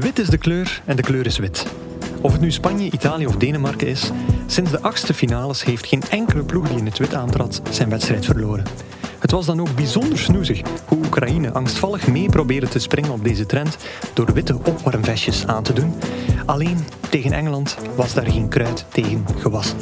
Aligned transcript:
Wit 0.00 0.18
is 0.18 0.28
de 0.28 0.38
kleur 0.38 0.82
en 0.84 0.96
de 0.96 1.02
kleur 1.02 1.26
is 1.26 1.38
wit. 1.38 1.66
Of 2.20 2.32
het 2.32 2.40
nu 2.40 2.50
Spanje, 2.50 2.90
Italië 2.90 3.26
of 3.26 3.36
Denemarken 3.36 3.86
is, 3.86 4.10
sinds 4.46 4.70
de 4.70 4.80
achtste 4.80 5.14
finales 5.14 5.64
heeft 5.64 5.86
geen 5.86 6.02
enkele 6.10 6.42
ploeg 6.42 6.68
die 6.68 6.78
in 6.78 6.86
het 6.86 6.98
wit 6.98 7.14
aantrad 7.14 7.60
zijn 7.70 7.88
wedstrijd 7.88 8.24
verloren. 8.24 8.64
Het 9.18 9.30
was 9.30 9.46
dan 9.46 9.60
ook 9.60 9.74
bijzonder 9.74 10.18
snoezig 10.18 10.60
hoe 10.84 10.98
Oekraïne 11.04 11.52
angstvallig 11.52 12.06
mee 12.06 12.28
probeerde 12.28 12.68
te 12.68 12.78
springen 12.78 13.10
op 13.10 13.24
deze 13.24 13.46
trend 13.46 13.76
door 14.14 14.32
witte 14.32 14.58
opwarmvestjes 14.64 15.46
aan 15.46 15.62
te 15.62 15.72
doen. 15.72 15.94
Alleen 16.46 16.78
tegen 17.10 17.32
Engeland 17.32 17.76
was 17.96 18.14
daar 18.14 18.30
geen 18.30 18.48
kruid 18.48 18.84
tegen 18.88 19.24
gewassen. 19.38 19.78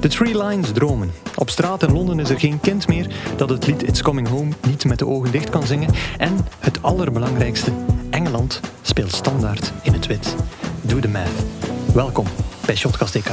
De 0.00 0.08
Three 0.08 0.44
Lines 0.44 0.72
dromen. 0.72 1.12
Op 1.36 1.50
straat 1.50 1.82
in 1.82 1.92
Londen 1.92 2.20
is 2.20 2.30
er 2.30 2.38
geen 2.38 2.60
kind 2.60 2.88
meer 2.88 3.06
dat 3.36 3.48
het 3.48 3.66
lied 3.66 3.82
It's 3.82 4.02
Coming 4.02 4.28
Home 4.28 4.50
niet 4.68 4.84
met 4.84 4.98
de 4.98 5.06
ogen 5.06 5.30
dicht 5.30 5.50
kan 5.50 5.66
zingen. 5.66 5.90
En 6.18 6.36
het 6.58 6.82
allerbelangrijkste, 6.82 7.72
Engeland 8.18 8.60
speelt 8.82 9.12
standaard 9.12 9.72
in 9.82 9.92
het 9.92 10.06
wit. 10.06 10.34
Doe 10.82 11.00
de 11.00 11.08
math. 11.08 11.44
Welkom 11.94 12.26
bij 12.66 12.76
Shotcast 12.76 13.14
EK. 13.14 13.30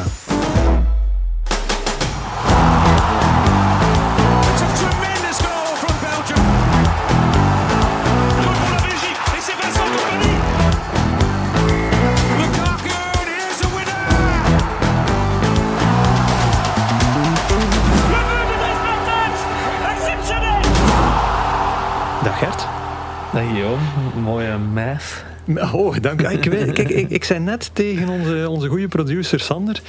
Guillaume, 23.80 24.22
mooie 24.22 24.58
math. 24.58 25.24
Oh, 25.74 25.96
dank 26.02 26.22
u. 26.22 26.28
Ik, 26.28 26.44
weet- 26.44 26.72
kijk, 26.72 26.90
ik, 26.90 27.10
ik 27.10 27.24
zei 27.24 27.40
net 27.40 27.70
tegen 27.74 28.10
onze, 28.10 28.50
onze 28.50 28.68
goede 28.68 28.88
producer 28.88 29.40
Sander. 29.40 29.82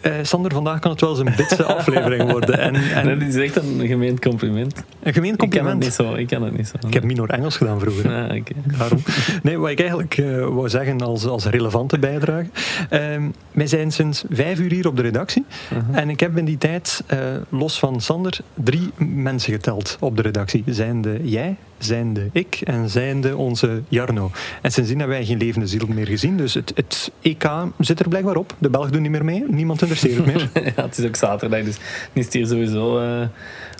eh, 0.00 0.12
Sander, 0.22 0.52
vandaag 0.52 0.78
kan 0.78 0.90
het 0.90 1.00
wel 1.00 1.10
eens 1.10 1.18
een 1.18 1.32
bitse 1.36 1.64
aflevering 1.76 2.30
worden. 2.30 2.58
En, 2.58 2.74
en 2.74 3.18
dat 3.18 3.28
is 3.28 3.34
echt 3.36 3.56
een 3.56 3.86
gemeend 3.86 4.20
compliment. 4.20 4.82
een 5.02 5.12
gemeen 5.12 5.32
Ik 5.32 5.38
kan 5.38 5.48
het 5.48 5.54
compliment. 5.56 5.78
niet 5.84 5.92
zo. 5.92 6.14
Ik 6.14 6.26
kan 6.26 6.42
het 6.42 6.56
niet 6.56 6.68
zo. 6.68 6.86
Ik 6.86 6.94
heb 6.94 7.02
minor 7.04 7.30
Engels 7.30 7.56
gedaan 7.56 7.80
vroeger. 7.80 8.10
Ah. 8.14 8.40
Daarom. 8.78 9.02
Nee, 9.42 9.58
wat 9.58 9.70
ik 9.70 9.78
eigenlijk 9.78 10.18
eh, 10.18 10.26
wou 10.46 10.68
zeggen 10.68 11.00
als, 11.00 11.26
als 11.26 11.44
relevante 11.44 11.98
bijdrage. 11.98 12.46
Ehm, 12.88 13.22
wij 13.52 13.66
zijn 13.66 13.90
sinds 13.92 14.24
vijf 14.30 14.58
uur 14.58 14.70
hier 14.72 14.86
op 14.86 14.96
de 14.96 15.02
redactie. 15.02 15.44
En 15.92 16.10
ik 16.10 16.20
heb 16.20 16.36
in 16.38 16.44
die 16.44 16.58
tijd, 16.58 17.02
eh, 17.06 17.18
los 17.48 17.78
van 17.78 18.00
Sander, 18.00 18.38
drie 18.54 18.90
mensen 18.96 19.52
geteld 19.52 19.96
op 20.00 20.16
de 20.16 20.22
redactie. 20.22 20.62
Zijnde 20.66 21.18
jij, 21.22 21.56
zijnde 21.84 22.28
ik 22.32 22.60
en 22.64 22.90
zijnde 22.90 23.36
onze 23.36 23.82
Jarno. 23.88 24.30
En 24.62 24.72
sindsdien 24.72 24.98
hebben 24.98 25.16
wij 25.16 25.26
geen 25.26 25.38
levende 25.38 25.66
ziel 25.66 25.86
meer 25.88 26.06
gezien. 26.06 26.36
Dus 26.36 26.54
het, 26.54 26.72
het 26.74 27.12
EK 27.20 27.50
zit 27.78 28.00
er 28.00 28.08
blijkbaar 28.08 28.36
op. 28.36 28.54
De 28.58 28.70
Belgen 28.70 28.92
doen 28.92 29.02
niet 29.02 29.10
meer 29.10 29.24
mee. 29.24 29.44
Niemand 29.48 29.80
interesseert 29.80 30.26
meer. 30.26 30.50
ja, 30.76 30.82
het 30.82 30.98
is 30.98 31.06
ook 31.06 31.16
zaterdag, 31.16 31.64
dus 31.64 31.76
het 32.12 32.26
is 32.26 32.32
hier 32.32 32.46
sowieso 32.46 32.98
eh 32.98 33.26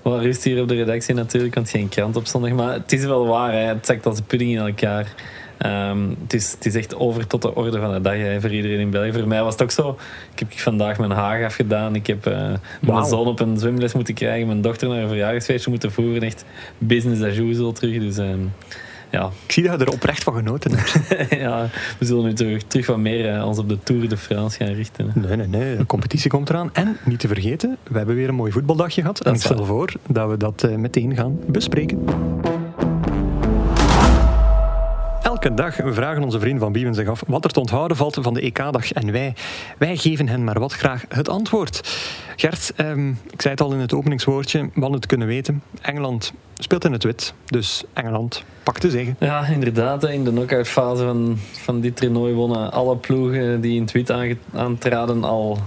wat 0.03 0.20
rust 0.20 0.45
hier 0.45 0.62
op 0.62 0.69
de 0.69 0.75
redactie 0.75 1.14
natuurlijk, 1.14 1.55
want 1.55 1.70
geen 1.70 1.89
krant 1.89 2.17
op 2.17 2.27
zondag. 2.27 2.53
Maar 2.53 2.73
het 2.73 2.92
is 2.92 3.05
wel 3.05 3.27
waar, 3.27 3.53
hè. 3.53 3.58
het 3.58 3.86
zakt 3.86 4.06
als 4.06 4.20
pudding 4.27 4.50
in 4.50 4.58
elkaar. 4.58 5.14
Ehm, 5.62 6.08
het, 6.22 6.32
is, 6.34 6.52
het 6.52 6.66
is 6.66 6.74
echt 6.74 6.94
over 6.96 7.27
tot 7.27 7.42
de 7.42 7.55
orde 7.55 7.80
van 7.80 7.92
de 7.92 8.00
dag 8.00 8.16
hè, 8.16 8.41
voor 8.41 8.50
iedereen 8.50 8.80
in 8.80 8.91
België. 8.91 9.12
Voor 9.12 9.28
mij 9.28 9.42
was 9.42 9.52
het 9.52 9.62
ook 9.62 9.70
zo. 9.70 9.98
Ik 10.32 10.38
heb 10.38 10.52
vandaag 10.52 10.98
mijn 10.98 11.10
haar 11.10 11.44
afgedaan. 11.44 11.94
Ik 11.94 12.06
heb 12.06 12.27
eh, 12.27 12.50
mijn 12.80 13.05
zoon 13.05 13.27
op 13.27 13.41
een 13.41 13.58
zwemles 13.58 13.92
moeten 13.92 14.14
krijgen. 14.14 14.46
Mijn 14.46 14.60
dochter 14.60 14.88
naar 14.88 14.98
een 14.98 15.08
verjaardagsfeestje 15.08 15.70
moeten 15.70 15.92
voeren. 15.92 16.22
Echt 16.22 16.44
business 16.78 17.22
as 17.22 17.36
usual 17.36 17.72
terug. 17.72 17.98
Dus 17.98 18.16
ehm, 18.16 18.40
ja, 19.10 19.30
Ik 19.46 19.52
zie 19.52 19.62
dat 19.62 19.78
je 19.78 19.84
er 19.86 19.92
oprecht 19.92 20.22
van 20.22 20.34
genoten 20.34 20.70
hebt. 20.74 21.30
ja, 21.46 21.68
we 21.98 22.05
zullen 22.05 22.24
nu 22.24 22.33
terug, 22.33 22.62
terug 22.62 22.86
wat 22.86 22.98
meer 22.98 23.34
eh, 23.34 23.46
ons 23.46 23.58
op 23.58 23.68
de 23.68 23.78
Tour 23.83 24.08
de 24.08 24.16
France 24.16 24.64
gaan 24.64 24.74
richten. 24.74 25.10
hè. 25.10 25.20
Nee, 25.20 25.36
nee, 25.36 25.46
nee. 25.46 25.77
De 25.77 25.86
competitie 25.86 26.30
komt 26.30 26.50
eraan. 26.50 26.70
En 26.72 26.96
niet 27.05 27.20
te 27.20 27.28
vergeten, 27.28 27.77
we 27.83 27.96
hebben 27.96 28.14
weer 28.14 28.29
een 28.29 28.34
mooi 28.34 28.52
voetbaldagje 28.52 29.00
gehad. 29.00 29.20
En 29.20 29.34
ik 29.34 29.40
stel 29.40 29.56
waar. 29.56 29.67
voor 29.67 29.92
dat 30.08 30.30
we 30.30 30.36
dat 30.36 30.64
eh, 30.64 30.77
meteen 30.77 31.17
gaan 31.17 31.39
bespreken. 31.46 32.05
Elke 35.42 35.55
dag 35.55 35.75
vragen 35.85 36.23
onze 36.23 36.41
vrienden 36.41 36.61
van 36.61 36.73
Biewen 36.73 36.95
zich 36.95 37.08
af 37.08 37.23
wat 37.27 37.45
er 37.45 37.51
te 37.51 37.61
onthouden 37.61 37.97
valt 37.97 38.19
van 38.20 38.35
de 38.35 38.41
EK-dag. 38.41 38.92
En 38.92 39.13
wij, 39.13 39.35
wij 39.79 39.97
geven 39.97 40.29
hen 40.29 40.45
maar 40.45 40.61
wat 40.61 40.73
graag 40.73 41.05
het 41.08 41.29
antwoord. 41.29 41.98
Gert, 42.36 42.73
ehm, 42.77 43.08
ik 43.08 43.42
zei 43.42 43.55
het 43.55 43.61
al 43.61 43.73
in 43.73 43.79
het 43.79 43.95
openingswoordje, 43.95 44.70
we 44.75 44.86
het 44.86 45.07
kunnen 45.07 45.27
weten. 45.27 45.63
Engeland 45.80 46.33
speelt 46.55 46.85
in 46.85 46.92
het 46.92 47.05
wit, 47.05 47.35
dus 47.47 47.85
Engeland 47.92 48.45
pakt 48.63 48.80
te 48.80 48.91
zeggen. 48.91 49.17
Ja, 49.19 49.47
inderdaad. 49.47 50.05
In 50.05 50.25
de 50.25 50.30
knock-out 50.30 50.69
fase 50.69 51.05
van, 51.05 51.39
van 51.53 51.80
dit 51.80 51.97
toernooi 51.97 52.35
wonnen 52.35 52.73
alle 52.73 52.97
ploegen 52.97 53.61
die 53.61 53.77
in 53.77 53.83
het 53.83 53.92
wit 53.92 54.13
aantraden 54.53 55.24
al 55.24 55.59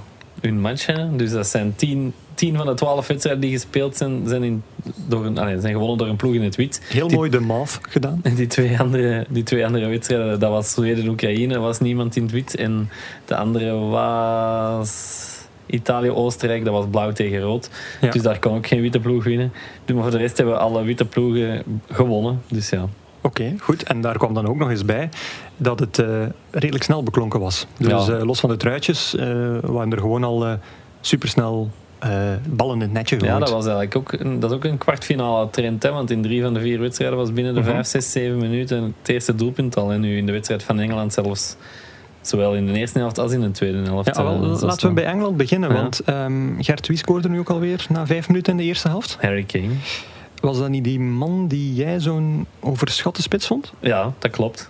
hun 0.42 0.62
match. 0.62 0.86
Dus 1.16 1.32
dat 1.32 1.48
zijn 1.48 1.76
tien, 1.76 2.14
tien 2.36 2.56
van 2.58 2.66
de 2.66 2.74
twaalf 2.74 3.08
wedstrijden 3.08 3.42
die 3.42 3.52
gespeeld 3.52 3.98
zijn, 3.98 4.28
zijn, 4.28 4.44
in, 4.44 4.64
door 5.08 5.26
een, 5.26 5.38
allee, 5.38 5.60
zijn 5.60 5.74
gewonnen 5.74 5.98
door 5.98 6.08
een 6.08 6.16
ploeg 6.16 6.34
in 6.34 6.44
het 6.44 6.56
wit. 6.56 6.82
Heel 6.88 7.08
Die- 7.08 7.18
mooi 7.18 7.30
de 7.30 7.40
math 7.40 7.80
gedaan. 7.82 8.20
En 8.24 8.36
die 8.42 8.48
twee 8.48 8.80
andere, 8.80 9.26
die 9.30 9.44
twee 9.44 9.66
andere 9.66 9.88
wedstrijden, 9.88 10.40
dat 10.40 10.50
was 10.50 10.72
Zweden-Oekraïne, 10.72 11.60
was 11.60 11.80
niemand 11.80 12.16
in 12.16 12.24
het 12.24 12.32
wit. 12.32 12.56
En 12.56 12.90
de 13.26 13.36
andere 13.36 13.72
was 13.74 15.24
Italië-Oostenrijk, 15.66 16.64
dat 16.66 16.74
was 16.74 16.86
blauw 16.92 17.12
tegen 17.12 17.40
rood. 17.40 17.70
Ja. 18.02 18.10
Dus 18.12 18.22
daar 18.22 18.40
kon 18.40 18.56
ook 18.56 18.68
geen 18.68 18.82
witte 18.82 19.00
ploeg 19.00 19.24
winnen. 19.24 19.54
Maar 19.94 20.02
voor 20.04 20.12
de 20.12 20.18
rest 20.18 20.38
hebben 20.38 20.56
we 20.56 20.62
alle 20.62 20.84
witte 20.84 21.06
ploegen 21.06 21.64
gewonnen. 21.92 22.42
Dus 22.48 22.70
ja. 22.70 22.86
Oké, 23.22 23.54
goed. 23.60 23.84
En 23.84 24.02
daar 24.02 24.18
kwam 24.18 24.34
dan 24.34 24.48
ook 24.48 24.58
nog 24.58 24.70
eens 24.70 24.86
bij 24.86 25.10
dat 25.58 25.80
het 25.80 26.00
eh, 26.00 26.08
redelijk 26.52 26.84
snel 26.84 27.04
beklonken 27.04 27.40
was. 27.40 27.68
Dus 27.78 28.06
Ja. 28.06 28.18
eh, 28.18 28.24
los 28.26 28.40
van 28.40 28.50
de 28.50 28.58
truitjes 28.58 29.16
eh, 29.16 29.28
waren 29.62 29.92
er 29.92 30.00
gewoon 30.00 30.24
al 30.24 30.58
supersnel 31.02 31.70
eh, 32.12 32.20
ballen 32.50 32.76
in 32.76 32.82
het 32.82 32.92
netje 32.92 33.18
Ja, 33.24 33.40
dat 33.40 33.50
was 33.50 33.66
eigenlijk 33.66 33.96
ook 33.96 34.12
een, 34.12 34.40
dat 34.40 34.50
is 34.52 34.56
ook 34.58 34.64
een 34.64 34.78
kwartfinale 34.78 35.50
trend. 35.50 35.84
Hè, 35.84 35.92
want 35.92 36.12
in 36.12 36.22
drie 36.22 36.42
van 36.42 36.54
de 36.54 36.60
vier 36.60 36.80
wedstrijden 36.80 37.18
was 37.18 37.34
binnen 37.34 37.54
de 37.54 37.60
Mhm. 37.60 37.70
vijf, 37.70 37.86
zes, 37.88 38.12
zeven 38.12 38.38
minuten 38.38 38.84
het 38.84 39.10
eerste 39.10 39.36
doelpunt 39.36 39.78
al. 39.78 39.92
En 39.92 40.02
nu 40.02 40.18
in 40.18 40.26
de 40.26 40.32
wedstrijd 40.32 40.64
van 40.64 40.80
Engeland 40.80 41.14
zelfs. 41.14 41.56
Zowel 42.22 42.56
in 42.56 42.66
de 42.66 42.74
eerste 42.74 43.00
helft 43.00 43.18
als 43.20 43.32
in 43.32 43.42
de 43.42 43.52
tweede 43.52 43.78
helft. 43.78 44.16
Ja, 44.16 44.24
wel, 44.24 44.54
eh, 44.56 44.62
laten 44.62 44.88
we 44.88 44.94
bij 44.94 45.06
Engeland 45.06 45.38
beginnen, 45.38 45.70
Ja. 45.70 45.76
want 45.76 46.00
ehm, 46.00 46.62
Gert, 46.62 46.88
wie 46.88 46.98
scoorde 46.98 47.30
nu 47.30 47.40
ook 47.40 47.50
alweer 47.50 47.86
na 47.90 48.06
vijf 48.06 48.28
minuten 48.28 48.52
in 48.52 48.58
de 48.58 48.64
eerste 48.64 48.88
helft? 48.88 49.18
Harry 49.22 49.44
Kane. 49.44 49.74
Was 50.42 50.60
dat 50.60 50.70
niet 50.70 50.84
die 50.84 51.00
man 51.00 51.48
die 51.48 51.74
jij 51.74 52.00
zo'n 52.00 52.46
overschatte 52.60 53.22
spits 53.22 53.48
vond? 53.48 53.74
Ja, 53.80 54.14
dat 54.20 54.32
klopt. 54.32 54.70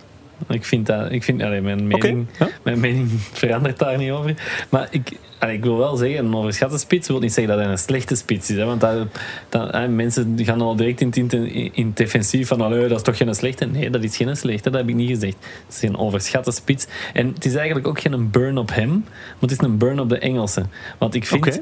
Ik 0.50 0.66
vind 0.66 0.85
dat... 0.85 1.12
Ik 1.12 1.23
vind, 1.23 1.41
allee, 1.41 1.62
mijn, 1.62 1.88
mening, 1.88 2.28
mijn 2.63 2.79
mening 2.79 3.09
verandert 3.34 3.79
daar 3.79 3.97
niet 3.97 4.12
over. 4.12 4.34
Maar 4.69 4.88
ik, 4.91 5.12
allee, 5.40 5.56
ik 5.56 5.63
wil 5.63 5.78
wel 5.78 5.96
zeggen, 5.96 6.25
een 6.25 6.35
overschatte 6.35 6.78
spits 6.78 7.07
wil 7.07 7.19
niet 7.19 7.34
zeggen 7.34 7.53
dat 7.53 7.63
hij 7.63 7.72
een 7.72 7.78
slechte 7.78 8.16
spits 8.16 8.50
is. 8.50 8.57
Hè, 8.57 8.66
want 8.66 8.81
dat, 8.81 9.07
dat, 9.50 9.72
hè, 9.72 9.88
mensen 9.88 10.34
gaan 10.38 10.62
al 10.62 10.75
direct 10.75 11.01
in, 11.01 11.07
het 11.07 11.34
in, 11.34 11.74
in 11.74 11.88
het 11.88 11.97
defensief 11.97 12.47
van 12.47 12.57
dat 12.57 12.91
is 12.91 13.01
toch 13.01 13.18
geen 13.18 13.35
slechte? 13.35 13.66
Nee, 13.66 13.90
dat 13.90 14.03
is 14.03 14.18
geen 14.18 14.38
slechte, 14.38 14.69
dat 14.69 14.79
heb 14.79 14.90
ik 14.90 14.95
niet 14.95 15.09
gezegd. 15.09 15.38
Het 15.66 15.75
is 15.75 15.90
een 15.90 15.97
overschatte 15.97 16.51
spits. 16.51 16.88
En 17.13 17.28
het 17.34 17.45
is 17.45 17.56
eigenlijk 17.56 17.88
ook 17.88 18.00
geen 18.00 18.31
burn 18.31 18.57
op 18.57 18.74
hem, 18.74 18.90
maar 18.90 19.35
het 19.40 19.51
is 19.51 19.57
een 19.57 19.78
burn 19.78 20.00
op 20.00 20.09
de 20.09 20.18
Engelsen. 20.18 20.72
Want 20.97 21.16
ik 21.16 21.25
vind... 21.25 21.62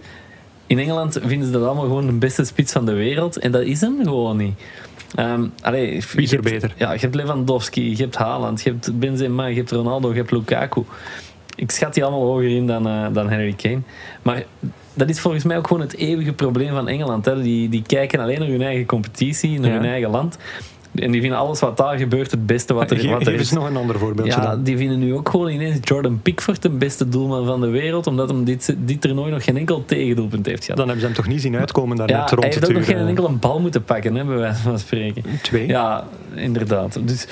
In 0.67 0.79
Engeland 0.79 1.19
vinden 1.25 1.45
ze 1.47 1.53
dat 1.53 1.63
allemaal 1.63 1.83
gewoon 1.83 2.05
de 2.05 2.11
beste 2.11 2.43
spits 2.45 2.71
van 2.71 2.85
de 2.85 2.93
wereld. 2.93 3.37
En 3.37 3.51
dat 3.51 3.61
is 3.61 3.81
hem 3.81 3.97
gewoon 4.03 4.37
niet. 4.37 4.53
Ehm 5.15 5.43
allee, 5.61 6.03
Wie 6.13 6.23
is 6.23 6.31
er 6.31 6.37
hebt- 6.41 6.49
beter? 6.51 6.73
Ja, 6.77 6.91
je 6.93 6.99
hebt 6.99 7.15
Lewandowski, 7.15 7.89
je 7.89 8.03
hebt 8.03 8.15
Haaland, 8.15 8.61
je 8.61 8.69
hebt 8.69 8.99
Benzema, 8.99 9.45
je 9.45 9.55
hebt 9.55 9.71
Ronaldo, 9.71 10.09
je 10.09 10.15
hebt 10.15 10.31
Lukaku. 10.31 10.83
Ik 11.55 11.71
schat 11.71 11.93
die 11.93 12.03
allemaal 12.03 12.25
hoger 12.25 12.49
in 12.55 12.67
dan, 12.67 12.87
eh, 12.87 13.05
dan 13.13 13.29
Harry 13.29 13.53
Kane. 13.53 13.81
Maar 14.21 14.43
dat 14.93 15.09
is 15.09 15.19
volgens 15.19 15.43
mij 15.43 15.57
ook 15.57 15.67
gewoon 15.67 15.81
het 15.81 15.95
eeuwige 15.95 16.33
probleem 16.33 16.69
van 16.69 16.87
Engeland. 16.87 17.25
Hè. 17.25 17.41
Die, 17.41 17.69
die 17.69 17.81
kijken 17.87 18.19
alleen 18.19 18.39
naar 18.39 18.47
hun 18.47 18.61
eigen 18.61 18.85
competitie, 18.85 19.59
naar 19.59 19.69
Ja. 19.71 19.75
hun 19.77 19.85
eigen 19.85 20.09
land. 20.09 20.37
En 20.95 21.11
die 21.11 21.21
vinden 21.21 21.39
alles 21.39 21.59
wat 21.59 21.77
daar 21.77 21.97
gebeurt 21.97 22.31
het 22.31 22.45
beste 22.45 22.73
wat 22.73 22.91
er, 22.91 23.09
wat 23.09 23.21
er 23.21 23.31
geef 23.31 23.39
is. 23.39 23.51
nog 23.51 23.69
een 23.69 23.75
ander 23.77 23.99
voorbeeldje 23.99 24.41
Ja, 24.41 24.49
dan. 24.49 24.63
die 24.63 24.77
vinden 24.77 24.99
nu 24.99 25.13
ook 25.13 25.29
gewoon 25.29 25.49
ineens 25.49 25.77
Jordan 25.81 26.19
Pickford 26.21 26.61
de 26.61 26.69
beste 26.69 27.09
doelman 27.09 27.45
van 27.45 27.61
de 27.61 27.67
wereld, 27.67 28.07
omdat 28.07 28.29
hem 28.29 28.43
dit, 28.43 28.75
dit 28.77 29.01
toernooi 29.01 29.31
nog 29.31 29.43
geen 29.43 29.57
enkel 29.57 29.85
tegendoelpunt 29.85 30.45
heeft 30.45 30.63
gehad. 30.63 30.77
Dan 30.77 30.87
hebben 30.87 31.05
ze 31.05 31.13
hem 31.13 31.23
toch 31.23 31.33
niet 31.33 31.41
zien 31.41 31.55
uitkomen 31.55 31.97
daar 31.97 32.09
ja, 32.09 32.19
net 32.19 32.29
hij 32.29 32.37
rond 32.39 32.53
heeft 32.53 32.69
ook 32.69 32.75
nog 32.75 32.85
geen 32.85 33.07
enkele 33.07 33.29
bal 33.31 33.59
moeten 33.59 33.83
pakken, 33.83 34.15
hè, 34.15 34.23
bij 34.23 34.37
wijze 34.37 34.61
van 34.61 34.79
spreken. 34.79 35.23
Twee. 35.41 35.67
Ja, 35.67 36.07
inderdaad. 36.33 36.99
Dus, 37.07 37.27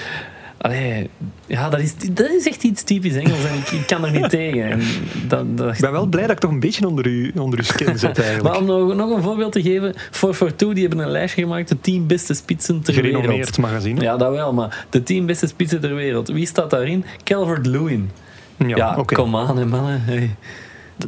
allee, 0.61 1.09
ja, 1.45 1.69
dat 1.69 1.79
is, 1.79 1.93
dat 2.11 2.29
is 2.29 2.47
echt 2.47 2.63
iets 2.63 2.83
typisch 2.83 3.15
Engels 3.15 3.43
en 3.45 3.53
ik, 3.57 3.67
ik 3.71 3.87
kan 3.87 4.05
er 4.05 4.11
niet 4.11 4.29
tegen. 4.39 4.63
En 4.69 4.81
dat, 5.27 5.57
dat, 5.57 5.73
Ik 5.73 5.79
ben 5.81 5.91
wel 5.91 6.05
blij 6.05 6.21
dat 6.21 6.31
ik 6.31 6.39
toch 6.39 6.51
een 6.51 6.59
beetje 6.59 6.87
onder 6.87 7.05
uw, 7.05 7.31
onder 7.41 7.59
uw 7.59 7.65
skin 7.65 7.99
zit 7.99 8.19
eigenlijk. 8.19 8.43
maar 8.43 8.57
om 8.57 8.65
nog, 8.65 8.95
nog 8.95 9.15
een 9.15 9.21
voorbeeld 9.23 9.51
te 9.51 9.61
geven, 9.61 9.93
442 10.11 10.73
die 10.73 10.87
hebben 10.87 11.05
een 11.05 11.11
lijstje 11.11 11.41
gemaakt, 11.41 11.69
de 11.69 11.81
10 11.81 12.07
beste 12.07 12.33
spitsen 12.33 12.81
ter 12.81 12.93
wereld. 12.93 13.13
Gerenommeerd 13.15 13.57
magazine. 13.57 14.01
Ja, 14.01 14.17
dat 14.17 14.31
wel, 14.31 14.53
maar 14.53 14.85
de 14.89 15.03
10 15.03 15.25
beste 15.25 15.47
spitsen 15.47 15.81
ter 15.81 15.95
wereld. 15.95 16.27
Wie 16.27 16.45
staat 16.45 16.69
daarin? 16.69 17.05
Calvert-Lewin. 17.23 18.09
Ja, 18.57 18.75
Ja, 18.75 18.95
oké. 18.97 19.15
kom 19.15 19.35
aan, 19.35 19.57
hè, 19.57 19.65
mannen. 19.65 20.01
Hey. 20.03 20.35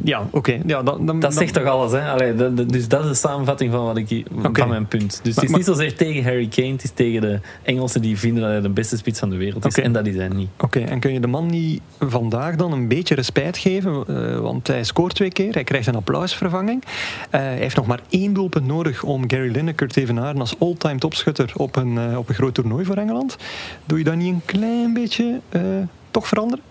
Ja, 0.04 0.26
oké. 0.30 0.60
Ja, 0.66 0.82
dan, 0.82 1.06
dan, 1.06 1.06
Dat 1.06 1.20
dan- 1.20 1.32
zegt 1.32 1.54
toch 1.54 1.64
alles, 1.64 1.92
hè? 1.92 2.10
Allee, 2.10 2.34
dus 2.66 2.88
dat 2.88 3.02
is 3.04 3.08
de 3.08 3.14
samenvatting 3.28 3.72
van, 3.72 3.84
wat 3.84 3.96
ik, 3.96 4.24
van 4.52 4.68
mijn 4.68 4.86
punt. 4.86 5.20
Dus 5.22 5.34
Maar- 5.34 5.44
het 5.44 5.52
is 5.52 5.56
niet 5.56 5.66
zozeer 5.76 5.94
tegen 5.96 6.22
Harry 6.24 6.48
Kane, 6.48 6.72
het 6.72 6.84
is 6.84 6.90
tegen 6.94 7.20
de 7.20 7.40
Engelsen 7.62 8.02
die 8.02 8.18
vinden 8.18 8.42
dat 8.42 8.50
hij 8.52 8.60
de 8.60 8.68
beste 8.68 8.96
spits 8.96 9.18
van 9.18 9.30
de 9.30 9.36
wereld 9.36 9.64
is. 9.66 9.74
En 9.78 9.92
dat 9.92 10.06
is 10.06 10.16
hij 10.16 10.28
niet. 10.28 10.48
Oké, 10.60 10.80
en 10.80 11.00
kun 11.00 11.12
je 11.12 11.20
de 11.20 11.26
man 11.26 11.46
niet 11.46 11.80
vandaag 11.98 12.56
dan 12.56 12.72
een 12.72 12.88
beetje 12.88 13.14
respijt 13.14 13.58
geven? 13.58 14.04
Eh, 14.08 14.38
want 14.38 14.66
hij 14.66 14.84
scoort 14.84 15.14
twee 15.14 15.30
keer, 15.32 15.52
hij 15.52 15.64
krijgt 15.64 15.86
een 15.86 15.94
applausvervanging. 15.94 16.82
Eh, 17.30 17.40
hij 17.40 17.56
heeft 17.56 17.76
nog 17.76 17.86
maar 17.86 18.00
één 18.08 18.32
doelpunt 18.32 18.66
nodig 18.66 19.02
om 19.02 19.30
Gary 19.30 19.50
Lineker 19.50 19.88
te 19.88 20.00
evenaren 20.00 20.40
als 20.40 20.54
all-time 20.58 20.98
topschutter 20.98 21.52
op 21.56 21.76
een, 21.76 21.98
eh, 21.98 22.18
op 22.18 22.28
een 22.28 22.34
groot 22.34 22.54
toernooi 22.54 22.84
voor 22.84 22.96
Engeland. 22.96 23.36
Doe 23.84 23.98
je 23.98 24.04
dat 24.04 24.14
niet 24.16 24.32
een 24.34 24.42
klein 24.44 24.92
beetje 24.92 25.40
toch 26.10 26.28
veranderen? 26.28 26.64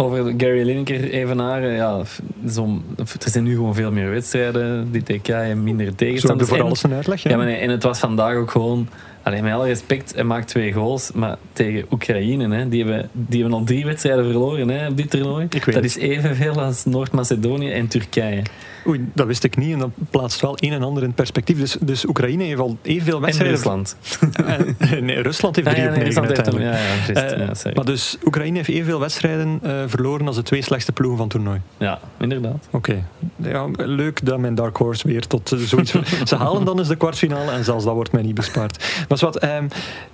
Over 0.00 0.34
Gary 0.36 0.62
Lineker 0.62 1.10
evenaren, 1.10 1.72
ja, 1.72 2.02
zo, 2.48 2.82
er 2.96 3.30
zijn 3.30 3.44
nu 3.44 3.54
gewoon 3.54 3.74
veel 3.74 3.92
meer 3.92 4.10
wedstrijden, 4.10 4.92
die 4.92 5.02
TK 5.02 5.28
en 5.28 5.62
minder 5.62 5.94
tegenstanders. 5.94 6.48
voor 6.48 6.62
alles 6.62 6.82
een 6.82 6.92
uitleg. 6.92 7.22
Ja. 7.22 7.30
Ja, 7.30 7.36
maar 7.36 7.46
nee, 7.46 7.56
en 7.56 7.70
het 7.70 7.82
was 7.82 7.98
vandaag 7.98 8.36
ook 8.36 8.50
gewoon... 8.50 8.88
Alleen 9.22 9.42
met 9.44 9.52
alle 9.52 9.66
respect, 9.66 10.14
hij 10.14 10.24
maakt 10.24 10.48
twee 10.48 10.72
goals, 10.72 11.12
maar 11.12 11.36
tegen 11.52 11.84
Oekraïne, 11.90 12.56
hè, 12.56 12.68
die, 12.68 12.84
hebben, 12.84 13.10
die 13.12 13.40
hebben 13.40 13.58
al 13.58 13.64
drie 13.64 13.84
wedstrijden 13.84 14.24
verloren 14.24 14.68
hè, 14.68 14.88
op 14.88 14.96
dit 14.96 15.10
toernooi. 15.10 15.46
Ik 15.50 15.64
weet 15.64 15.74
dat 15.74 15.84
is 15.84 15.96
evenveel 15.96 16.60
als 16.62 16.84
Noord-Macedonië 16.84 17.70
en 17.70 17.88
Turkije. 17.88 18.42
Oei, 18.88 19.10
dat 19.14 19.26
wist 19.26 19.44
ik 19.44 19.56
niet 19.56 19.72
en 19.72 19.78
dat 19.78 19.90
plaatst 20.10 20.40
wel 20.40 20.56
een 20.60 20.72
en 20.72 20.82
ander 20.82 21.02
in 21.02 21.12
perspectief. 21.12 21.58
Dus, 21.58 21.76
dus 21.80 22.06
Oekraïne 22.06 22.42
heeft 22.44 22.60
al 22.60 22.76
evenveel 22.82 23.16
En 23.16 23.20
wedstrijden... 23.22 23.56
Rusland. 23.56 23.96
Eh, 24.78 25.00
nee, 25.00 25.20
Rusland 25.20 25.56
heeft 25.56 25.68
Ah, 25.68 25.74
drie 25.74 25.84
ja, 25.86 25.92
op 25.92 25.96
negen 25.98 26.24
heeft 26.24 26.36
uiteindelijk. 26.36 26.64
ja, 27.08 27.14
ja, 27.14 27.52
Eh, 27.64 27.74
maar 27.74 27.84
dus 27.84 28.18
Oekraïne 28.24 28.56
heeft 28.56 28.68
evenveel 28.68 29.00
wedstrijden 29.00 29.58
eh, 29.62 29.82
verloren 29.86 30.26
als 30.26 30.36
de 30.36 30.42
twee 30.42 30.62
slechtste 30.62 30.92
ploegen 30.92 31.16
van 31.18 31.26
het 31.26 31.36
toernooi. 31.36 31.60
ja, 31.76 32.00
inderdaad. 32.18 32.68
Oké. 32.70 33.04
Ja, 33.36 33.66
leuk 33.76 34.26
dat 34.26 34.38
mijn 34.38 34.54
Dark 34.54 34.76
Horse 34.76 35.08
weer 35.08 35.26
tot 35.26 35.52
eh, 35.52 35.58
zoiets... 35.58 35.94
Ze 36.24 36.36
halen 36.36 36.64
dan 36.64 36.78
eens 36.78 36.88
de 36.88 36.96
kwartfinale 36.96 37.52
en 37.52 37.64
zelfs 37.64 37.84
dat 37.84 37.94
wordt 37.94 38.12
mij 38.12 38.22
niet 38.22 38.34
bespaard. 38.34 39.04
Maar 39.08 39.18
wat, 39.18 39.36
ehm, 39.36 39.66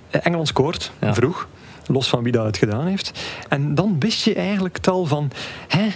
Engeland 0.09 0.47
scoort, 0.47 0.91
vroeg. 1.01 1.47
Los 1.87 2.09
van 2.09 2.23
wie 2.23 2.31
dat 2.31 2.45
het 2.45 2.57
gedaan 2.57 2.87
heeft. 2.87 3.11
En 3.49 3.75
dan 3.75 3.95
wist 3.99 4.23
je 4.23 4.33
eigenlijk 4.33 4.75
het 4.75 4.87
al 4.87 5.05
van... 5.05 5.31
Hè, 5.67 5.87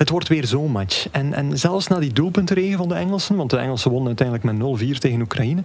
het 0.00 0.08
wordt 0.10 0.28
weer 0.28 0.46
zo'n 0.46 0.70
match. 0.70 1.08
En, 1.10 1.34
en 1.34 1.58
zelfs 1.58 1.86
na 1.86 1.98
die 1.98 2.12
doelpuntenregen 2.12 2.78
van 2.78 2.88
de 2.88 2.94
Engelsen... 2.94 3.36
Want 3.36 3.50
de 3.50 3.56
Engelsen 3.56 3.90
wonnen 3.90 4.08
uiteindelijk 4.18 4.58
met 4.58 4.96
0-4 4.96 4.98
tegen 4.98 5.20
Oekraïne... 5.20 5.62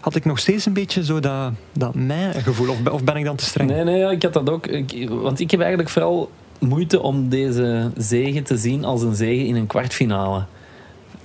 Had 0.00 0.14
ik 0.14 0.24
nog 0.24 0.38
steeds 0.38 0.66
een 0.66 0.72
beetje 0.72 1.04
zo 1.04 1.20
dat, 1.20 1.52
dat 1.72 1.94
mij-gevoel. 1.94 2.68
Of, 2.70 2.82
ben- 2.82 2.92
of 2.92 3.04
ben 3.04 3.16
ik 3.16 3.24
dan 3.24 3.36
te 3.36 3.44
streng? 3.44 3.70
Nee, 3.70 3.84
nee, 3.84 4.10
ik 4.10 4.22
had 4.22 4.32
dat 4.32 4.50
ook. 4.50 4.66
Ik- 4.66 5.08
want 5.08 5.40
ik 5.40 5.50
heb 5.50 5.60
eigenlijk 5.60 5.90
vooral 5.90 6.30
moeite 6.58 7.00
om 7.02 7.28
deze 7.28 7.90
zege 7.96 8.42
te 8.42 8.56
zien 8.56 8.84
als 8.84 9.02
een 9.02 9.14
zege 9.14 9.46
in 9.46 9.56
een 9.56 9.66
kwartfinale. 9.66 10.44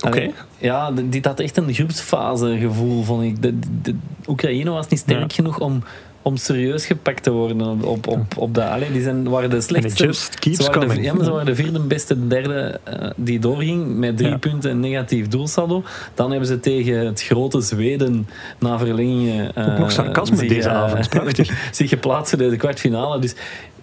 Oké. 0.05 0.31
Ja, 0.57 0.91
dit 0.91 1.25
had 1.25 1.39
echt 1.39 1.57
een 1.57 1.73
groepsfase 1.73 2.57
gevoel, 2.59 3.03
vond 3.03 3.23
ik. 3.23 3.41
De, 3.41 3.59
de, 3.59 3.67
de 3.81 3.95
Oekraïne 4.27 4.69
was 4.69 4.87
niet 4.87 4.99
sterk 4.99 5.31
Ja. 5.31 5.35
genoeg 5.35 5.59
om, 5.59 5.83
om 6.25 6.37
serieus 6.37 6.85
gepakt 6.85 7.23
te 7.23 7.31
worden 7.31 7.61
op, 7.61 7.85
op, 7.85 8.07
op, 8.07 8.37
op 8.37 8.53
de... 8.53 8.65
Allee, 8.65 8.91
die 8.91 9.01
zijn, 9.01 9.29
waren 9.29 9.49
de 9.49 9.61
slechtste... 9.61 10.03
just 10.03 10.39
keeps 10.39 10.57
de, 10.57 11.01
ja, 11.01 11.13
maar 11.13 11.25
ze 11.25 11.31
waren 11.31 11.45
de 11.45 11.55
vierde 11.55 11.79
beste 11.79 12.27
derde 12.27 12.79
eh, 12.83 13.09
die 13.15 13.39
doorging 13.39 13.95
met 13.97 14.17
drie 14.17 14.29
Ja. 14.29 14.37
punten 14.37 14.69
en 14.71 14.79
negatief 14.79 15.27
doelsaldo. 15.27 15.83
Dan 16.13 16.29
hebben 16.29 16.47
ze 16.47 16.59
tegen 16.59 17.05
het 17.05 17.21
grote 17.23 17.61
Zweden 17.61 18.27
na 18.59 18.77
verlengingen... 18.77 19.55
eh, 19.55 19.71
Ook 19.71 19.77
nog 19.79 19.91
sarcasme 19.91 20.35
zich, 20.37 20.47
deze 20.47 20.69
eh, 20.69 20.75
avond. 20.75 21.09
Prachtig. 21.19 21.69
zich 21.71 21.89
geplaatst 21.89 22.33
in 22.33 22.49
de 22.49 22.55
kwartfinale. 22.57 23.19
Dus 23.19 23.35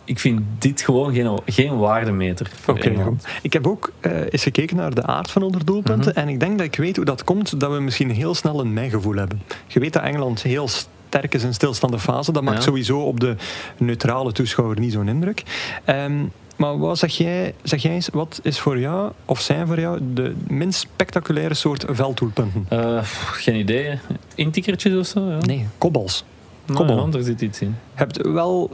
ik 0.04 0.18
vind 0.18 0.40
dit 0.58 0.80
gewoon 0.80 1.14
geen, 1.14 1.38
geen 1.46 1.78
waardemeter. 1.78 2.50
Oké, 2.66 2.94
goed. 2.94 3.24
Ik 3.42 3.52
heb 3.52 3.66
ook 3.66 3.92
eens 4.30 4.42
gekeken 4.42 4.76
naar 4.76 4.94
de 4.94 5.02
aard 5.02 5.30
van 5.30 5.42
onze 5.42 5.64
doelpunten. 5.64 6.10
Mhm. 6.10 6.20
En 6.20 6.28
ik 6.28 6.40
denk 6.40 6.58
dat 6.58 6.66
ik 6.66 6.76
weet 6.76 6.96
hoe 6.96 7.04
dat 7.04 7.24
komt 7.24 7.60
dat 7.60 7.72
we 7.72 7.80
misschien 7.80 8.10
heel 8.10 8.34
snel 8.34 8.60
een 8.60 8.72
mij-gevoel 8.72 9.14
hebben. 9.16 9.42
Je 9.66 9.80
weet 9.80 9.92
dat 9.92 10.02
Engeland 10.02 10.42
heel 10.42 10.68
sterk 11.12 11.34
is 11.34 11.42
in 11.42 11.54
stilstaande 11.54 11.98
fase. 11.98 12.32
Dat 12.32 12.42
maakt 12.42 12.56
Ja. 12.56 12.62
sowieso 12.62 13.00
op 13.00 13.20
de 13.20 13.36
neutrale 13.76 14.32
toeschouwer 14.32 14.78
niet 14.80 14.92
zo'n 14.92 15.08
indruk. 15.08 15.42
Ehm, 15.84 16.12
maar 16.56 16.78
wat 16.78 16.98
zeg 16.98 17.16
jij, 17.16 17.54
zeg 17.62 17.82
jij 17.82 17.92
eens, 17.92 18.08
wat 18.12 18.40
is 18.42 18.58
voor 18.60 18.78
jou, 18.78 19.12
of 19.24 19.40
zijn 19.40 19.66
voor 19.66 19.80
jou, 19.80 19.98
de 20.14 20.34
minst 20.46 20.80
spectaculaire 20.80 21.54
soort 21.54 21.84
velddoelpunten? 21.88 22.66
Eh, 22.68 22.98
geen 23.32 23.54
idee. 23.56 23.98
Intikkertjes 24.34 24.94
of 24.98 25.06
zo? 25.06 25.28
Ja. 25.30 25.38
Nee, 25.38 25.66
kopbals. 25.78 26.24
Nou, 26.66 27.12
er 27.16 27.22
zit 27.22 27.40
iets 27.40 27.60
in. 27.60 27.68
Je 27.68 27.74
hebt 27.98 28.26
wel 28.26 28.70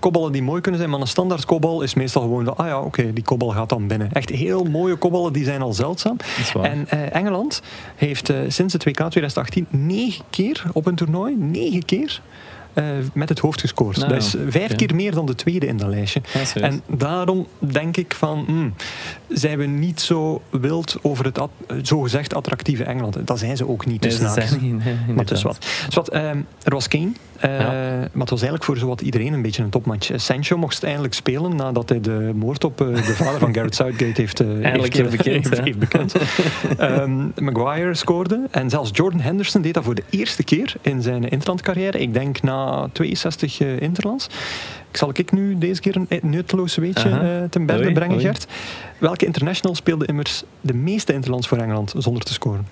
kopballen 0.00 0.32
die 0.32 0.42
mooi 0.42 0.60
kunnen 0.60 0.80
zijn, 0.80 0.92
maar 0.92 1.00
een 1.00 1.06
standaard 1.06 1.44
kopbal 1.44 1.82
is 1.82 1.94
meestal 1.94 2.22
gewoon 2.22 2.44
van, 2.44 2.56
ah 2.56 2.66
ja, 2.66 2.80
oké, 2.80 3.12
die 3.12 3.24
kopbal 3.24 3.48
gaat 3.48 3.68
dan 3.68 3.86
binnen. 3.86 4.12
Echt 4.12 4.28
heel 4.28 4.64
mooie 4.64 4.96
kopballen, 4.96 5.32
die 5.32 5.44
zijn 5.44 5.62
al 5.62 5.72
zeldzaam. 5.72 6.16
Dat. 6.52 6.64
En 6.64 6.88
eh, 6.88 7.14
Engeland 7.14 7.62
heeft 7.96 8.28
eh, 8.30 8.36
sinds 8.48 8.72
het 8.72 8.84
WK 8.84 8.94
2018 8.96 9.66
negen 9.70 10.24
keer 10.30 10.62
op 10.72 10.86
een 10.86 10.94
toernooi, 10.94 11.36
negen 11.36 11.84
keer, 11.84 12.20
eh, 12.72 12.84
met 13.12 13.28
het 13.28 13.38
hoofd 13.38 13.60
gescoord. 13.60 13.96
Nou, 13.96 14.08
dat 14.08 14.22
is 14.22 14.34
vijf 14.48 14.74
keer 14.74 14.94
meer 14.94 15.12
dan 15.14 15.26
de 15.26 15.34
tweede 15.34 15.66
in 15.66 15.76
dat 15.76 15.88
lijstje. 15.88 16.20
Ja. 16.54 16.60
En 16.60 16.82
daarom 16.86 17.46
denk 17.58 17.96
ik 17.96 18.14
van, 18.14 18.44
hmm, 18.46 18.74
zijn 19.28 19.58
we 19.58 19.64
niet 19.66 20.00
zo 20.00 20.42
wild 20.50 20.96
over 21.02 21.24
het 21.24 21.38
at- 21.38 21.50
zogezegd 21.82 22.34
attractieve 22.34 22.84
Engeland. 22.84 23.26
Dat 23.26 23.38
zijn 23.38 23.56
ze 23.56 23.68
ook 23.68 23.86
niet, 23.86 24.00
Nee, 24.00 24.18
haakjes. 24.18 24.48
zijn 24.48 24.62
niet, 24.62 24.84
nee, 24.84 24.94
Maar 25.08 25.16
het 25.24 25.30
is 25.30 25.42
wat. 25.42 25.58
Dus 25.86 25.94
wat 25.94 26.08
ehm, 26.08 26.38
er 26.62 26.72
was 26.72 26.88
Kane, 26.88 27.12
eh, 27.40 27.58
Ja. 27.58 27.70
maar 27.98 28.20
het 28.20 28.30
was 28.30 28.40
eigenlijk 28.40 28.64
voor 28.64 28.76
zowat 28.76 29.00
iedereen 29.00 29.32
een 29.32 29.42
beetje 29.42 29.62
een 29.62 29.70
topmatch. 29.70 30.10
Eh, 30.10 30.18
Sancho 30.18 30.56
mocht 30.56 30.82
eindelijk 30.82 31.14
spelen 31.14 31.56
nadat 31.56 31.88
hij 31.88 32.00
de 32.00 32.32
moord 32.34 32.64
op 32.64 32.80
eh, 32.80 32.86
de 32.94 33.02
vader 33.02 33.38
van 33.38 33.54
Gareth 33.54 33.74
Southgate 33.74 34.20
heeft, 34.20 34.40
eh, 34.40 34.46
Eindelijk 34.64 34.94
heeft, 34.94 35.10
heeft 35.10 35.16
bekend, 35.16 35.44
heeft, 35.44 35.56
hè? 35.56 35.62
heeft 35.62 35.78
bekend. 35.78 36.14
Ehm, 36.78 37.26
Maguire 37.44 37.94
scoorde 37.94 38.46
en 38.50 38.70
zelfs 38.70 38.90
Jordan 38.92 39.20
Henderson 39.20 39.62
deed 39.62 39.74
dat 39.74 39.84
voor 39.84 39.94
de 39.94 40.04
eerste 40.10 40.44
keer 40.44 40.74
in 40.80 41.02
zijn 41.02 41.28
interlandcarrière. 41.28 41.98
Ik 41.98 42.12
denk 42.12 42.42
na 42.42 42.88
62 42.92 43.60
eh, 43.60 43.80
interlands. 43.80 44.26
Ik 44.90 44.96
zal 44.96 45.10
ik 45.12 45.32
nu 45.32 45.58
deze 45.58 45.80
keer 45.80 45.96
een 45.96 46.08
nutteloos 46.22 46.74
weetje 46.76 47.08
eh, 47.08 47.50
ten 47.50 47.66
berde 47.66 47.84
Oei, 47.84 47.92
brengen, 47.92 48.14
oei. 48.14 48.24
Gert. 48.24 48.46
Welke 48.98 49.26
international 49.26 49.76
speelde 49.76 50.06
immers 50.06 50.42
de 50.60 50.74
meeste 50.74 51.12
interlands 51.12 51.48
voor 51.48 51.58
Engeland 51.58 51.94
zonder 51.96 52.22
te 52.22 52.32
scoren? 52.32 52.68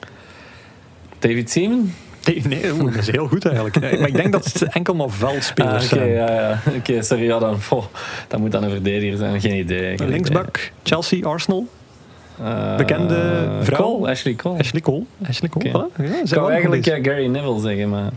David 1.18 1.50
Seaman? 1.50 1.92
Nee, 2.26 2.76
dat 2.76 2.94
is 2.94 3.10
heel 3.10 3.26
goed 3.26 3.44
eigenlijk. 3.44 3.76
Eh, 3.76 3.98
Maar 4.00 4.08
ik 4.08 4.14
denk 4.16 4.32
dat 4.32 4.44
het 4.44 4.62
enkel 4.62 4.94
maar 4.94 5.06
Ah, 5.06 5.12
veldspelers 5.12 5.84
Oké, 5.84 5.94
zijn. 5.94 6.08
ja, 6.08 6.32
ja. 6.32 6.58
Oké, 6.76 7.02
sorry. 7.02 7.24
Ja, 7.24 7.38
dan, 7.38 7.56
oh, 7.70 7.84
dat 8.28 8.40
moet 8.40 8.52
dan 8.52 8.62
een 8.62 8.70
verdediger 8.70 9.16
zijn. 9.16 9.40
Geen 9.40 9.58
idee. 9.58 9.98
geen 9.98 10.08
Linksbak, 10.08 10.72
Chelsea, 10.82 11.26
Arsenal. 11.26 11.66
Eh, 12.42 12.76
bekende 12.76 13.48
vrouw. 13.60 13.82
Cole, 13.82 14.10
Ashley 14.10 14.34
Cole. 14.34 14.58
Ashley 14.58 14.80
Cole. 14.80 15.02
Ashley 15.28 15.48
Cole, 15.48 15.68
voilà. 15.70 16.02
Ja, 16.02 16.20
ik 16.24 16.34
wou 16.34 16.50
eigenlijk 16.50 16.84
ja, 16.84 16.98
Gary 17.02 17.26
Neville 17.26 17.60
zeggen, 17.60 17.88
maar 17.88 18.10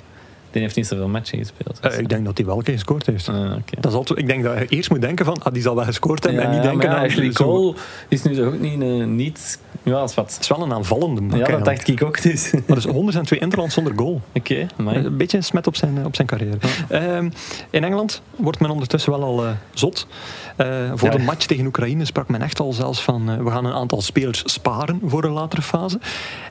die 0.51 0.61
heeft 0.61 0.75
niet 0.75 0.87
zoveel 0.87 1.07
matchen 1.07 1.37
gespeeld. 1.37 1.79
Eh, 1.81 1.99
ik 1.99 2.09
denk 2.09 2.25
dat 2.25 2.37
hij 2.37 2.45
wel 2.45 2.57
een 2.57 2.63
keer 2.63 2.73
gescoord 2.73 3.05
heeft. 3.05 3.29
Ah. 3.29 3.51
Dat 3.79 3.91
is 3.91 3.97
altijd, 3.97 4.19
ik 4.19 4.27
denk 4.27 4.43
dat 4.43 4.59
je 4.59 4.65
eerst 4.67 4.89
moet 4.89 5.01
denken 5.01 5.25
van, 5.25 5.43
ah, 5.43 5.53
die 5.53 5.61
zal 5.61 5.75
wel 5.75 5.83
gescoord 5.85 6.23
hebben. 6.23 6.43
en 6.43 6.51
niet 6.51 6.61
denken 6.63 6.89
ja, 6.89 6.95
aan 6.95 7.05
Ashley 7.05 7.29
Cole 7.29 7.73
is 8.07 8.23
nu 8.23 8.35
toch 8.35 8.45
ook 8.45 8.59
niet, 8.59 8.81
eh, 8.81 9.05
niet 9.05 9.59
ja, 9.89 10.03
is 10.03 10.09
Het 10.09 10.13
wat. 10.15 10.37
is 10.41 10.47
wel 10.47 10.61
een 10.61 10.73
aanvallende 10.73 11.37
Ja, 11.37 11.45
dat 11.45 11.65
dacht 11.65 11.87
ik 11.87 12.03
ook 12.03 12.21
dus. 12.21 12.51
Maar 12.67 12.75
dus 12.75 12.85
102 12.85 13.39
interlands 13.39 13.73
zonder 13.73 13.93
goal. 13.95 14.21
Oké, 14.33 14.67
amai. 14.77 14.97
Een 15.05 15.17
beetje 15.17 15.37
een 15.37 15.43
smet 15.43 15.67
op 15.67 15.75
zijn, 15.75 16.05
op 16.05 16.15
zijn 16.15 16.27
carrière. 16.27 16.57
Ehm, 16.89 17.29
in 17.69 17.83
Engeland 17.83 18.21
wordt 18.35 18.59
men 18.59 18.69
ondertussen 18.69 19.11
wel 19.11 19.23
al 19.23 19.45
eh, 19.45 19.51
zot. 19.73 20.07
Eh, 20.55 20.67
voor 20.95 21.09
Ja. 21.11 21.15
de 21.17 21.23
match 21.23 21.45
tegen 21.45 21.65
Oekraïne 21.65 22.05
sprak 22.05 22.27
men 22.29 22.41
echt 22.41 22.59
al 22.59 22.73
zelfs 22.73 23.01
van... 23.03 23.29
eh, 23.29 23.37
we 23.37 23.51
gaan 23.51 23.65
een 23.65 23.73
aantal 23.73 24.01
spelers 24.01 24.41
sparen 24.45 24.99
voor 25.03 25.23
een 25.23 25.31
latere 25.31 25.61
fase. 25.61 25.99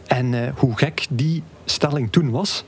En 0.06 0.34
eh, 0.44 0.52
hoe 0.56 0.76
gek 0.78 1.06
die 1.10 1.42
stelling 1.64 2.12
toen 2.12 2.30
was... 2.30 2.64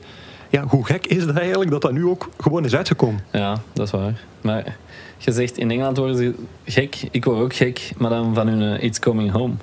Ja, 0.49 0.63
hoe 0.67 0.85
gek 0.85 1.07
is 1.07 1.25
dat 1.25 1.35
eigenlijk 1.37 1.71
dat 1.71 1.81
dat 1.81 1.91
nu 1.91 2.05
ook 2.05 2.29
gewoon 2.39 2.65
is 2.65 2.75
uitgekomen? 2.75 3.23
Ja, 3.31 3.57
dat 3.73 3.85
is 3.85 3.91
waar. 3.91 4.21
Maar 4.41 4.77
je 5.17 5.31
zegt 5.31 5.57
in 5.57 5.71
Engeland 5.71 5.97
worden 5.97 6.15
ze 6.17 6.33
gek. 6.65 6.97
Ik 7.11 7.25
word 7.25 7.39
ook 7.39 7.53
gek, 7.55 7.91
maar 7.97 8.09
dan 8.09 8.33
van 8.35 8.47
hun 8.47 8.77
eh, 8.77 8.83
It's 8.83 8.99
Coming 8.99 9.31
Home. 9.31 9.53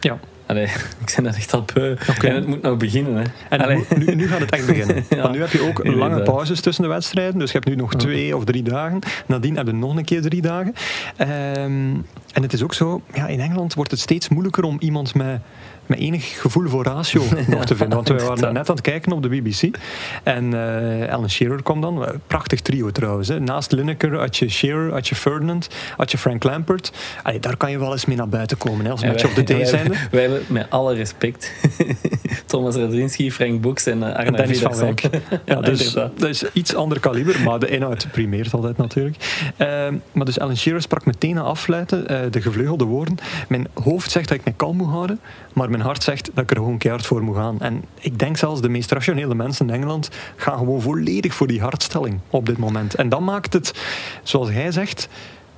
Ja. 0.00 0.18
Allee, 0.46 0.64
ik 1.04 1.12
ben 1.14 1.24
dat 1.24 1.36
echt 1.36 1.54
al 1.54 1.64
beu. 1.74 1.96
En 2.22 2.34
het 2.34 2.46
moet 2.46 2.62
nog 2.62 2.76
beginnen. 2.76 3.16
Hè. 3.16 3.56
En 3.56 3.84
nu, 3.96 4.14
nu, 4.14 4.28
gaat 4.28 4.40
het 4.40 4.50
echt 4.50 4.66
beginnen. 4.76 5.04
Ja, 5.08 5.22
Want 5.22 5.34
nu 5.34 5.40
heb 5.40 5.50
je 5.50 5.60
ook 5.60 5.78
lange 5.84 5.92
inderdaad. 5.92 6.24
pauzes 6.24 6.60
tussen 6.60 6.84
de 6.84 6.90
wedstrijden. 6.90 7.38
Dus 7.38 7.52
je 7.52 7.58
hebt 7.58 7.68
nu 7.68 7.76
nog 7.76 7.94
twee 7.94 8.36
of 8.36 8.44
drie 8.44 8.62
dagen. 8.62 8.98
Nadien 9.26 9.56
heb 9.56 9.66
je 9.66 9.72
nog 9.72 9.96
een 9.96 10.04
keer 10.04 10.22
drie 10.22 10.42
dagen. 10.42 10.74
Ehm, 11.16 11.30
en 12.32 12.42
het 12.42 12.52
is 12.52 12.62
ook 12.62 12.74
zo, 12.74 13.02
ja, 13.14 13.26
in 13.26 13.40
Engeland 13.40 13.74
wordt 13.74 13.90
het 13.90 14.00
steeds 14.00 14.28
moeilijker 14.28 14.64
om 14.64 14.76
iemand 14.80 15.14
met, 15.14 15.40
met 15.88 15.98
enig 15.98 16.40
gevoel 16.40 16.68
voor 16.68 16.84
ratio 16.84 17.22
nog 17.48 17.64
te 17.64 17.76
vinden. 17.76 17.94
Want 17.96 18.08
we 18.08 18.14
waren 18.14 18.28
inderdaad. 18.28 18.52
net 18.52 18.68
aan 18.68 18.74
het 18.76 18.84
kijken 18.84 19.12
op 19.12 19.22
de 19.22 19.28
BBC. 19.28 19.76
En 20.22 20.54
eh 20.54 21.12
Alan 21.12 21.30
Shearer 21.30 21.62
kwam 21.62 21.80
dan. 21.80 22.06
Prachtig 22.26 22.60
trio 22.60 22.90
trouwens. 22.90 23.28
Hè. 23.28 23.40
Naast 23.40 23.72
Lineker 23.72 24.18
had 24.18 24.36
je 24.36 24.48
Shearer, 24.48 24.92
had 24.92 25.08
je 25.08 25.14
Ferdinand, 25.14 25.68
had 25.96 26.10
je 26.10 26.18
Frank 26.18 26.44
Lampert. 26.44 26.92
Allee, 27.22 27.40
daar 27.40 27.56
kan 27.56 27.70
je 27.70 27.78
wel 27.78 27.92
eens 27.92 28.04
mee 28.04 28.16
naar 28.16 28.28
buiten 28.28 28.58
komen 28.58 28.84
hè, 28.84 28.90
als 28.90 29.04
match 29.04 29.22
the 29.22 29.34
wij- 29.34 29.44
day 29.44 29.64
zijnde. 29.64 29.94
Wij 30.10 30.20
hebben 30.20 30.42
met 30.48 30.66
alle 30.70 30.94
respect 30.94 31.52
Thomas 32.46 32.74
Radzinski, 32.74 33.32
Frank 33.32 33.60
Boeks 33.60 33.86
en 33.86 33.98
uh, 33.98 34.06
En 34.06 34.16
Arne 34.16 34.56
van. 34.56 34.76
Wijk. 34.76 35.08
Ja, 35.44 35.60
dus 35.60 35.92
dat 35.92 36.24
is 36.28 36.44
iets 36.52 36.74
ander 36.74 37.00
kaliber, 37.00 37.40
maar 37.40 37.58
de 37.58 37.68
inhoud 37.68 38.06
primeert 38.12 38.52
altijd 38.52 38.76
natuurlijk. 38.76 39.16
Ehm, 39.56 39.94
maar 40.12 40.24
dus 40.24 40.38
Alan 40.38 40.56
Shearer 40.56 40.82
sprak 40.82 41.04
meteen 41.04 41.34
na 41.34 41.40
afluiten 41.40 42.08
eh, 42.08 42.20
de 42.30 42.40
gevleugelde 42.40 42.84
woorden. 42.84 43.18
Mijn 43.48 43.68
hoofd 43.74 44.10
zegt 44.10 44.28
dat 44.28 44.38
ik 44.38 44.44
me 44.44 44.52
kalm 44.56 44.76
moet 44.76 44.88
houden, 44.88 45.20
maar 45.52 45.70
mijn 45.70 45.82
hart 45.82 46.02
zegt 46.02 46.30
dat 46.34 46.44
ik 46.44 46.50
er 46.50 46.56
gewoon 46.56 46.78
keihard 46.78 47.06
voor 47.06 47.22
moet 47.22 47.36
gaan. 47.36 47.60
En 47.60 47.84
ik 48.00 48.18
denk 48.18 48.36
zelfs 48.36 48.60
de 48.60 48.68
meest 48.68 48.90
rationele 48.90 49.34
mensen 49.34 49.68
in 49.68 49.74
Engeland 49.74 50.10
gaan 50.36 50.58
gewoon 50.58 50.80
volledig 50.80 51.34
voor 51.34 51.46
die 51.46 51.60
hartstelling 51.60 52.20
op 52.30 52.46
dit 52.46 52.58
moment. 52.58 52.94
En 52.94 53.08
dat 53.08 53.20
maakt 53.20 53.52
het, 53.52 53.72
zoals 54.22 54.50
hij 54.50 54.72
zegt, 54.72 55.08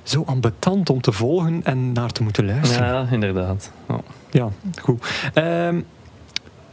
zo 0.03 0.23
ambetant 0.25 0.89
om 0.89 1.01
te 1.01 1.11
volgen 1.11 1.61
en 1.63 1.91
naar 1.91 2.11
te 2.11 2.23
moeten 2.23 2.45
luisteren. 2.45 2.87
Ja, 2.87 3.07
inderdaad. 3.11 3.71
Ja. 3.87 3.99
Ja, 4.31 4.49
goed. 4.81 5.05
Ehm, 5.33 5.81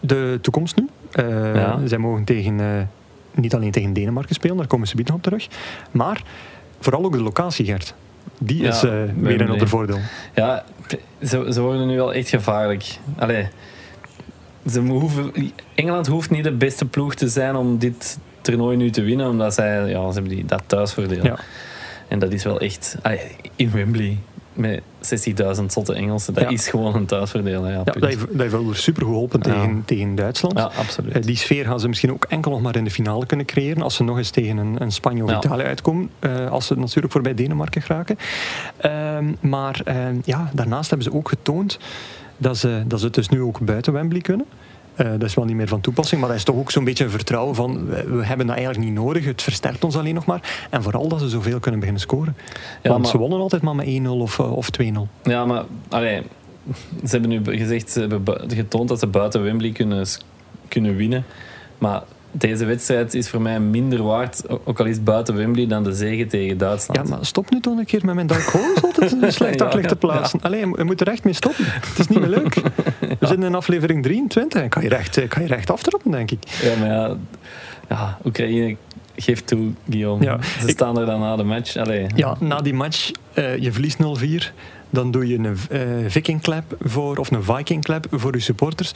de 0.00 0.38
toekomst 0.42 0.76
nu. 0.76 0.88
Eh, 1.12 1.54
Ja. 1.54 1.78
Zij 1.84 1.98
mogen 1.98 2.24
tegen, 2.24 2.60
eh, 2.60 2.66
niet 3.34 3.54
alleen 3.54 3.70
tegen 3.70 3.92
Denemarken 3.92 4.34
spelen, 4.34 4.56
daar 4.56 4.66
komen 4.66 4.88
ze 4.88 4.96
bieden 4.96 5.14
op 5.14 5.22
terug. 5.22 5.48
Maar 5.90 6.22
vooral 6.80 7.04
ook 7.04 7.12
de 7.12 7.22
locatie, 7.22 7.64
Gert. 7.64 7.94
Die 8.38 8.62
Ja, 8.62 8.68
is 8.68 8.82
eh, 8.82 8.92
weer 9.20 9.40
een 9.40 9.50
ander 9.50 9.68
voordeel. 9.68 9.98
Ja, 10.34 10.64
ze, 11.22 11.46
ze 11.52 11.60
worden 11.60 11.86
nu 11.86 11.96
wel 11.96 12.12
echt 12.14 12.28
gevaarlijk. 12.28 12.98
Allee, 13.18 13.48
ze 14.70 14.80
hoeven, 14.80 15.32
Engeland 15.74 16.06
hoeft 16.06 16.30
niet 16.30 16.44
de 16.44 16.52
beste 16.52 16.84
ploeg 16.84 17.14
te 17.14 17.28
zijn 17.28 17.56
om 17.56 17.78
dit 17.78 18.18
toernooi 18.40 18.76
nu 18.76 18.90
te 18.90 19.02
winnen, 19.02 19.28
omdat 19.28 19.54
zij, 19.54 19.88
ja, 19.88 20.06
ze 20.08 20.12
hebben 20.12 20.32
die, 20.36 20.44
dat 20.44 20.62
thuisvoordeel. 20.66 21.24
Ja. 21.24 21.38
En 22.08 22.18
dat 22.18 22.32
is 22.32 22.44
wel 22.44 22.60
echt... 22.60 22.96
allee, 23.02 23.20
in 23.56 23.70
Wembley, 23.70 24.18
met 24.56 24.80
60.000 25.58 25.64
zotte 25.66 25.94
Engelsen, 25.94 26.34
dat 26.34 26.42
Ja. 26.42 26.48
is 26.48 26.68
gewoon 26.68 26.94
een 26.94 27.06
thuisvoordeel. 27.06 27.62
hè, 27.62 27.72
Ja, 27.72 27.76
Ja, 27.84 27.92
dat 27.92 28.04
heeft, 28.04 28.38
dat 28.38 28.50
heeft 28.52 28.80
super 28.82 29.02
geholpen 29.02 29.40
Ja. 29.42 29.52
tegen, 29.52 29.82
tegen 29.84 30.14
Duitsland. 30.14 30.58
ja 30.58 30.70
absoluut. 30.78 31.12
Eh, 31.12 31.22
die 31.22 31.36
sfeer 31.36 31.64
gaan 31.64 31.80
ze 31.80 31.88
misschien 31.88 32.12
ook 32.12 32.24
enkel 32.28 32.50
nog 32.50 32.60
maar 32.62 32.76
in 32.76 32.84
de 32.84 32.90
finale 32.90 33.26
kunnen 33.26 33.46
creëren. 33.46 33.82
Als 33.82 33.94
ze 33.94 34.04
nog 34.04 34.16
eens 34.18 34.30
tegen 34.30 34.56
een, 34.56 34.76
een 34.78 34.92
Spanje 34.92 35.24
of. 35.24 35.30
Italië 35.32 35.62
uitkomen. 35.62 36.10
eh, 36.18 36.50
als 36.50 36.66
ze 36.66 36.74
natuurlijk 36.74 37.12
voorbij 37.12 37.34
Denemarken 37.34 37.82
geraken. 37.82 38.18
Ehm, 38.76 39.32
maar 39.40 39.80
ehm, 39.84 40.16
ja, 40.24 40.50
daarnaast 40.54 40.90
hebben 40.90 41.10
ze 41.10 41.16
ook 41.18 41.28
getoond 41.28 41.78
dat 42.36 42.56
ze, 42.56 42.82
dat 42.86 42.98
ze 42.98 43.04
het 43.04 43.14
dus 43.14 43.28
nu 43.28 43.42
ook 43.42 43.60
buiten 43.60 43.92
Wembley 43.92 44.20
kunnen. 44.20 44.46
Eh, 44.96 45.10
dat 45.10 45.22
is 45.22 45.34
wel 45.34 45.44
niet 45.44 45.56
meer 45.56 45.68
van 45.68 45.80
toepassing, 45.80 46.20
maar 46.20 46.28
dat 46.30 46.38
is 46.38 46.44
toch 46.44 46.56
ook 46.56 46.70
zo'n 46.70 46.84
beetje 46.84 47.04
een 47.04 47.10
vertrouwen 47.10 47.54
van 47.54 47.86
we, 47.86 48.04
we 48.16 48.24
hebben 48.24 48.46
dat 48.46 48.56
eigenlijk 48.56 48.84
niet 48.86 48.94
nodig, 48.94 49.24
het 49.24 49.42
versterkt 49.42 49.84
ons 49.84 49.96
alleen 49.96 50.14
nog 50.14 50.26
maar. 50.26 50.66
En 50.70 50.82
vooral 50.82 51.08
dat 51.08 51.20
ze 51.20 51.28
zoveel 51.28 51.60
kunnen 51.60 51.80
beginnen 51.80 52.02
scoren. 52.02 52.36
Ja, 52.82 52.90
Want 52.90 53.02
maar- 53.02 53.10
ze 53.10 53.18
wonnen 53.18 53.38
altijd 53.40 53.62
maar 53.62 53.74
met 53.74 53.86
1-0 53.86 54.20
of, 54.20 54.38
eh, 54.38 54.56
of 54.56 54.70
2-0. 54.70 55.08
Ja, 55.22 55.44
maar 55.44 55.64
allee, 55.88 56.22
ze 57.04 57.18
hebben 57.18 57.30
nu 57.30 57.40
gezegd, 57.44 57.90
ze 57.90 58.00
hebben 58.00 58.50
getoond 58.50 58.88
dat 58.88 58.98
ze 58.98 59.06
buiten 59.06 59.42
Wembley 59.42 59.72
kunnen, 59.72 60.06
kunnen 60.68 60.96
winnen. 60.96 61.24
Maar 61.78 62.02
deze 62.38 62.64
wedstrijd 62.64 63.14
is 63.14 63.28
voor 63.28 63.40
mij 63.42 63.60
minder 63.60 64.02
waard, 64.02 64.42
ook 64.64 64.80
al 64.80 64.86
is 64.86 64.94
het 64.94 65.04
buiten 65.04 65.34
Wembley, 65.36 65.66
dan 65.66 65.84
de 65.84 65.94
zege 65.94 66.26
tegen 66.26 66.58
Duitsland. 66.58 67.08
Ja, 67.08 67.14
maar 67.16 67.26
stop 67.26 67.50
nu 67.50 67.60
toch 67.60 67.78
een 67.78 67.84
keer 67.84 68.04
met 68.04 68.14
mijn 68.14 68.26
dark 68.26 68.42
horse 68.48 68.80
altijd 68.82 69.12
een 69.12 69.32
slecht 69.32 69.58
Ja, 69.58 69.64
daglicht 69.64 69.88
te 69.88 69.96
ja, 70.00 70.06
plaatsen. 70.06 70.40
Allee, 70.42 70.60
je 70.60 70.84
moet- 70.84 71.00
er 71.00 71.08
echt 71.08 71.24
mee 71.24 71.32
stoppen. 71.32 71.64
Het 71.64 71.98
is 71.98 72.08
niet 72.08 72.18
meer 72.18 72.28
leuk. 72.28 72.54
We 73.00 73.26
zitten 73.26 73.42
in 73.42 73.54
aflevering 73.54 74.02
23 74.02 74.62
en 74.62 74.68
kan 74.68 74.82
je 74.82 74.88
recht, 74.88 75.16
eh, 75.16 75.28
kan 75.28 75.42
je 75.42 75.48
recht 75.48 75.70
aftrappen, 75.70 76.10
denk 76.10 76.30
ik. 76.30 76.38
Ja, 76.62 76.76
maar 76.78 76.88
ja, 76.88 77.16
ja 77.88 78.18
Oekraïne 78.24 78.76
geeft 79.16 79.46
toe, 79.46 79.70
Guillaume. 79.90 80.24
Ja, 80.24 80.38
Ze 80.60 80.64
ik- 80.66 80.70
staan 80.72 80.98
er 80.98 81.06
dan 81.06 81.20
na 81.20 81.36
de 81.36 81.42
match. 81.44 81.76
Allee. 81.76 82.06
Ja, 82.14 82.36
na 82.40 82.60
die 82.60 82.74
match, 82.74 83.10
eh, 83.32 83.56
je 83.56 83.72
verliest 83.72 83.98
0-4. 83.98 84.52
Dan 84.90 85.10
doe 85.10 85.26
je 85.28 85.38
een 85.38 85.56
eh 85.70 85.80
Viking 86.06 86.42
clap 86.42 86.76
voor, 86.80 87.16
of 87.16 87.30
een 87.30 87.42
Viking 87.44 87.84
clap 87.84 88.06
voor 88.10 88.34
je 88.34 88.40
supporters. 88.40 88.92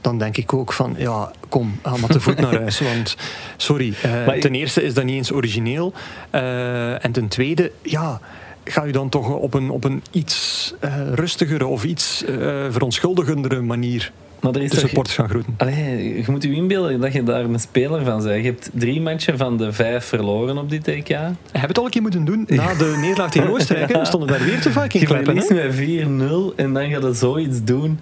Dan 0.00 0.18
denk 0.18 0.36
ik 0.36 0.52
ook 0.52 0.72
van, 0.72 0.94
ja, 0.98 1.30
kom, 1.48 1.78
ga 1.82 1.96
maar 1.96 2.08
te 2.10 2.20
voet 2.20 2.36
naar 2.40 2.54
huis. 2.60 2.80
Want, 2.94 3.16
sorry, 3.56 3.94
Maar 4.02 4.34
ik- 4.34 4.40
ten 4.40 4.54
eerste 4.54 4.82
is 4.82 4.94
dat 4.94 5.04
niet 5.04 5.14
eens 5.16 5.32
origineel. 5.32 5.92
Eh, 6.30 7.04
en 7.04 7.12
ten 7.12 7.28
tweede, 7.28 7.72
ja, 7.82 8.20
ga 8.64 8.84
je 8.84 8.92
dan 8.92 9.08
toch 9.08 9.28
op 9.28 9.54
een, 9.54 9.70
op 9.70 9.84
een 9.84 10.02
iets 10.10 10.74
rustigere 11.14 11.66
of 11.66 11.84
iets 11.84 12.24
eh 12.24 12.36
verontschuldigendere 12.70 13.60
manier 13.60 14.12
Maar 14.44 14.54
er 14.54 14.62
is 14.62 14.70
de 14.70 14.76
toch... 14.76 14.86
supporters 14.86 15.16
gaan 15.16 15.28
groeten. 15.28 15.54
Allee, 15.56 16.16
je 16.16 16.24
moet 16.30 16.42
je 16.42 16.52
inbeelden 16.52 17.00
dat 17.00 17.12
je 17.12 17.22
daar 17.22 17.44
een 17.44 17.60
speler 17.60 18.04
van 18.04 18.22
bent. 18.22 18.44
Je 18.44 18.50
hebt 18.50 18.70
drie 18.72 19.00
matchen 19.00 19.38
van 19.38 19.56
de 19.56 19.72
vijf 19.72 20.04
verloren 20.04 20.58
op 20.58 20.70
dit 20.70 20.88
EK. 20.88 21.08
Je 21.08 21.34
hebt 21.52 21.68
het 21.68 21.78
al 21.78 21.84
een 21.84 21.90
keer 21.90 22.02
moeten 22.02 22.24
doen. 22.24 22.44
Na 22.48 22.74
de 22.74 22.94
nederlaag 23.00 23.30
tegen 23.30 23.50
Oostenrijk 23.50 23.92
hè, 23.92 24.04
stonden 24.04 24.28
daar 24.28 24.44
weer 24.44 24.60
te 24.60 24.70
Viking 24.70 24.92
Je 24.92 25.04
clappen. 25.04 25.24
verliest 25.24 25.48
hè. 25.48 26.08
met 26.14 26.52
4-0 26.52 26.54
en 26.56 26.72
dan 26.72 26.90
gaat 26.90 27.02
je 27.02 27.14
zoiets 27.14 27.64
doen. 27.64 27.98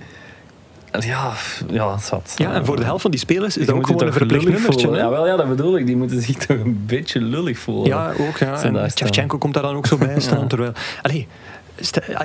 Ja, 1.00 1.32
ja, 1.70 1.98
zat. 1.98 2.34
Ja, 2.36 2.52
en 2.52 2.64
voor 2.64 2.76
de 2.76 2.84
helft 2.84 3.02
van 3.02 3.10
die 3.10 3.20
spelers 3.20 3.56
is 3.56 3.66
dat 3.66 3.74
ook 3.74 3.86
je 3.86 3.92
gewoon 3.92 4.06
een 4.06 4.12
verplicht 4.12 4.48
nummertje. 4.48 4.90
Ja, 4.90 5.10
wel, 5.10 5.26
ja, 5.26 5.36
dat 5.36 5.48
bedoel 5.48 5.78
ik. 5.78 5.86
Die 5.86 5.96
moeten 5.96 6.22
zich 6.22 6.36
toch 6.36 6.58
een 6.58 6.82
beetje 6.86 7.20
lullig 7.20 7.58
voelen. 7.58 7.86
Ja, 7.86 8.12
ook. 8.18 8.36
Ja. 8.36 8.62
En. 8.62 8.90
Shevchenko 8.90 9.38
komt 9.38 9.54
daar 9.54 9.62
dan 9.62 9.74
ook 9.74 9.86
zo 9.86 9.96
bij 9.96 10.20
staan. 10.20 10.40
Ja. 10.40 10.46
Terwijl, 10.46 10.72
allee, 11.02 11.26
ja, 11.51 11.51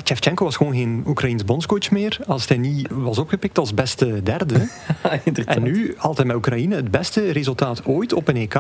Shevchenko 0.04 0.44
was 0.44 0.56
gewoon 0.56 0.74
geen 0.74 1.04
Oekraïns 1.08 1.46
bondscoach 1.46 1.92
meer 1.92 2.20
als 2.26 2.48
hij 2.48 2.58
niet 2.58 2.88
was 2.92 3.18
opgepikt 3.18 3.58
als 3.58 3.74
beste 3.74 4.24
derde. 4.24 4.68
En 5.46 5.64
nu 5.64 5.94
haalt 5.98 6.18
hij 6.18 6.26
met 6.26 6.36
Oekraïne 6.36 6.76
het 6.76 6.92
beste 6.92 7.32
resultaat 7.32 7.86
ooit 7.86 8.14
op 8.14 8.28
een 8.28 8.36
EK. 8.36 8.60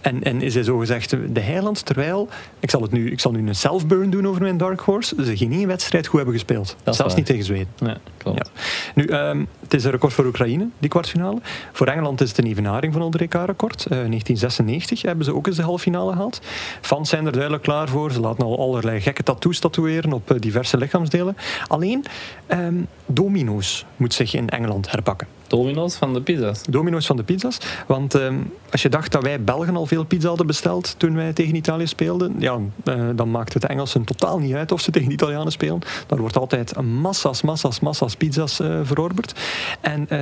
En, 0.00 0.22
en 0.22 0.42
is 0.42 0.54
hij 0.54 0.62
zogezegd 0.62 1.10
de 1.34 1.40
heiland, 1.40 1.86
terwijl, 1.86 2.28
ik 2.60 2.70
zal, 2.70 2.82
het 2.82 2.92
nu, 2.92 3.10
ik 3.10 3.20
zal 3.20 3.32
nu 3.32 3.48
een 3.48 3.54
self-burn 3.54 4.10
doen 4.10 4.26
over 4.28 4.42
mijn 4.42 4.56
Dark 4.56 4.80
Horse, 4.80 5.24
ze 5.24 5.36
geen 5.36 5.52
één 5.52 5.66
wedstrijd 5.66 6.06
goed 6.06 6.16
hebben 6.16 6.34
gespeeld. 6.34 6.76
Zelfs 6.84 6.98
waar. 6.98 7.14
niet 7.14 7.26
tegen 7.26 7.44
Zweden. 7.44 7.68
Ja, 7.76 7.96
Ja. 8.34 8.46
Nu, 8.94 9.04
ehm, 9.04 9.44
het 9.60 9.74
is 9.74 9.84
een 9.84 9.90
record 9.90 10.12
voor 10.12 10.24
Oekraïne, 10.24 10.68
die 10.78 10.90
kwartfinale. 10.90 11.38
Voor 11.72 11.86
Engeland 11.86 12.20
is 12.20 12.28
het 12.28 12.38
een 12.38 12.46
evenaring 12.46 12.92
van 12.92 13.02
het 13.02 13.20
EK-record. 13.20 13.86
Eh 13.86 13.88
1996 13.88 15.02
hebben 15.02 15.24
ze 15.24 15.34
ook 15.34 15.46
eens 15.46 15.56
de 15.56 15.62
halve 15.62 15.82
finale 15.82 16.12
gehaald. 16.12 16.40
Fans 16.80 17.08
zijn 17.08 17.26
er 17.26 17.32
duidelijk 17.32 17.62
klaar 17.62 17.88
voor. 17.88 18.12
Ze 18.12 18.20
laten 18.20 18.44
al 18.44 18.58
allerlei 18.58 19.00
gekke 19.00 19.22
tattoos 19.22 19.58
tatoeëren 19.58 20.12
op 20.12 20.30
eh, 20.30 20.40
diverse 20.40 20.76
lichaamsdelen. 20.76 21.36
Alleen, 21.66 22.04
ehm, 22.46 22.74
domino's 23.06 23.84
moet 23.96 24.14
zich 24.14 24.34
in 24.34 24.48
Engeland 24.48 24.90
herpakken. 24.90 25.26
Domino's 25.48 25.96
van 25.96 26.14
de 26.14 26.20
pizza's. 26.20 26.62
Domino's 26.62 27.06
van 27.06 27.16
de 27.16 27.22
pizza's. 27.22 27.58
Want 27.86 28.14
ehm, 28.14 28.36
als 28.70 28.82
je 28.82 28.88
dacht 28.88 29.12
dat 29.12 29.22
wij 29.22 29.42
Belgen 29.42 29.76
al 29.76 29.86
veel 29.86 30.04
pizza 30.04 30.28
hadden 30.28 30.46
besteld 30.46 30.94
toen 30.98 31.14
wij 31.14 31.32
tegen 31.32 31.54
Italië 31.54 31.86
speelden, 31.86 32.34
ja, 32.38 32.58
eh, 32.84 33.08
dan 33.14 33.30
maakt 33.30 33.52
het 33.52 33.62
de 33.62 33.68
Engelsen 33.68 34.04
totaal 34.04 34.38
niet 34.38 34.54
uit 34.54 34.72
of 34.72 34.80
ze 34.80 34.90
tegen 34.90 35.08
de 35.08 35.14
Italianen 35.14 35.52
spelen. 35.52 35.80
Daar 36.06 36.18
wordt 36.18 36.36
altijd 36.36 36.80
massa's, 36.82 37.42
massa's, 37.42 37.80
massa's 37.80 38.16
pizza's 38.18 38.60
eh 38.60 38.80
verorberd. 38.82 39.40
En 39.80 40.08
eh, 40.08 40.18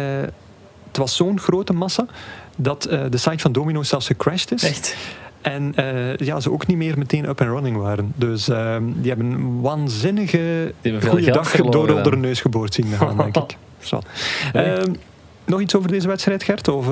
het 0.87 0.97
was 0.97 1.17
zo'n 1.17 1.41
grote 1.41 1.73
massa 1.73 2.07
dat 2.57 2.85
eh, 2.85 3.00
de 3.11 3.17
site 3.17 3.38
van 3.38 3.53
Domino's 3.53 3.88
zelfs 3.88 4.07
gecrashed 4.07 4.53
is. 4.53 4.62
Echt? 4.62 4.97
En 5.41 5.75
ja, 6.17 6.41
ze 6.41 6.53
ook 6.53 6.67
niet 6.67 6.76
meer 6.76 6.99
meteen 6.99 7.29
up 7.29 7.41
and 7.41 7.50
running 7.50 7.76
waren. 7.76 8.12
Dus 8.17 8.49
ehm, 8.49 8.85
die 8.95 9.09
hebben 9.09 9.26
een 9.26 9.61
waanzinnige 9.61 10.73
goede 11.09 11.31
dag 11.31 11.50
door 11.50 11.88
onder 11.88 12.12
hun 12.12 12.21
neus 12.21 12.41
geboord 12.41 12.75
zien 12.75 12.87
gaan, 12.87 13.17
denk 13.17 13.37
ik. 13.37 13.57
Zo. 13.79 14.00
Ehm, 14.53 14.93
nog 15.45 15.61
iets 15.61 15.75
over 15.75 15.91
deze 15.91 16.09
wedstrijd, 16.09 16.43
Gert? 16.43 16.69
Of 16.69 16.87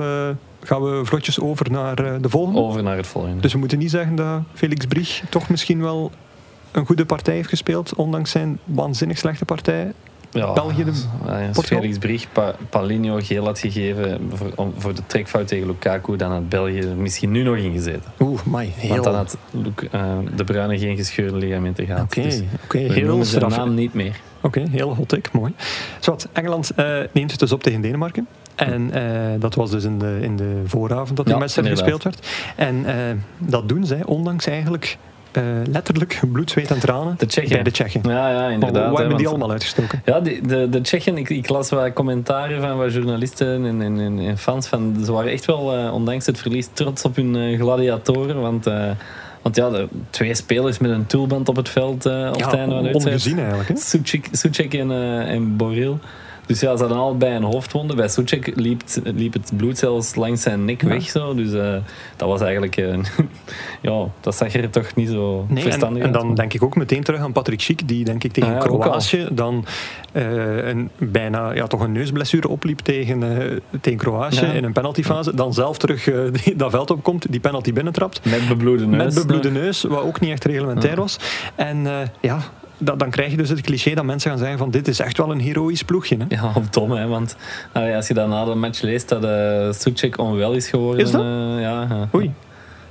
gaan 0.62 0.82
we 0.82 1.00
vlotjes 1.04 1.40
over 1.40 1.70
naar 1.70 1.96
de 2.23 2.28
volgende? 2.28 2.61
Over 2.61 2.82
naar 2.82 2.96
het 2.96 3.06
volgende. 3.06 3.40
Dus 3.40 3.52
we 3.52 3.58
moeten 3.58 3.78
niet 3.78 3.90
zeggen 3.90 4.14
dat 4.16 4.40
Felix 4.52 4.87
Brig 4.87 5.23
toch 5.28 5.49
misschien 5.49 5.80
wel 5.80 6.12
een 6.75 6.87
goede 6.87 7.04
partij 7.04 7.34
heeft 7.34 7.49
gespeeld, 7.49 7.94
ondanks 7.94 8.30
zijn 8.30 8.58
waanzinnig 8.64 9.18
slechte 9.18 9.44
partij. 9.44 9.92
Ja, 10.34 10.52
België, 10.52 10.84
de- 10.84 10.92
ja? 11.26 11.52
Felix 11.52 12.26
pa 12.32 12.54
geel 13.18 13.44
had 13.44 13.58
gegeven 13.58 14.30
voor, 14.32 14.50
om, 14.54 14.72
voor 14.78 14.94
de 14.94 15.02
trekfout 15.06 15.48
tegen 15.48 15.66
Lukaku, 15.66 16.16
dan 16.16 16.30
had 16.30 16.48
België 16.48 16.86
misschien 16.86 17.30
nu 17.30 17.42
nog 17.42 17.56
in 17.56 17.72
gezeten. 17.72 18.12
Oeh, 18.20 18.40
my, 18.44 18.72
heel... 18.76 18.88
Want 18.90 19.04
dan 19.04 19.14
had 19.14 19.36
eh, 19.90 20.02
de 20.36 20.44
Bruyne 20.44 20.78
geen 20.78 20.96
gescheurde 20.96 21.36
ligamenten 21.36 21.86
gehad. 21.86 22.02
Oké, 22.02 22.22
Dus 22.22 22.42
oké, 22.64 22.78
we 22.78 22.92
heel 22.92 23.24
zijn 23.24 23.48
naam 23.48 23.74
niet 23.74 23.94
meer. 23.94 24.20
Oké, 24.40 24.62
heel 24.70 24.94
hot 24.94 25.08
take, 25.08 25.30
mooi. 25.32 25.52
Zwat, 26.00 26.28
Engeland 26.32 26.70
eh, 26.70 26.98
neemt 27.12 27.30
het 27.30 27.40
dus 27.40 27.52
op 27.52 27.62
tegen 27.62 27.80
Denemarken. 27.80 28.26
En 28.54 28.90
eh, 28.92 29.40
dat 29.40 29.54
was 29.54 29.70
dus 29.70 29.84
in 29.84 29.98
de, 29.98 30.18
in 30.20 30.36
de 30.36 30.62
vooravond 30.66 31.16
dat 31.16 31.24
die 31.24 31.34
Ja, 31.34 31.40
wedstrijd 31.40 31.68
gespeeld 31.68 32.02
werd. 32.02 32.28
En 32.56 32.84
dat 33.38 33.68
doen 33.68 33.86
zij, 33.86 34.04
ondanks 34.04 34.46
eigenlijk 34.46 34.98
eh, 35.36 35.42
letterlijk 35.70 36.20
bloed, 36.32 36.50
zweet 36.50 36.70
en 36.70 36.78
tranen 36.78 37.14
De 37.18 37.26
Tsjechen. 37.26 37.50
bij 37.50 37.62
de 37.62 37.70
Tsjechen. 37.70 38.00
Ja, 38.04 38.30
ja, 38.30 38.38
Maar 38.38 38.52
inderdaad. 38.52 38.82
Waar 38.82 38.92
hè, 38.92 38.98
hebben 38.98 39.16
die 39.16 39.28
allemaal 39.28 39.50
uitgestoken? 39.50 40.02
Ja, 40.04 40.20
die, 40.20 40.46
de, 40.46 40.68
de 40.68 40.80
Tsjechen, 40.80 41.18
ik, 41.18 41.28
ik 41.28 41.48
las 41.48 41.70
wat 41.70 41.92
commentaren 41.92 42.60
van 42.60 42.76
wat 42.76 42.92
journalisten 42.92 43.64
en, 43.64 43.82
en, 43.82 44.18
en, 44.18 44.38
fans. 44.38 44.66
Van, 44.66 44.96
ze 45.04 45.12
waren 45.12 45.30
echt 45.30 45.44
wel, 45.44 45.76
eh, 45.76 45.94
ondanks 45.94 46.26
het 46.26 46.38
verlies, 46.38 46.68
trots 46.72 47.04
op 47.04 47.16
hun 47.16 47.36
eh, 47.36 47.60
gladiatoren. 47.60 48.40
Want, 48.40 48.64
want 49.42 49.56
ja, 49.56 49.70
de 49.70 49.88
twee 50.10 50.34
spelers 50.34 50.78
met 50.78 50.90
een 50.90 51.06
toolband 51.06 51.48
op 51.48 51.56
het 51.56 51.68
veld 51.68 52.06
eh 52.06 52.30
op 52.32 52.42
het 52.42 52.54
einde 52.54 52.74
van 52.74 52.84
de 52.84 52.92
ongezien 52.92 53.38
eigenlijk. 53.38 53.68
Hè? 53.68 53.76
Suchek, 53.76 54.28
Suchek 54.32 54.74
en, 54.74 54.90
en 55.26 55.56
Boril. 55.56 55.98
Dus 56.46 56.60
ja, 56.60 56.72
ze 56.76 56.82
hadden 56.82 56.98
allebei 57.02 57.34
een 57.36 57.42
hoofdwonde. 57.42 57.94
Bij 57.94 58.08
Suchek 58.08 58.52
liep, 58.56 58.82
liep 59.04 59.32
het 59.32 59.52
bloed 59.56 59.78
zelfs 59.78 60.14
langs 60.14 60.42
zijn 60.42 60.64
nek 60.64 60.82
weg. 60.82 61.08
Zo. 61.08 61.34
Dus 61.34 61.52
eh, 61.52 61.74
dat 62.16 62.28
was 62.28 62.40
eigenlijk... 62.40 62.76
eh, 62.76 62.98
ja, 63.82 64.04
dat 64.20 64.34
zag 64.36 64.54
er 64.54 64.70
toch 64.70 64.94
niet 64.94 65.08
zo 65.08 65.44
Nee, 65.48 65.56
en, 65.56 65.62
verstandig 65.62 66.02
en 66.02 66.08
uit. 66.14 66.14
dan 66.14 66.34
denk 66.34 66.52
ik 66.54 66.62
ook 66.62 66.76
meteen 66.76 67.02
terug 67.02 67.20
aan 67.20 67.32
Patrick 67.32 67.60
Schiek, 67.60 67.88
die 67.88 68.04
denk 68.04 68.24
ik 68.24 68.32
tegen 68.32 68.50
Ah 68.50 68.56
ja, 68.64 68.68
al. 68.70 68.78
Kroatië 68.78 69.28
dan 69.32 69.64
eh, 70.12 70.66
een, 70.66 70.90
bijna 70.98 71.52
ja, 71.52 71.66
toch 71.66 71.80
een 71.80 71.92
neusblessure 71.92 72.48
opliep 72.48 72.78
tegen, 72.78 73.22
tegen 73.80 73.98
Kroatië 73.98 74.46
Ja. 74.46 74.52
in 74.52 74.64
een 74.64 74.72
penaltyfase. 74.72 75.34
Dan 75.34 75.54
zelf 75.54 75.78
terug 75.78 76.04
die, 76.44 76.56
dat 76.56 76.70
veld 76.70 76.90
opkomt, 76.90 77.26
die 77.30 77.40
penalty 77.40 77.72
binnentrapt. 77.72 78.24
Met 78.24 78.48
bebloede 78.48 78.86
neus. 78.86 79.04
Met 79.04 79.14
bebloede 79.14 79.50
neus, 79.50 79.82
wat 79.82 80.02
ook 80.02 80.20
niet 80.20 80.30
echt 80.30 80.44
reglementair 80.44 80.96
was. 80.96 81.18
En 81.54 81.86
ja, 82.20 82.38
da- 82.78 82.97
dan 82.97 83.11
krijg 83.11 83.31
je 83.31 83.37
dus 83.37 83.49
het 83.49 83.61
cliché 83.61 83.95
dat 83.95 84.04
mensen 84.04 84.31
gaan 84.31 84.38
zeggen 84.38 84.59
van 84.59 84.71
dit 84.71 84.88
is 84.88 84.99
echt 84.99 85.16
wel 85.19 85.31
een 85.31 85.40
heroïsch 85.40 85.83
ploegje. 85.83 86.16
Hè? 86.16 86.25
Ja, 86.28 86.52
dom, 86.71 86.90
hè. 86.90 87.07
Want 87.07 87.37
allee, 87.73 87.95
als 87.97 88.09
je 88.09 88.14
dan 88.14 88.28
na 88.28 88.45
de 88.45 88.54
match 88.54 88.81
leest 88.81 89.09
dat 89.09 89.25
uh, 89.25 89.73
Suchek 89.73 90.19
onwel 90.19 90.52
is 90.52 90.69
geworden... 90.69 91.04
Is 91.04 91.11
dat? 91.11 91.21
eh, 91.21 91.61
ja. 91.61 92.09
Oei. 92.14 92.33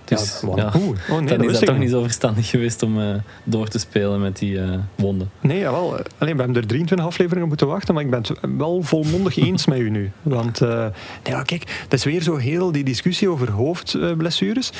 Dus, 0.06 0.42
Ja, 0.42 0.56
ja, 0.56 0.72
oeh. 0.76 0.98
Oh, 1.10 1.18
nee, 1.18 1.28
dat 1.28 1.28
dan 1.28 1.40
is 1.40 1.46
wist 1.46 1.60
dat 1.60 1.70
toch 1.70 1.78
niet. 1.78 1.90
zo 1.90 2.02
verstandig 2.02 2.50
geweest 2.50 2.84
om 2.84 3.00
eh, 3.02 3.06
door 3.44 3.68
te 3.68 3.80
spelen 3.80 4.22
met 4.22 4.38
die 4.38 4.60
eh, 4.62 4.70
wonden. 4.96 5.30
Nee, 5.42 5.60
jawel. 5.60 5.92
Alleen, 6.18 6.36
we 6.36 6.42
hebben 6.44 6.56
er 6.62 6.68
23 6.68 7.08
afleveringen 7.08 7.48
moeten 7.48 7.68
wachten, 7.68 7.94
maar 7.94 8.04
ik 8.04 8.10
ben 8.10 8.20
het 8.20 8.32
wel 8.58 8.82
volmondig 8.82 9.38
eens 9.46 9.66
met 9.66 9.78
u 9.80 9.90
nu. 9.90 10.12
Want 10.22 10.62
eh, 10.62 10.86
nee, 11.30 11.44
kijk, 11.44 11.80
het 11.84 11.94
is 11.94 12.04
weer 12.04 12.22
zo 12.22 12.36
heel 12.36 12.72
die 12.72 12.84
discussie 12.84 13.30
over 13.30 13.52
hoofdblessures. 13.52 14.72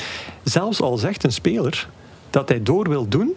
Zelfs 0.42 0.80
al 0.80 0.96
zegt 0.96 1.24
een 1.24 1.32
speler 1.32 1.88
dat 2.30 2.48
hij 2.48 2.62
door 2.62 2.88
wil 2.88 3.08
doen, 3.08 3.32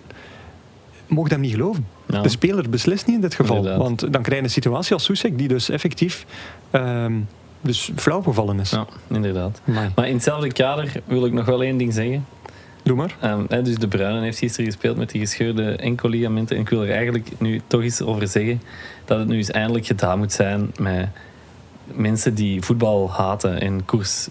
mocht 1.07 1.31
hem 1.31 1.39
niet 1.39 1.51
geloven. 1.51 1.87
Ja. 2.05 2.21
De 2.21 2.29
speler 2.29 2.69
beslist 2.69 3.05
niet 3.05 3.15
in 3.15 3.21
dit 3.21 3.35
geval. 3.35 3.55
Inderdaad. 3.55 3.81
Want 3.81 3.99
dan 3.99 4.21
krijg 4.21 4.39
je 4.39 4.43
een 4.43 4.51
situatie 4.51 4.93
als 4.93 5.03
Soesek 5.03 5.37
die 5.37 5.47
dus 5.47 5.69
effectief 5.69 6.25
ehm, 6.71 7.13
dus 7.61 7.91
flauw 7.95 8.21
gevallen 8.21 8.59
is. 8.59 8.69
Ja, 8.69 8.85
inderdaad. 9.07 9.61
Amai. 9.67 9.89
Maar 9.95 10.07
in 10.07 10.13
hetzelfde 10.13 10.51
kader 10.51 10.91
wil 11.05 11.25
ik 11.25 11.33
nog 11.33 11.45
wel 11.45 11.63
één 11.63 11.77
ding 11.77 11.93
zeggen. 11.93 12.25
Doe 12.83 12.95
maar. 12.95 13.15
Ehm, 13.19 13.63
dus 13.63 13.77
de 13.77 13.87
Bruinen 13.87 14.21
heeft 14.21 14.37
gisteren 14.37 14.65
gespeeld 14.65 14.97
met 14.97 15.09
die 15.09 15.21
gescheurde 15.21 15.75
enkelligamenten. 15.75 16.55
En 16.55 16.61
ik 16.61 16.69
wil 16.69 16.83
er 16.83 16.91
eigenlijk 16.91 17.29
nu 17.37 17.61
toch 17.67 17.81
eens 17.81 18.01
over 18.01 18.27
zeggen 18.27 18.61
dat 19.05 19.19
het 19.19 19.27
nu 19.27 19.35
eens 19.35 19.51
eindelijk 19.51 19.85
gedaan 19.85 20.17
moet 20.17 20.31
zijn 20.31 20.71
met 20.79 21.09
mensen 21.83 22.33
die 22.33 22.61
voetbal 22.61 23.11
haten 23.11 23.61
en 23.61 23.85
koers, 23.85 24.27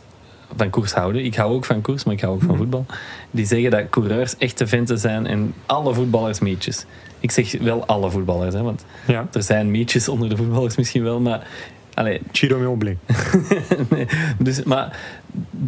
van 0.56 0.70
koers 0.70 0.92
houden. 0.92 1.24
Ik 1.24 1.34
hou 1.34 1.52
ook 1.54 1.64
van 1.64 1.80
koers, 1.80 2.04
maar 2.04 2.14
ik 2.14 2.20
hou 2.20 2.34
ook 2.34 2.42
van 2.42 2.56
voetbal. 2.56 2.86
Die 3.30 3.46
zeggen 3.46 3.70
dat 3.70 3.88
coureurs 3.90 4.36
echte 4.36 4.66
venten 4.66 4.98
zijn 4.98 5.26
en 5.26 5.54
alle 5.66 5.94
voetballers 5.94 6.40
mietjes. 6.40 6.84
Ik 7.20 7.30
zeg 7.30 7.58
wel 7.58 7.86
alle 7.86 8.10
voetballers, 8.10 8.54
hè, 8.54 8.62
want 8.62 8.84
Ja. 9.06 9.26
er 9.32 9.42
zijn 9.42 9.70
mietjes 9.70 10.08
onder 10.08 10.28
de 10.28 10.36
voetballers 10.36 10.76
misschien 10.76 11.02
wel, 11.02 11.20
maar... 11.20 11.46
Allee, 11.94 12.20
Chiro 12.32 12.76
nee, 13.90 14.06
dus, 14.38 14.62
maar 14.62 15.00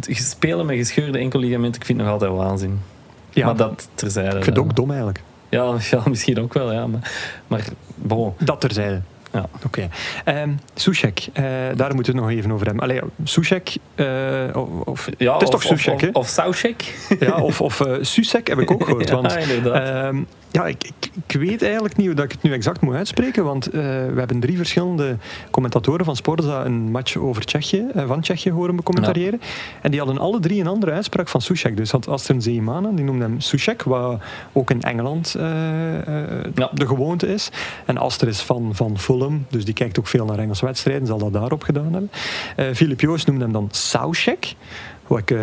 spelen 0.07 0.65
met 0.65 0.75
gescheurde 0.77 1.17
enkelligamenten, 1.17 1.81
ik 1.81 1.85
vind 1.87 1.97
het 1.99 2.07
nog 2.07 2.17
altijd 2.21 2.37
waanzin. 2.37 2.79
Ja, 3.29 3.45
maar 3.45 3.55
dat 3.55 3.89
terzijde. 3.93 4.37
ik 4.37 4.43
vind 4.43 4.55
het 4.55 4.65
ook 4.65 4.75
dom 4.75 4.89
eigenlijk. 4.89 5.21
Ja, 5.49 5.75
ja, 5.91 6.01
misschien 6.05 6.39
ook 6.39 6.53
wel, 6.53 6.71
ja. 6.73 6.87
Maar, 6.87 7.11
maar 7.47 7.65
bon. 7.95 8.33
Dat 8.37 8.61
terzijde. 8.61 9.01
Ja. 9.33 9.49
Oké. 9.65 9.89
Ehm 10.25 10.49
Soesek, 10.75 11.27
eh, 11.33 11.43
daar 11.75 11.95
moeten 11.95 12.13
we 12.13 12.19
het 12.19 12.29
nog 12.29 12.29
even 12.29 12.51
over 12.51 12.65
hebben. 12.65 12.83
Allee, 12.83 13.01
eh, 13.95 14.05
of, 14.53 14.67
of, 14.83 15.09
Ja, 15.17 15.33
het 15.33 15.41
is 15.41 15.47
of, 15.47 15.61
toch 15.65 15.71
of, 15.71 15.85
hè? 15.85 16.07
of, 16.07 16.15
of 16.15 16.29
ja, 17.19 17.41
of, 17.41 17.61
of 17.61 17.81
eh, 17.81 17.93
Susek 18.01 18.47
heb 18.47 18.59
ik 18.59 18.71
ook 18.71 18.83
gehoord. 18.83 19.07
Ja, 19.09 19.15
want, 19.15 19.35
inderdaad. 19.37 20.05
ehm, 20.05 20.21
ja, 20.51 20.65
ik, 20.65 20.83
ik, 20.83 21.11
ik 21.27 21.39
weet 21.39 21.61
eigenlijk 21.61 21.97
niet 21.97 22.05
hoe 22.05 22.15
dat 22.15 22.25
ik 22.25 22.31
het 22.31 22.41
nu 22.41 22.53
exact 22.53 22.81
moet 22.81 22.95
uitspreken, 22.95 23.43
want 23.43 23.67
eh, 23.67 23.71
we 23.81 24.13
hebben 24.15 24.39
drie 24.39 24.57
verschillende 24.57 25.17
commentatoren 25.51 26.05
van 26.05 26.15
Sporza 26.15 26.65
een 26.65 26.91
match 26.91 27.15
over 27.15 27.45
Tsjechië, 27.45 27.85
eh, 27.93 28.07
van 28.07 28.21
Tsjechië 28.21 28.51
horen 28.51 28.75
becommentariëren. 28.75 29.41
En 29.81 29.91
die 29.91 29.99
hadden 29.99 30.17
alle 30.17 30.39
drie 30.39 30.59
een 30.61 30.67
andere 30.67 30.91
uitspraak 30.91 31.27
van 31.27 31.41
Susek. 31.41 31.77
Dus 31.77 31.91
had 31.91 32.07
Astrid 32.07 32.43
Zeemanen, 32.43 32.95
die 32.95 33.05
noemde 33.05 33.23
hem 33.25 33.39
Susek, 33.41 33.83
wat 33.83 34.21
ook 34.51 34.69
in 34.71 34.81
Engeland 34.81 35.35
eh, 35.35 35.43
Ja. 36.55 36.69
de 36.73 36.87
gewoonte 36.87 37.27
is. 37.33 37.49
En 37.85 37.97
Astrid 37.97 38.33
is 38.33 38.41
van, 38.41 38.69
van 38.75 38.99
Fulham, 38.99 39.45
dus 39.49 39.65
die 39.65 39.73
kijkt 39.73 39.99
ook 39.99 40.07
veel 40.07 40.25
naar 40.25 40.39
Engelse 40.39 40.65
wedstrijden, 40.65 41.07
zal 41.07 41.17
dat 41.17 41.33
daarop 41.33 41.63
gedaan 41.63 41.93
hebben. 41.93 42.75
Filip 42.75 43.01
Joos 43.01 43.25
noemde 43.25 43.43
hem 43.43 43.53
dan 43.53 43.67
Soucek. 43.71 44.55
Wat 45.09 45.19
ik 45.19 45.31
eh, 45.31 45.39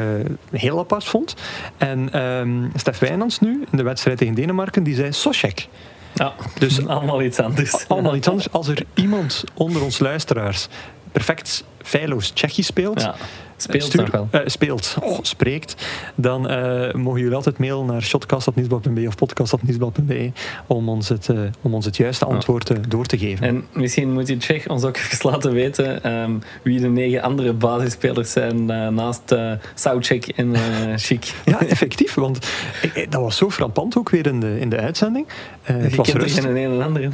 heel 0.51 0.79
apart 0.79 1.05
vond. 1.05 1.35
En 1.77 2.13
ehm 2.13 2.69
Stef 2.75 2.99
Wijnands 2.99 3.41
nu, 3.41 3.51
in 3.71 3.77
de 3.77 3.83
wedstrijd 3.83 4.19
tegen 4.19 4.35
Denemarken, 4.35 4.83
die 4.83 4.95
zei 4.95 5.13
Sosek. 5.13 5.69
Ja, 6.15 6.33
Dus- 6.59 6.77
dus 6.77 6.87
allemaal 6.95 7.23
iets 7.23 7.41
anders. 7.41 7.89
Allemaal 7.89 8.17
iets 8.17 8.29
anders. 8.29 8.53
Als 8.53 8.69
er 8.69 8.83
iemand 8.95 9.45
onder 9.55 9.83
ons 9.83 9.99
luisteraars 9.99 10.69
perfect 11.13 11.65
feilloos 11.83 12.31
Tsjechisch 12.31 12.67
speelt, 12.67 13.01
Ja, 13.01 13.15
speelt 13.57 14.11
wel. 14.11 14.29
eh, 14.31 14.41
speelt, 14.45 14.97
oh, 15.03 15.19
spreekt, 15.23 15.87
dan 16.15 16.49
eh, 16.49 16.93
mogen 16.95 17.21
jullie 17.21 17.35
altijd 17.37 17.59
mailen 17.59 17.87
naar 17.87 18.03
shotcast.nieuwsblad.be 18.03 19.05
of 19.07 19.15
podcast.nieuwsblad.be 19.17 20.33
om, 20.67 20.89
ons 20.89 21.09
het, 21.09 21.29
eh, 21.29 21.39
om 21.63 21.75
ons 21.75 21.85
het 21.85 21.97
juiste 21.97 22.25
antwoord 22.25 22.91
door 22.91 23.07
te 23.07 23.19
geven. 23.19 23.47
En 23.47 23.65
misschien 23.73 24.13
moet 24.13 24.27
die 24.27 24.37
Tsjech 24.37 24.69
ons 24.69 24.85
ook 24.85 24.97
even 25.13 25.31
laten 25.31 25.53
weten 25.53 26.03
ehm, 26.03 26.33
wie 26.63 26.81
de 26.81 26.89
negen 26.89 27.23
andere 27.23 27.53
basisspelers 27.53 28.33
zijn 28.33 28.65
naast 28.95 29.35
Soucek 29.75 30.27
en 30.29 30.55
Chic. 30.99 31.33
Ja, 31.45 31.61
effectief, 31.61 32.15
want 32.15 32.49
ik- 32.95 33.11
dat 33.13 33.21
was 33.21 33.37
zo 33.37 33.51
frappant 33.51 33.97
ook 33.97 34.11
weer 34.11 34.27
in 34.27 34.41
de, 34.41 34.61
in 34.61 34.69
de 34.69 34.77
uitzending. 34.77 35.27
Het 35.63 35.91
Je 35.91 35.97
was 35.97 36.11
kent 36.11 36.23
er 36.23 36.29
geen 36.31 36.57
een 36.57 36.71
en 36.73 36.83
andere. 36.83 37.11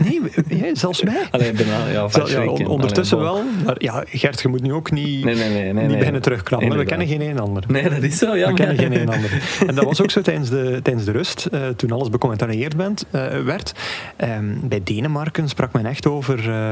Nee, 0.49 0.71
zelfs 0.77 1.03
mij. 1.13 1.27
Alleen 1.31 1.57
bijna, 1.57 1.87
ja, 1.93 2.09
Zal- 2.09 2.49
on- 2.49 2.67
ondertussen 2.67 3.19
allee, 3.19 3.33
wel. 3.33 3.43
Maar 3.65 3.75
ja, 3.79 4.05
Gert, 4.09 4.41
je 4.41 4.49
moet 4.49 4.63
nu 4.63 4.73
ook 4.73 4.91
niet, 4.91 5.25
Nee, 5.25 5.35
nee, 5.35 5.49
nee. 5.49 5.63
nee, 5.63 5.73
niet 5.73 5.87
nee. 5.89 5.97
beginnen 5.97 6.23
terugkrabbelen. 6.33 6.79
We 6.79 6.85
kennen 6.85 7.07
geen 7.07 7.21
een 7.21 7.39
ander. 7.39 7.65
Nee, 7.69 7.89
dat 7.89 8.03
is 8.03 8.19
zo, 8.19 8.37
ja. 8.37 8.49
We 8.49 8.55
kennen 8.55 8.77
geen 8.77 9.01
een 9.01 9.09
ander. 9.09 9.43
En 9.67 9.75
dat 9.75 9.85
was 9.85 10.03
ook 10.03 10.11
zo 10.11 10.21
tijdens 10.21 10.49
de, 10.51 10.81
tijdens 10.83 11.05
de 11.05 11.13
rust, 11.13 11.47
eh, 11.47 11.69
toen 11.69 11.93
alles 11.93 12.11
becommentarieerd 12.11 12.77
bent, 12.77 13.07
eh, 13.11 13.41
werd. 13.45 13.75
Ehm, 14.17 14.45
bij 14.63 14.81
Denemarken 14.85 15.49
sprak 15.49 15.73
men 15.73 15.87
echt 15.87 16.07
over 16.07 16.51
eh, 16.51 16.71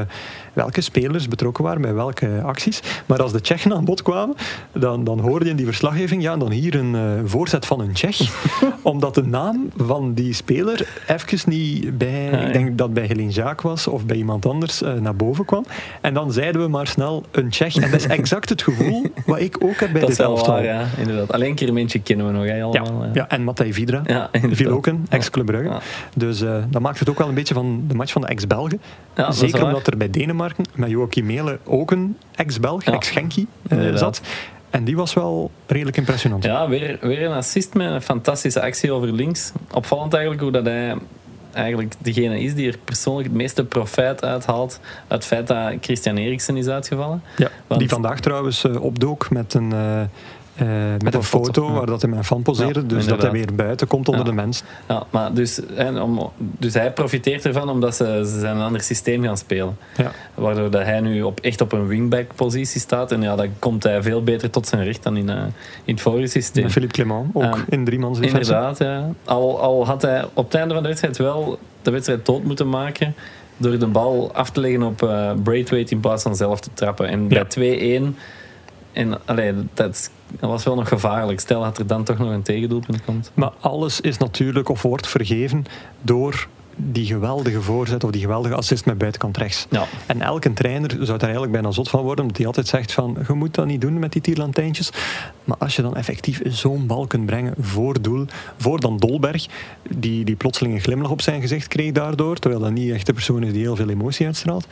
welke 0.53 0.81
spelers 0.81 1.27
betrokken 1.27 1.63
waren 1.63 1.81
bij 1.81 1.93
welke 1.93 2.41
acties. 2.43 2.81
Maar 3.05 3.21
als 3.21 3.31
de 3.31 3.41
Tsjechen 3.41 3.73
aan 3.73 3.85
bod 3.85 4.01
kwamen, 4.01 4.35
dan, 4.71 5.03
dan 5.03 5.19
hoorde 5.19 5.45
je 5.45 5.51
in 5.51 5.57
die 5.57 5.65
verslaggeving, 5.65 6.21
ja, 6.21 6.37
dan 6.37 6.51
hier 6.51 6.75
een 6.75 7.29
voorzet 7.29 7.65
van 7.65 7.79
een 7.79 7.93
Tsjech. 7.93 8.19
omdat 8.81 9.15
de 9.15 9.23
naam 9.23 9.69
van 9.77 10.13
die 10.13 10.33
speler 10.33 10.87
even 11.07 11.49
niet 11.49 11.97
bij, 11.97 12.29
ja. 12.31 12.37
ik 12.39 12.53
denk 12.53 12.77
dat 12.77 12.93
bij 12.93 13.05
Helene 13.05 13.31
Jaak 13.31 13.61
was 13.61 13.87
of 13.87 14.05
bij 14.05 14.17
iemand 14.17 14.45
anders, 14.45 14.81
naar 14.99 15.15
boven 15.15 15.45
kwam. 15.45 15.65
En 16.01 16.13
dan 16.13 16.31
zeiden 16.31 16.61
we 16.61 16.67
maar 16.67 16.87
snel 16.87 17.23
een 17.31 17.49
Tsjech. 17.49 17.75
En 17.75 17.91
dat 17.91 17.99
is 17.99 18.07
exact 18.07 18.49
het 18.49 18.61
gevoel 18.61 19.05
wat 19.25 19.39
ik 19.39 19.50
ook 19.63 19.79
heb 19.79 19.91
bij 19.91 20.01
Dat 20.01 20.09
dit 20.09 20.19
elftal. 20.19 20.53
waar, 20.53 20.63
ja. 20.63 20.85
Inderdaad. 20.97 21.31
Alleen 21.31 21.55
Kermentje 21.55 21.99
kennen 22.01 22.25
we 22.25 22.31
nog, 22.31 22.43
hè, 22.45 22.55
Ja, 22.55 22.63
allemaal. 22.63 23.09
ja, 23.13 23.29
en 23.29 23.43
Matthij 23.43 23.73
Vidra. 23.73 24.01
Ja, 24.05 24.29
inderdaad. 24.31 24.57
Viel 24.59 24.71
ook 24.71 24.85
een, 24.85 25.05
Ja. 25.09 25.15
ex-Club 25.17 25.45
Brugge. 25.45 25.69
Ja. 25.69 25.79
Dus 26.15 26.41
eh, 26.41 26.55
dat 26.69 26.81
maakt 26.81 26.99
het 26.99 27.09
ook 27.09 27.17
wel 27.17 27.27
een 27.27 27.33
beetje 27.33 27.53
van 27.53 27.83
de 27.87 27.93
match 27.95 28.11
van 28.11 28.21
de 28.21 28.27
ex-Belgen. 28.27 28.81
Ja, 29.15 29.31
Zeker 29.31 29.63
omdat 29.65 29.87
er 29.87 29.97
bij 29.97 30.09
Denemarken 30.09 30.65
met 30.75 30.89
Joachim 30.89 31.25
Mele 31.25 31.59
ook 31.65 31.91
een 31.91 32.17
ex-Belg, 32.35 32.85
Ja. 32.85 32.91
ex-Genki, 32.93 33.47
eh, 33.69 33.95
zat. 33.95 34.21
En 34.69 34.83
die 34.83 34.95
was 34.95 35.13
wel 35.13 35.51
redelijk 35.67 35.97
impressionant. 35.97 36.43
Ja, 36.43 36.67
weer, 36.69 36.97
weer 37.01 37.25
een 37.25 37.31
assist 37.31 37.73
met 37.73 37.91
een 37.91 38.01
fantastische 38.01 38.61
actie 38.61 38.91
over 38.91 39.13
links. 39.13 39.51
Opvallend 39.73 40.13
eigenlijk 40.13 40.43
hoe 40.43 40.51
dat 40.51 40.65
hij 40.65 40.95
eigenlijk 41.53 41.93
degene 41.97 42.39
is 42.39 42.53
die 42.55 42.71
er 42.71 42.77
persoonlijk 42.77 43.27
het 43.27 43.37
meeste 43.37 43.63
profijt 43.65 44.23
uithaalt 44.23 44.79
uit 45.07 45.07
het 45.07 45.25
feit 45.25 45.47
dat 45.47 45.73
Christian 45.81 46.17
Eriksen 46.17 46.57
is 46.57 46.67
uitgevallen. 46.67 47.23
Ja, 47.37 47.49
Want- 47.67 47.79
die 47.79 47.89
vandaag 47.89 48.19
trouwens 48.19 48.63
eh, 48.63 48.81
opdook 48.83 49.29
met 49.29 49.53
een, 49.53 49.73
eh, 50.61 50.67
met 51.03 51.13
een 51.13 51.23
foto, 51.23 51.71
waar 51.71 51.85
dat 51.85 52.01
hij 52.01 52.09
met 52.09 52.19
een 52.19 52.25
fan 52.25 52.41
poseerde. 52.41 52.85
Dus 52.85 53.05
dat 53.05 53.21
hij 53.21 53.31
weer 53.31 53.55
buiten 53.55 53.87
komt 53.87 54.07
onder 54.07 54.25
de 54.25 54.31
mensen. 54.33 54.65
Ja, 54.87 55.03
maar 55.09 55.33
dus, 55.33 55.65
en 55.75 56.01
om, 56.01 56.31
dus 56.37 56.73
hij 56.73 56.91
profiteert 56.91 57.45
ervan 57.45 57.69
omdat 57.69 57.95
ze, 57.95 58.21
ze 58.25 58.39
zijn 58.39 58.55
een 58.55 58.61
ander 58.61 58.81
systeem 58.81 59.23
gaan 59.23 59.37
spelen. 59.37 59.77
Ja. 59.97 60.11
Waardoor 60.35 60.69
dat 60.69 60.83
hij 60.83 60.99
nu 60.99 61.21
op, 61.21 61.39
echt 61.39 61.61
op 61.61 61.71
een 61.71 61.87
wingback-positie 61.87 62.81
staat. 62.81 63.11
En 63.11 63.21
ja, 63.21 63.35
dan 63.35 63.47
komt 63.59 63.83
hij 63.83 64.01
veel 64.03 64.23
beter 64.23 64.49
tot 64.49 64.67
zijn 64.67 64.83
recht 64.83 65.03
dan 65.03 65.17
in, 65.17 65.29
eh, 65.29 65.35
in 65.83 65.93
het 65.93 66.01
vorige 66.01 66.27
systeem. 66.27 66.63
En 66.63 66.71
Philippe 66.71 66.93
Clement 66.93 67.29
ook 67.33 67.43
Ehm, 67.43 67.59
in 67.69 67.85
driemans 67.85 68.19
defensie. 68.19 68.53
Inderdaad, 68.53 68.77
ja. 68.77 69.09
Al, 69.25 69.59
al 69.61 69.85
had 69.85 70.01
hij 70.01 70.25
op 70.33 70.45
het 70.45 70.55
einde 70.55 70.73
van 70.73 70.81
de 70.83 70.89
wedstrijd 70.89 71.17
wel 71.17 71.59
de 71.81 71.91
wedstrijd 71.91 72.25
dood 72.25 72.43
moeten 72.43 72.69
maken 72.69 73.13
door 73.57 73.79
de 73.79 73.87
bal 73.87 74.29
af 74.33 74.49
te 74.49 74.59
leggen 74.59 74.83
op 74.83 75.03
eh 75.03 75.31
Braithwaite 75.43 75.93
in 75.93 75.99
plaats 75.99 76.23
van 76.23 76.35
zelf 76.35 76.59
te 76.59 76.69
trappen. 76.73 77.07
En 77.07 77.21
Ja. 77.21 77.27
bij 77.27 77.43
2-1, 77.45 78.15
en 78.93 79.25
allee, 79.25 79.53
dat, 79.73 80.11
was 80.39 80.63
wel 80.63 80.75
nog 80.75 80.87
gevaarlijk. 80.87 81.39
Stel 81.39 81.61
dat 81.61 81.77
er 81.77 81.87
dan 81.87 82.03
toch 82.03 82.17
nog 82.17 82.29
een 82.29 82.41
tegendoelpunt 82.41 83.05
komt. 83.05 83.31
Maar 83.33 83.51
alles 83.59 84.01
is 84.01 84.17
natuurlijk 84.17 84.69
of 84.69 84.81
wordt 84.81 85.07
vergeven 85.07 85.65
door 86.01 86.47
die 86.75 87.05
geweldige 87.05 87.61
voorzet 87.61 88.03
of 88.03 88.11
die 88.11 88.21
geweldige 88.21 88.55
assist 88.55 88.85
met 88.85 88.97
buitenkant 88.97 89.37
rechts. 89.37 89.67
Ja. 89.69 89.85
En 90.05 90.21
elke 90.21 90.53
trainer 90.53 90.89
zou 90.89 91.05
daar 91.05 91.19
eigenlijk 91.21 91.51
bijna 91.51 91.71
zot 91.71 91.89
van 91.89 92.01
worden, 92.01 92.21
omdat 92.21 92.37
hij 92.37 92.45
altijd 92.45 92.67
zegt 92.67 92.91
van, 92.91 93.17
je 93.27 93.33
moet 93.33 93.55
dat 93.55 93.65
niet 93.65 93.81
doen 93.81 93.99
met 93.99 94.11
die 94.11 94.21
tierlantijntjes. 94.21 94.91
Maar 95.43 95.57
als 95.57 95.75
je 95.75 95.81
dan 95.81 95.95
effectief 95.95 96.41
zo'n 96.43 96.87
bal 96.87 97.07
kunt 97.07 97.25
brengen 97.25 97.53
voor 97.59 98.01
doel, 98.01 98.25
voor 98.57 98.79
dan 98.79 98.97
Dolberg, 98.97 99.45
die, 99.89 100.25
die 100.25 100.35
plotseling 100.35 100.75
een 100.75 100.81
glimlach 100.81 101.11
op 101.11 101.21
zijn 101.21 101.41
gezicht 101.41 101.67
kreeg 101.67 101.91
daardoor, 101.91 102.37
terwijl 102.37 102.61
dat 102.61 102.71
niet 102.71 102.91
echt 102.91 103.05
de 103.05 103.13
persoon 103.13 103.43
is 103.43 103.53
die 103.53 103.61
heel 103.61 103.75
veel 103.75 103.89
emotie 103.89 104.25
uitstraalt, 104.25 104.67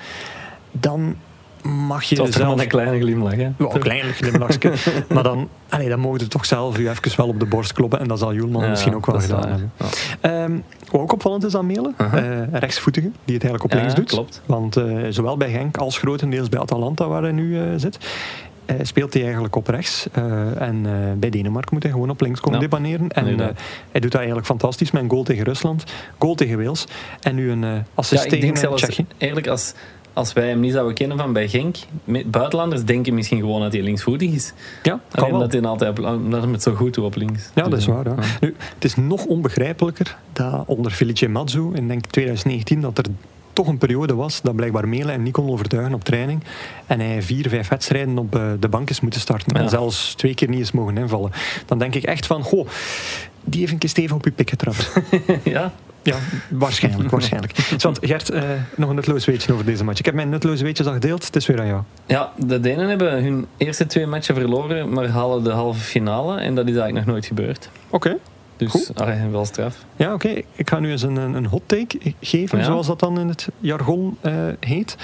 dan 0.71 1.15
mag 1.63 2.03
je 2.03 2.15
zelf... 2.15 2.39
maar 2.39 2.59
een 2.59 2.67
kleine 2.67 2.99
glimlach, 2.99 3.35
hè? 3.35 3.41
Ja, 3.41 3.53
een 3.57 3.79
klein 3.79 4.13
glimlachje. 4.13 4.73
maar 5.13 5.23
dan, 5.23 5.49
allee, 5.69 5.89
dan 5.89 5.99
mogen 5.99 6.29
toch 6.29 6.45
zelf 6.45 6.77
u 6.77 6.89
even 6.89 7.17
wel 7.17 7.27
op 7.27 7.39
de 7.39 7.45
borst 7.45 7.73
kloppen. 7.73 7.99
En 7.99 8.07
dat 8.07 8.19
zal 8.19 8.33
Joelman 8.33 8.63
Ja, 8.63 8.69
misschien 8.69 8.95
ook 8.95 9.05
wel 9.05 9.19
gedaan 9.19 9.39
waar. 9.39 9.49
hebben. 9.49 9.71
Ja. 9.77 9.85
Ehm, 10.21 10.57
wat 10.91 11.01
ook 11.01 11.13
opvallend 11.13 11.43
is 11.43 11.55
aan 11.55 11.65
Melen, 11.65 11.93
eh, 11.97 12.59
rechtsvoetige, 12.59 13.11
die 13.25 13.35
het 13.35 13.43
eigenlijk 13.43 13.63
op 13.63 13.73
links 13.73 13.95
doet. 13.95 14.09
klopt. 14.09 14.41
Want 14.45 14.77
eh, 14.77 14.97
zowel 15.09 15.37
bij 15.37 15.51
Genk 15.51 15.77
als 15.77 15.97
grotendeels 15.97 16.49
bij 16.49 16.59
Atalanta, 16.59 17.07
waar 17.07 17.21
hij 17.21 17.31
nu 17.31 17.59
eh, 17.59 17.63
zit, 17.77 17.97
speelt 18.81 19.13
hij 19.13 19.23
eigenlijk 19.23 19.55
op 19.55 19.67
rechts. 19.67 20.07
En 20.57 20.87
bij 21.19 21.29
Denemarken 21.29 21.73
moet 21.73 21.83
hij 21.83 21.91
gewoon 21.91 22.09
op 22.09 22.21
links 22.21 22.39
komen 22.39 22.59
Ja, 22.59 22.67
depaneren. 22.67 23.09
En 23.09 23.25
hij 23.91 24.01
doet 24.01 24.11
dat 24.11 24.13
eigenlijk 24.13 24.45
fantastisch 24.45 24.91
met 24.91 25.01
een 25.03 25.09
goal 25.09 25.23
tegen 25.23 25.43
Rusland, 25.43 25.83
goal 26.17 26.35
tegen 26.35 26.57
Wales 26.63 26.85
en 27.19 27.35
nu 27.35 27.51
een 27.51 27.83
assist 27.93 28.19
Ja, 28.19 28.23
ik 28.23 28.29
tegen 28.29 28.45
denk 28.45 28.57
zelfs, 28.57 28.81
Tsjechië. 28.81 29.05
eigenlijk, 29.17 29.47
als, 29.51 29.73
als 30.13 30.33
wij 30.33 30.47
hem 30.47 30.59
niet 30.59 30.73
zouden 30.73 30.93
kennen 30.93 31.17
van 31.17 31.33
bij 31.33 31.47
Genk, 31.47 31.75
buitenlanders 32.25 32.83
denken 32.83 33.13
misschien 33.13 33.39
gewoon 33.39 33.61
dat 33.61 33.73
hij 33.73 33.81
linksvoetig 33.81 34.31
is. 34.31 34.53
Ja, 34.83 34.99
kan 35.09 35.19
Alleen 35.23 35.31
wel. 35.31 35.39
dat 35.39 35.51
hij 35.51 35.61
altijd 35.61 35.97
hij 35.97 36.51
het 36.51 36.61
zo 36.63 36.73
goed 36.73 36.93
doet 36.93 37.05
op 37.05 37.15
links. 37.15 37.49
Ja, 37.55 37.61
dat 37.61 37.71
Dus, 37.71 37.79
is 37.79 37.85
waar. 37.85 38.05
Ja. 38.07 38.15
Nu, 38.41 38.55
het 38.75 38.83
is 38.83 38.95
nog 38.95 39.25
onbegrijpelijker 39.25 40.17
dat 40.33 40.63
onder 40.65 40.91
Felice 40.91 41.27
Mazzu 41.27 41.69
in 41.73 41.87
denk 41.87 42.05
ik 42.05 42.11
2019 42.11 42.81
dat 42.81 42.97
er 42.97 43.05
toch 43.59 43.67
een 43.67 43.77
periode 43.77 44.15
was 44.15 44.41
dat 44.41 44.55
blijkbaar 44.55 44.87
Melen 44.87 45.11
hem 45.11 45.23
niet 45.23 45.33
kon 45.33 45.49
overtuigen 45.49 45.93
op 45.93 46.03
training 46.03 46.43
en 46.85 46.99
hij 46.99 47.21
vier, 47.21 47.49
vijf 47.49 47.67
wedstrijden 47.67 48.17
op 48.17 48.35
eh, 48.35 48.41
de 48.59 48.67
bank 48.69 48.89
is 48.89 48.99
moeten 48.99 49.19
starten 49.19 49.55
Ja. 49.55 49.61
en 49.61 49.69
zelfs 49.69 50.13
twee 50.13 50.33
keer 50.33 50.49
niet 50.49 50.59
is 50.59 50.71
mogen 50.71 50.97
invallen. 50.97 51.31
Dan 51.65 51.79
denk 51.79 51.95
ik 51.95 52.03
echt 52.03 52.25
van, 52.25 52.43
goh, 52.43 52.67
die 53.43 53.59
heeft 53.59 53.71
een 53.71 53.77
keer 53.77 53.89
stevig 53.89 54.15
op 54.15 54.25
je 54.25 54.31
pik 54.31 54.49
getrapt. 54.49 54.91
ja, 55.43 55.73
ja, 56.01 56.15
waarschijnlijk, 56.49 57.09
waarschijnlijk. 57.09 57.53
Want 57.83 57.97
Gert, 58.01 58.29
eh, 58.29 58.43
nog 58.75 58.89
een 58.89 58.95
nutteloos 58.95 59.25
weetje 59.25 59.53
over 59.53 59.65
deze 59.65 59.83
match. 59.83 59.99
Ik 59.99 60.05
heb 60.05 60.15
mijn 60.15 60.29
nutteloze 60.29 60.63
weetjes 60.63 60.87
al 60.87 60.93
gedeeld, 60.93 61.25
het 61.25 61.35
is 61.35 61.45
weer 61.45 61.59
aan 61.59 61.67
jou. 61.67 61.81
Ja, 62.05 62.31
de 62.37 62.59
Denen 62.59 62.89
hebben 62.89 63.23
hun 63.23 63.45
eerste 63.57 63.85
twee 63.85 64.05
matchen 64.05 64.35
verloren, 64.35 64.93
maar 64.93 65.07
halen 65.07 65.43
de 65.43 65.51
halve 65.51 65.79
finale. 65.79 66.39
En 66.39 66.55
dat 66.55 66.65
is 66.65 66.71
eigenlijk 66.75 67.05
nog 67.05 67.13
nooit 67.15 67.25
gebeurd. 67.25 67.69
Oké. 67.89 68.17
Dus 68.59 68.91
allee, 68.95 69.27
wel 69.27 69.45
straf. 69.45 69.85
Ja, 69.95 70.13
oké. 70.13 70.41
Ik 70.51 70.69
ga 70.69 70.79
nu 70.79 70.91
eens 70.91 71.01
een, 71.01 71.15
een 71.15 71.45
hot 71.45 71.61
take 71.65 72.13
geven, 72.21 72.57
Ja. 72.57 72.63
zoals 72.63 72.87
dat 72.87 72.99
dan 72.99 73.19
in 73.19 73.27
het 73.27 73.47
jargon 73.59 74.17
eh, 74.21 74.33
heet. 74.59 74.97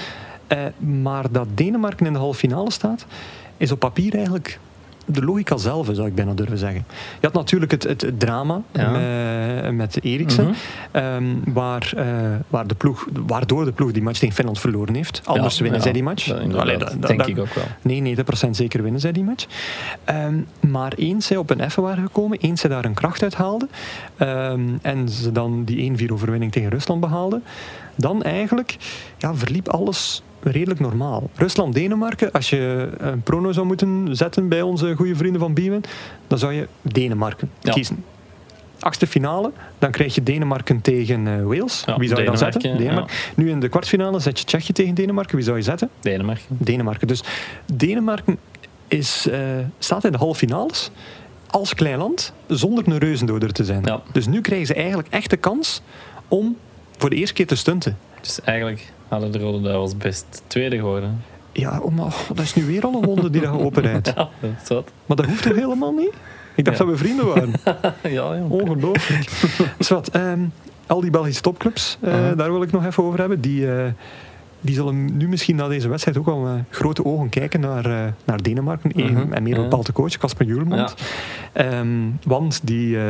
Eh, 0.46 0.58
maar 0.78 1.32
dat 1.32 1.46
Denemarken 1.54 2.06
in 2.06 2.12
de 2.12 2.18
halve 2.18 2.38
finale 2.38 2.70
staat, 2.70 3.06
is 3.56 3.72
op 3.72 3.78
papier 3.78 4.14
eigenlijk 4.14 4.58
de 5.06 5.24
logica 5.24 5.56
zelf, 5.56 5.88
zou 5.92 6.06
ik 6.06 6.14
bijna 6.14 6.32
durven 6.34 6.58
zeggen. 6.58 6.84
Je 7.20 7.26
had 7.26 7.32
natuurlijk 7.32 7.70
het, 7.70 7.82
het, 7.82 8.06
drama 8.18 8.62
Ja. 8.72 8.90
met, 8.90 9.74
met 9.74 10.04
Eriksen, 10.04 10.44
Mhm. 10.44 10.54
ehm, 10.90 11.24
waar, 11.44 11.92
eh, 11.96 12.04
waar 12.48 12.66
de 12.66 12.74
ploeg, 12.74 13.06
waardoor 13.26 13.64
de 13.64 13.72
ploeg 13.72 13.92
die 13.92 14.02
match 14.02 14.18
tegen 14.18 14.34
Finland 14.34 14.58
verloren 14.60 14.94
heeft. 14.94 15.20
Anders 15.24 15.54
Ja, 15.56 15.60
winnen 15.62 15.78
ja, 15.78 15.84
zij 15.84 15.92
die 15.94 16.02
match. 16.02 16.24
dat 16.26 16.36
inderdaad, 16.40 16.62
Allee, 16.62 16.76
dat- 16.78 16.88
dat- 16.90 17.06
denk 17.06 17.18
dat- 17.18 17.28
ik 17.28 17.38
ook 17.38 17.54
wel. 17.54 17.64
Nee, 17.82 18.00
90% 18.00 18.56
zeker 18.56 18.82
winnen 18.82 19.00
zij 19.00 19.12
die 19.12 19.24
match. 19.24 19.46
Ehm, 20.04 20.34
maar 20.60 20.92
eens 20.96 21.26
zij 21.26 21.36
op 21.36 21.50
een 21.50 21.60
effen 21.60 21.82
waren 21.82 22.04
gekomen, 22.04 22.38
eens 22.40 22.60
zij 22.60 22.70
daar 22.70 22.84
een 22.84 22.94
kracht 22.94 23.22
uit 23.22 23.34
haalden 23.34 23.68
ehm, 24.16 24.60
en 24.82 25.08
ze 25.08 25.32
dan 25.32 25.64
die 25.64 25.82
1-4 25.82 26.12
overwinning 26.12 26.52
tegen 26.52 26.70
Rusland 26.70 27.00
behaalden, 27.00 27.42
dan 27.96 28.22
eigenlijk 28.22 28.76
ja, 29.18 29.34
verliep 29.34 29.68
alles 29.68 30.22
redelijk 30.50 30.80
normaal. 30.80 31.30
Rusland-Denemarken, 31.34 32.32
als 32.32 32.50
je 32.50 32.88
een 32.98 33.22
prono 33.22 33.52
zou 33.52 33.66
moeten 33.66 34.08
zetten 34.16 34.48
bij 34.48 34.62
onze 34.62 34.94
goede 34.96 35.16
vrienden 35.16 35.40
van 35.40 35.54
Biewen, 35.54 35.82
dan 36.26 36.38
zou 36.38 36.52
je 36.52 36.68
Denemarken 36.82 37.50
Ja. 37.60 37.72
kiezen. 37.72 38.04
Achtste 38.80 39.06
finale, 39.06 39.52
dan 39.78 39.90
krijg 39.90 40.14
je 40.14 40.22
Denemarken 40.22 40.80
tegen 40.80 41.26
eh, 41.26 41.42
Wales. 41.42 41.82
Ja, 41.86 41.96
Wie 41.96 42.08
zou 42.08 42.20
je 42.20 42.26
dan 42.26 42.38
zetten? 42.38 42.60
Denemarken, 42.60 42.88
Denemarken. 42.88 43.16
Nu 43.34 43.50
in 43.50 43.60
de 43.60 43.68
kwartfinale 43.68 44.18
zet 44.20 44.38
je 44.38 44.44
Tsjechië 44.44 44.72
tegen 44.72 44.94
Denemarken. 44.94 45.36
Wie 45.36 45.44
zou 45.44 45.56
je 45.56 45.62
zetten? 45.62 45.90
Denemarken. 46.00 46.44
Denemarken. 46.48 47.08
Dus 47.08 47.22
Denemarken 47.72 48.38
is, 48.88 49.26
eh, 49.28 49.40
staat 49.78 50.04
in 50.04 50.12
de 50.12 50.18
halve 50.18 50.38
finales 50.38 50.90
als 51.46 51.74
klein 51.74 51.98
land 51.98 52.32
zonder 52.46 52.88
een 52.88 52.98
reuzendoder 52.98 53.52
te 53.52 53.64
zijn. 53.64 53.84
Dus 54.12 54.26
nu 54.26 54.40
krijgen 54.40 54.66
ze 54.66 54.74
eigenlijk 54.74 55.08
echt 55.10 55.30
de 55.30 55.36
kans 55.36 55.82
om 56.28 56.56
voor 56.96 57.10
de 57.10 57.16
eerste 57.16 57.34
keer 57.34 57.46
te 57.46 57.56
stunten. 57.56 57.98
Dus 58.26 58.40
eigenlijk 58.44 58.92
hadden 59.08 59.32
de 59.32 59.38
Rode 59.38 59.60
Duivels 59.60 59.96
best 59.96 60.42
tweede 60.46 60.76
geworden. 60.76 61.22
Ja, 61.52 61.78
oh, 61.80 61.94
maar 61.94 62.14
dat 62.28 62.38
is 62.44 62.54
nu 62.54 62.64
weer 62.64 62.84
al 62.84 62.94
een 62.94 63.04
wonde 63.04 63.30
die 63.30 63.40
daar 63.40 63.60
openrijdt. 63.60 64.06
Ja, 64.16 64.28
dat 64.40 64.50
is 64.62 64.68
wat. 64.68 64.90
Maar 65.06 65.16
dat 65.16 65.26
hoeft 65.26 65.42
toch 65.42 65.54
helemaal 65.54 65.92
niet? 65.92 66.12
Ik 66.54 66.64
dacht 66.64 66.78
Ja. 66.78 66.84
dat 66.84 66.92
we 66.92 66.98
vrienden 67.04 67.26
waren. 67.26 67.52
ja, 68.02 68.34
ja. 68.34 68.42
Ongelooflijk. 68.48 69.30
Dus 69.78 69.88
wat, 69.88 70.08
ehm, 70.08 70.40
al 70.86 71.00
die 71.00 71.10
Belgische 71.10 71.42
topclubs, 71.42 71.98
eh, 72.00 72.12
daar 72.36 72.52
wil 72.52 72.62
ik 72.62 72.72
nog 72.72 72.84
even 72.86 73.04
over 73.04 73.18
hebben. 73.18 73.40
Die, 73.40 73.72
eh, 73.72 73.84
die 74.60 74.74
zullen 74.74 75.16
nu 75.16 75.28
misschien 75.28 75.56
na 75.56 75.68
deze 75.68 75.88
wedstrijd 75.88 76.18
ook 76.18 76.26
wel 76.26 76.38
met 76.38 76.62
grote 76.70 77.04
ogen 77.04 77.28
kijken 77.28 77.60
naar, 77.60 77.84
eh, 77.84 78.12
naar 78.24 78.42
Denemarken. 78.42 78.90
Mhm. 78.94 79.32
En 79.32 79.42
meer 79.42 79.56
Ja. 79.56 79.62
bepaald 79.62 79.86
de 79.86 79.92
coach, 79.92 80.16
Casper 80.16 80.46
Julmond. 80.46 80.94
Ehm, 81.52 81.88
want 82.24 82.60
die 82.62 82.98
eh, 82.98 83.04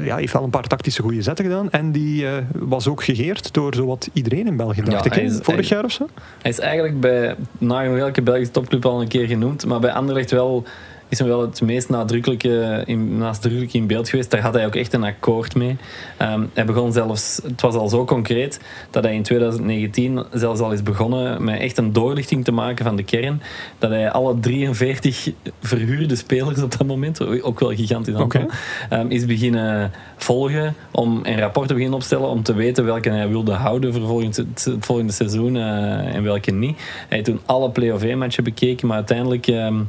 ja, 0.00 0.16
heeft 0.16 0.32
wel 0.32 0.42
een 0.42 0.50
paar 0.50 0.66
tactische 0.66 1.02
goede 1.02 1.22
zetten 1.22 1.44
gedaan. 1.44 1.70
En 1.70 1.92
die 1.92 2.26
eh, 2.26 2.32
was 2.54 2.88
ook 2.88 3.02
gegeerd 3.02 3.54
door 3.54 3.74
zowat 3.74 4.08
iedereen 4.12 4.46
in 4.46 4.56
België, 4.56 4.82
dacht 4.82 5.04
Ja, 5.04 5.10
ik. 5.12 5.22
is- 5.22 5.38
Vorig 5.42 5.68
jaar 5.68 5.84
of 5.84 5.92
zo? 5.92 6.06
Hij 6.42 6.50
is 6.50 6.58
eigenlijk 6.58 7.00
bij 7.00 7.34
nagenoeg 7.58 7.98
elke 7.98 8.22
Belgische 8.22 8.52
topclub 8.52 8.86
al 8.86 9.00
een 9.00 9.08
keer 9.08 9.26
genoemd, 9.26 9.66
maar 9.66 9.80
bij 9.80 9.92
Anderlecht 9.92 10.30
wel, 10.30 10.64
is 11.08 11.18
hem 11.18 11.28
wel 11.28 11.40
het 11.40 11.60
meest 11.60 11.88
nadrukkelijke 11.88 12.82
in, 12.86 13.18
nadrukkelijk 13.18 13.72
in 13.72 13.86
beeld 13.86 14.08
geweest. 14.08 14.30
Daar 14.30 14.40
had 14.40 14.54
hij 14.54 14.66
ook 14.66 14.74
echt 14.74 14.92
een 14.92 15.04
akkoord 15.04 15.54
mee. 15.54 15.76
Ehm, 16.16 16.44
hij 16.54 16.64
begon 16.64 16.92
zelfs, 16.92 17.40
het 17.42 17.60
was 17.60 17.74
al 17.74 17.88
zo 17.88 18.04
concreet 18.04 18.60
dat 18.90 19.04
hij 19.04 19.14
in 19.14 19.22
2019 19.22 20.24
zelfs 20.32 20.60
al 20.60 20.72
is 20.72 20.82
begonnen 20.82 21.44
met 21.44 21.60
echt 21.60 21.78
een 21.78 21.92
doorlichting 21.92 22.44
te 22.44 22.52
maken 22.52 22.84
van 22.84 22.96
de 22.96 23.04
kern. 23.04 23.42
Dat 23.78 23.90
hij 23.90 24.10
alle 24.10 24.38
43 24.40 25.32
verhuurde 25.60 26.16
spelers 26.16 26.62
op 26.62 26.78
dat 26.78 26.86
moment, 26.86 27.42
ook 27.42 27.60
wel 27.60 27.74
gigantisch 27.74 28.14
aantal, 28.14 28.50
ehm, 28.88 29.06
is 29.08 29.26
beginnen 29.26 29.92
volgen 30.16 30.74
om 30.90 31.20
een 31.22 31.38
rapport 31.38 31.68
te 31.68 31.74
beginnen 31.74 31.98
opstellen 31.98 32.28
om 32.28 32.42
te 32.42 32.54
weten 32.54 32.84
welke 32.84 33.10
hij 33.10 33.28
wilde 33.28 33.52
houden 33.52 33.92
voor 33.92 34.06
volgend, 34.06 34.36
het 34.36 34.68
volgende 34.80 35.12
seizoen 35.12 35.56
eh, 35.56 36.14
en 36.14 36.22
welke 36.22 36.50
niet. 36.50 36.76
Hij 36.76 37.06
heeft 37.08 37.24
toen 37.24 37.40
alle 37.46 37.70
play-off 37.70 38.02
1 38.02 38.18
matchen 38.18 38.44
bekeken, 38.44 38.86
maar 38.86 38.96
uiteindelijk 38.96 39.46
ehm, 39.46 39.82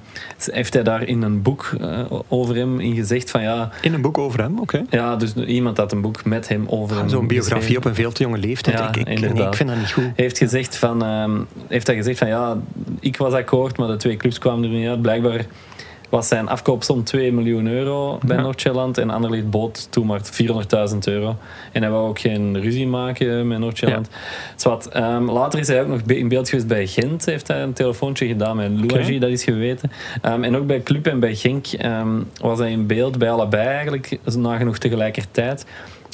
heeft 0.51 0.73
hij 0.73 0.83
daar 0.83 1.07
in 1.09 1.21
een 1.21 1.41
boek 1.41 1.71
eh, 1.81 1.99
over 2.27 2.55
hem 2.55 2.79
in 2.79 2.95
gezegd 2.95 3.31
van 3.31 3.41
ja, 3.41 3.69
In 3.81 3.93
een 3.93 4.01
boek 4.01 4.17
over 4.17 4.41
hem, 4.41 4.59
oké. 4.59 4.83
ja, 4.89 5.15
dus 5.15 5.33
iemand 5.33 5.77
had 5.77 5.91
een 5.91 6.01
boek 6.01 6.25
met 6.25 6.47
hem 6.47 6.65
over 6.67 6.97
hem 6.97 7.09
Zo'n 7.09 7.27
biografie 7.27 7.77
op 7.77 7.85
een 7.85 7.95
veel 7.95 8.11
te 8.11 8.23
jonge 8.23 8.37
leeftijd. 8.37 8.79
Ja, 8.79 8.87
ik, 8.87 8.95
ik, 8.95 9.19
nee, 9.19 9.47
ik 9.47 9.53
vind 9.53 9.69
dat 9.69 9.77
niet 9.77 9.91
goed. 9.91 10.03
heeft 10.15 10.37
gezegd 10.37 10.77
van, 10.77 11.03
ehm, 11.03 11.31
heeft 11.67 11.87
hij 11.87 11.95
gezegd 11.95 12.17
van 12.17 12.27
ja, 12.27 12.57
ik 12.99 13.17
was 13.17 13.33
akkoord, 13.33 13.77
maar 13.77 13.87
de 13.87 13.95
twee 13.95 14.17
clubs 14.17 14.37
kwamen 14.37 14.63
er 14.63 14.69
niet 14.69 14.87
uit. 14.87 15.01
Blijkbaar 15.01 15.45
was 16.09 16.27
zijn 16.27 16.49
afkoopsom 16.49 17.03
2 17.03 17.33
miljoen 17.33 17.67
euro 17.67 18.19
bij 18.25 18.37
Ja. 18.37 18.83
En 18.93 19.09
Anderlecht 19.09 19.49
bood 19.49 19.87
toen 19.91 20.05
maar 20.05 20.21
400.000 20.91 20.97
euro. 21.03 21.35
En 21.71 21.81
hij 21.81 21.91
wou 21.91 22.07
ook 22.09 22.19
geen 22.19 22.61
ruzie 22.61 22.87
maken 22.87 23.47
met 23.47 23.59
Noord-Zeeland. 23.59 24.09
Zwat, 24.55 24.85
ehm, 24.87 25.23
later 25.29 25.59
is 25.59 25.67
hij 25.67 25.81
ook 25.81 25.87
nog 25.87 25.99
in 26.01 26.27
beeld 26.27 26.49
geweest 26.49 26.67
bij 26.67 26.87
Gent. 26.87 27.25
Heeft 27.25 27.47
hij 27.47 27.61
een 27.61 27.73
telefoontje 27.73 28.27
gedaan 28.27 28.55
met 28.55 28.71
Louagie, 28.71 29.19
dat 29.19 29.29
is 29.29 29.43
geweten. 29.43 29.91
Ehm, 30.21 30.43
en 30.43 30.55
ook 30.55 30.67
bij 30.67 30.83
Club 30.83 31.07
en 31.07 31.19
bij 31.19 31.35
Genk 31.35 31.67
ehm, 31.67 32.19
was 32.41 32.59
hij 32.59 32.71
in 32.71 32.87
beeld, 32.87 33.17
bij 33.17 33.31
allebei 33.31 33.67
eigenlijk, 33.67 34.17
nagenoeg 34.35 34.77
tegelijkertijd 34.77 35.65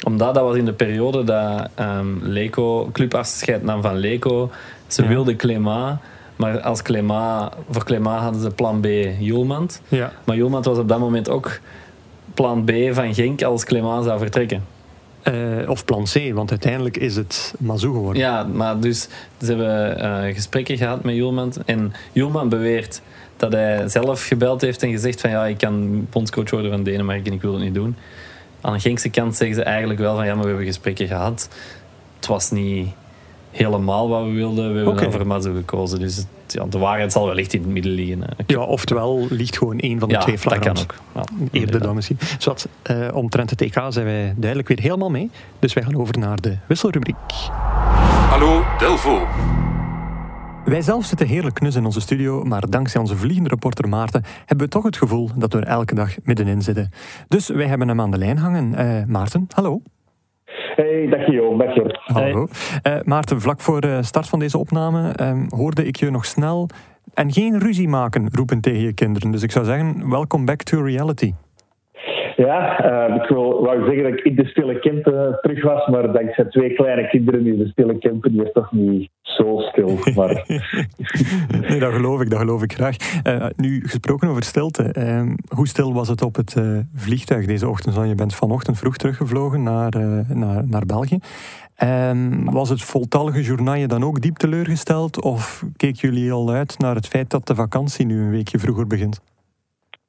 omdat 0.04 0.34
dat 0.34 0.44
was 0.44 0.56
in 0.56 0.64
de 0.64 0.72
periode 0.72 1.24
dat 1.24 1.68
ehm 1.74 2.06
Leco, 2.20 2.88
club 2.92 3.14
afscheid 3.14 3.62
nam 3.62 3.82
van 3.82 3.96
Leco. 3.96 4.50
Ze 4.86 5.02
Ja. 5.02 5.08
wilden 5.08 5.36
Clément, 5.36 5.98
maar 6.36 6.60
als 6.60 6.82
Clément, 6.82 7.52
voor 7.70 7.84
Clément 7.84 8.20
hadden 8.20 8.40
ze 8.40 8.50
plan 8.50 8.80
B 8.80 8.86
Julmand. 9.18 9.82
Ja. 9.88 10.12
Maar 10.24 10.36
Julmand 10.36 10.64
was 10.64 10.78
op 10.78 10.88
dat 10.88 10.98
moment 10.98 11.28
ook 11.28 11.60
plan 12.34 12.64
B 12.64 12.72
van 12.90 13.14
Genk 13.14 13.42
als 13.42 13.64
Clément 13.64 14.04
zou 14.04 14.18
vertrekken. 14.18 14.64
Eh, 15.22 15.68
of 15.68 15.84
plan 15.84 16.04
C, 16.04 16.32
want 16.34 16.50
uiteindelijk 16.50 16.96
is 16.96 17.16
het 17.16 17.54
Mazou 17.58 17.92
geworden. 17.92 18.22
Ja, 18.22 18.44
maar 18.44 18.80
dus 18.80 19.08
ze 19.40 19.46
hebben 19.46 19.98
eh, 19.98 20.34
gesprekken 20.34 20.76
gehad 20.76 21.02
met 21.02 21.14
Julmand. 21.14 21.58
En 21.64 21.92
Julmand 22.12 22.48
beweert 22.48 23.00
dat 23.36 23.52
hij 23.52 23.88
zelf 23.88 24.26
gebeld 24.26 24.60
heeft 24.60 24.82
en 24.82 24.90
gezegd 24.90 25.20
van 25.20 25.30
ja, 25.30 25.46
ik 25.46 25.58
kan 25.58 26.06
bondscoach 26.10 26.50
worden 26.50 26.70
van 26.70 26.82
Denemarken 26.82 27.26
en 27.26 27.32
ik 27.32 27.42
wil 27.42 27.52
het 27.52 27.62
niet 27.62 27.74
doen. 27.74 27.96
Aan 28.60 28.72
de 28.72 28.80
Genkse 28.80 29.10
kant 29.10 29.36
zeggen 29.36 29.56
ze 29.56 29.62
eigenlijk 29.62 30.00
wel 30.00 30.16
van 30.16 30.26
ja, 30.26 30.32
maar 30.32 30.42
we 30.42 30.48
hebben 30.48 30.66
gesprekken 30.66 31.06
gehad. 31.06 31.48
Het 32.16 32.26
was 32.26 32.50
niet 32.50 32.88
helemaal 33.56 34.08
wat 34.08 34.24
we 34.24 34.30
wilden. 34.30 34.68
We 34.68 34.74
hebben 34.74 34.92
Oké. 34.92 35.02
dan 35.02 35.12
voor 35.12 35.26
Mazou 35.26 35.56
gekozen. 35.56 35.98
Dus 35.98 36.16
het- 36.16 36.26
ja, 36.48 36.64
de 36.66 36.78
waarheid 36.78 37.12
zal 37.12 37.26
wellicht 37.26 37.52
in 37.52 37.60
het 37.62 37.70
midden 37.70 37.92
liggen. 37.92 38.22
Ja, 38.46 38.58
oftewel 38.60 39.26
ligt 39.30 39.58
gewoon 39.58 39.78
één 39.78 39.98
van 39.98 40.08
de 40.08 40.14
Ja, 40.14 40.20
twee 40.20 40.38
dat 40.42 40.58
kan 40.58 40.78
ook. 40.78 40.94
Ja, 41.14 41.22
Eerder 41.50 41.80
dan 41.82 41.94
misschien. 41.94 42.18
Zwat, 42.38 42.68
eh 42.82 43.08
omtrent 43.12 43.50
het 43.50 43.60
EK 43.60 43.82
zijn 43.88 44.04
wij 44.04 44.34
duidelijk 44.36 44.68
weer 44.68 44.80
helemaal 44.80 45.10
mee. 45.10 45.30
Dus 45.58 45.72
wij 45.72 45.82
gaan 45.82 45.96
over 45.96 46.18
naar 46.18 46.40
de 46.40 46.56
wisselrubriek. 46.68 47.16
Hallo 48.28 48.62
Delvo. 48.78 49.26
Wij 50.64 50.82
zelf 50.82 51.04
zitten 51.04 51.26
heerlijk 51.26 51.54
knus 51.54 51.74
in 51.74 51.84
onze 51.84 52.00
studio, 52.00 52.44
maar 52.44 52.70
dankzij 52.70 53.00
onze 53.00 53.16
vliegende 53.16 53.48
reporter 53.48 53.88
Maarten 53.88 54.22
hebben 54.46 54.66
we 54.66 54.72
toch 54.72 54.82
het 54.84 54.96
gevoel 54.96 55.30
dat 55.36 55.52
we 55.52 55.58
er 55.60 55.66
elke 55.66 55.94
dag 55.94 56.14
middenin 56.24 56.62
zitten. 56.62 56.90
Dus 57.28 57.48
wij 57.48 57.66
hebben 57.66 57.88
hem 57.88 58.00
aan 58.00 58.10
de 58.10 58.18
lijn 58.18 58.38
hangen. 58.38 58.74
Eh, 58.74 59.04
Maarten, 59.06 59.46
hallo. 59.54 59.80
Hey, 60.76 61.06
dag 61.06 61.26
dag 61.58 61.72
Gert. 61.74 61.98
Hallo. 62.04 62.48
Eh, 62.82 62.96
Maarten, 63.04 63.40
vlak 63.40 63.60
voor 63.60 63.80
de 63.80 64.02
start 64.02 64.28
van 64.28 64.38
deze 64.38 64.58
opname 64.58 65.12
ehm, 65.12 65.46
hoorde 65.48 65.84
ik 65.84 65.96
je 65.96 66.10
nog 66.10 66.24
snel 66.24 66.68
en 67.14 67.32
geen 67.32 67.58
ruzie 67.58 67.88
maken 67.88 68.28
roepen 68.32 68.60
tegen 68.60 68.80
je 68.80 68.92
kinderen. 68.92 69.30
Dus 69.30 69.42
ik 69.42 69.50
zou 69.50 69.64
zeggen, 69.64 70.10
welcome 70.10 70.44
back 70.44 70.62
to 70.62 70.82
reality. 70.82 71.32
Ja, 72.36 72.78
eh, 72.78 73.14
ik 73.14 73.28
wil, 73.28 73.62
wou 73.62 73.84
zeggen 73.84 74.02
dat 74.02 74.12
ik 74.12 74.24
in 74.24 74.34
de 74.34 74.46
stille 74.46 74.78
Kempen 74.78 75.38
terug 75.40 75.62
was, 75.62 75.86
maar 75.86 76.12
dankzij 76.12 76.44
twee 76.44 76.74
kleine 76.74 77.08
kinderen 77.08 77.46
in 77.46 77.58
de 77.58 77.68
stille 77.68 77.98
Kempen, 77.98 78.32
die 78.32 78.42
is 78.42 78.52
toch 78.52 78.72
niet 78.72 79.10
zo 79.36 79.58
stil. 79.58 79.98
Maar 80.14 80.44
Nee, 81.68 81.80
dat 81.80 81.92
geloof 81.92 82.20
ik, 82.20 82.30
dat 82.30 82.38
geloof 82.38 82.62
ik 82.62 82.72
graag. 82.72 82.96
Eh, 83.22 83.46
nu, 83.56 83.80
gesproken 83.82 84.28
over 84.28 84.42
stilte. 84.42 84.82
ehm, 84.82 85.34
hoe 85.48 85.68
stil 85.68 85.94
was 85.94 86.08
het 86.08 86.22
op 86.22 86.36
het 86.36 86.56
eh, 86.56 86.78
vliegtuig 86.94 87.46
deze 87.46 87.68
ochtend? 87.68 87.94
Want 87.94 88.08
je 88.08 88.14
bent 88.14 88.34
vanochtend 88.34 88.78
vroeg 88.78 88.96
teruggevlogen 88.96 89.62
naar, 89.62 89.94
eh, 89.94 90.28
naar, 90.28 90.68
naar 90.68 90.86
België. 90.86 91.18
Ehm, 91.76 92.44
was 92.44 92.68
het 92.68 92.82
voltallige 92.82 93.42
journaal 93.42 93.74
je 93.74 93.86
dan 93.86 94.04
ook 94.04 94.20
diep 94.20 94.36
teleurgesteld? 94.36 95.22
Of 95.22 95.64
keken 95.76 96.08
jullie 96.08 96.32
al 96.32 96.50
uit 96.50 96.78
naar 96.78 96.94
het 96.94 97.08
feit 97.08 97.30
dat 97.30 97.46
de 97.46 97.54
vakantie 97.54 98.06
nu 98.06 98.20
een 98.20 98.30
weekje 98.30 98.58
vroeger 98.58 98.86
begint? 98.86 99.20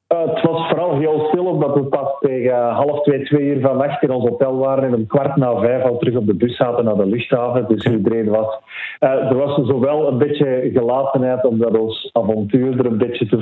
Eh, 0.08 0.18
het 0.18 0.42
was 0.42 0.68
vooral 0.68 0.98
heel 0.98 1.26
stil, 1.28 1.37
omdat 1.58 1.74
we 1.74 1.84
pas 1.84 2.18
tegen 2.20 2.68
half 2.68 3.02
twee, 3.02 3.24
twee 3.24 3.46
uur 3.46 3.60
vannacht 3.60 4.02
in 4.02 4.10
ons 4.10 4.28
hotel 4.28 4.58
waren 4.58 4.84
en 4.84 4.94
om 4.94 5.06
kwart 5.06 5.36
na 5.36 5.58
vijf 5.60 5.82
al 5.82 5.98
terug 5.98 6.16
op 6.16 6.26
de 6.26 6.34
bus 6.34 6.56
zaten 6.56 6.84
naar 6.84 6.96
de 6.96 7.06
luchthaven. 7.06 7.66
Dus 7.68 7.84
iedereen 7.84 8.28
was... 8.28 8.58
eh, 8.98 9.10
er 9.10 9.36
was 9.36 9.66
zowel 9.66 10.08
een 10.08 10.18
beetje 10.18 10.70
gelatenheid, 10.72 11.44
omdat 11.44 11.78
ons 11.78 12.10
avontuur 12.12 12.78
er 12.78 12.86
een 12.86 12.98
beetje 12.98 13.26
te 13.26 13.38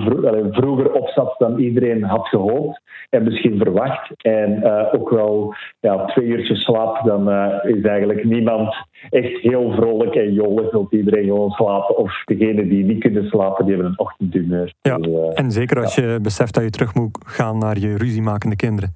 vroeger 0.50 0.92
op 0.92 1.08
zat 1.08 1.34
dan 1.38 1.58
iedereen 1.58 2.02
had 2.02 2.28
gehoopt 2.28 2.80
en 3.10 3.24
misschien 3.24 3.58
verwacht. 3.58 4.10
En 4.22 4.62
eh, 4.62 4.94
ook 4.94 5.10
wel 5.10 5.54
ja, 5.80 6.04
twee 6.04 6.26
uurtjes 6.26 6.62
slaap, 6.62 7.04
dan 7.04 7.30
eh, 7.30 7.70
is 7.76 7.82
eigenlijk 7.82 8.24
niemand 8.24 8.74
echt 9.10 9.40
heel 9.40 9.70
vrolijk 9.70 10.14
en 10.14 10.32
jollig. 10.32 10.70
Wil 10.70 10.86
iedereen 10.90 11.24
gewoon 11.24 11.50
slapen. 11.50 11.96
Of 11.96 12.22
degenen 12.24 12.68
die 12.68 12.84
niet 12.84 13.00
kunnen 13.00 13.28
slapen, 13.28 13.64
die 13.64 13.74
hebben 13.74 13.92
een 13.92 13.98
ochtendhumeur. 13.98 14.74
Ja, 14.82 14.98
Dus, 14.98 15.14
eh, 15.14 15.40
en 15.40 15.50
zeker 15.50 15.80
als 15.82 15.94
je 15.94 16.18
beseft 16.22 16.54
dat 16.54 16.62
je 16.62 16.70
terug 16.70 16.94
moet 16.94 17.18
gaan 17.26 17.58
naar 17.58 17.78
je 17.78 17.96
ruziemakende 17.96 18.56
kinderen. 18.56 18.94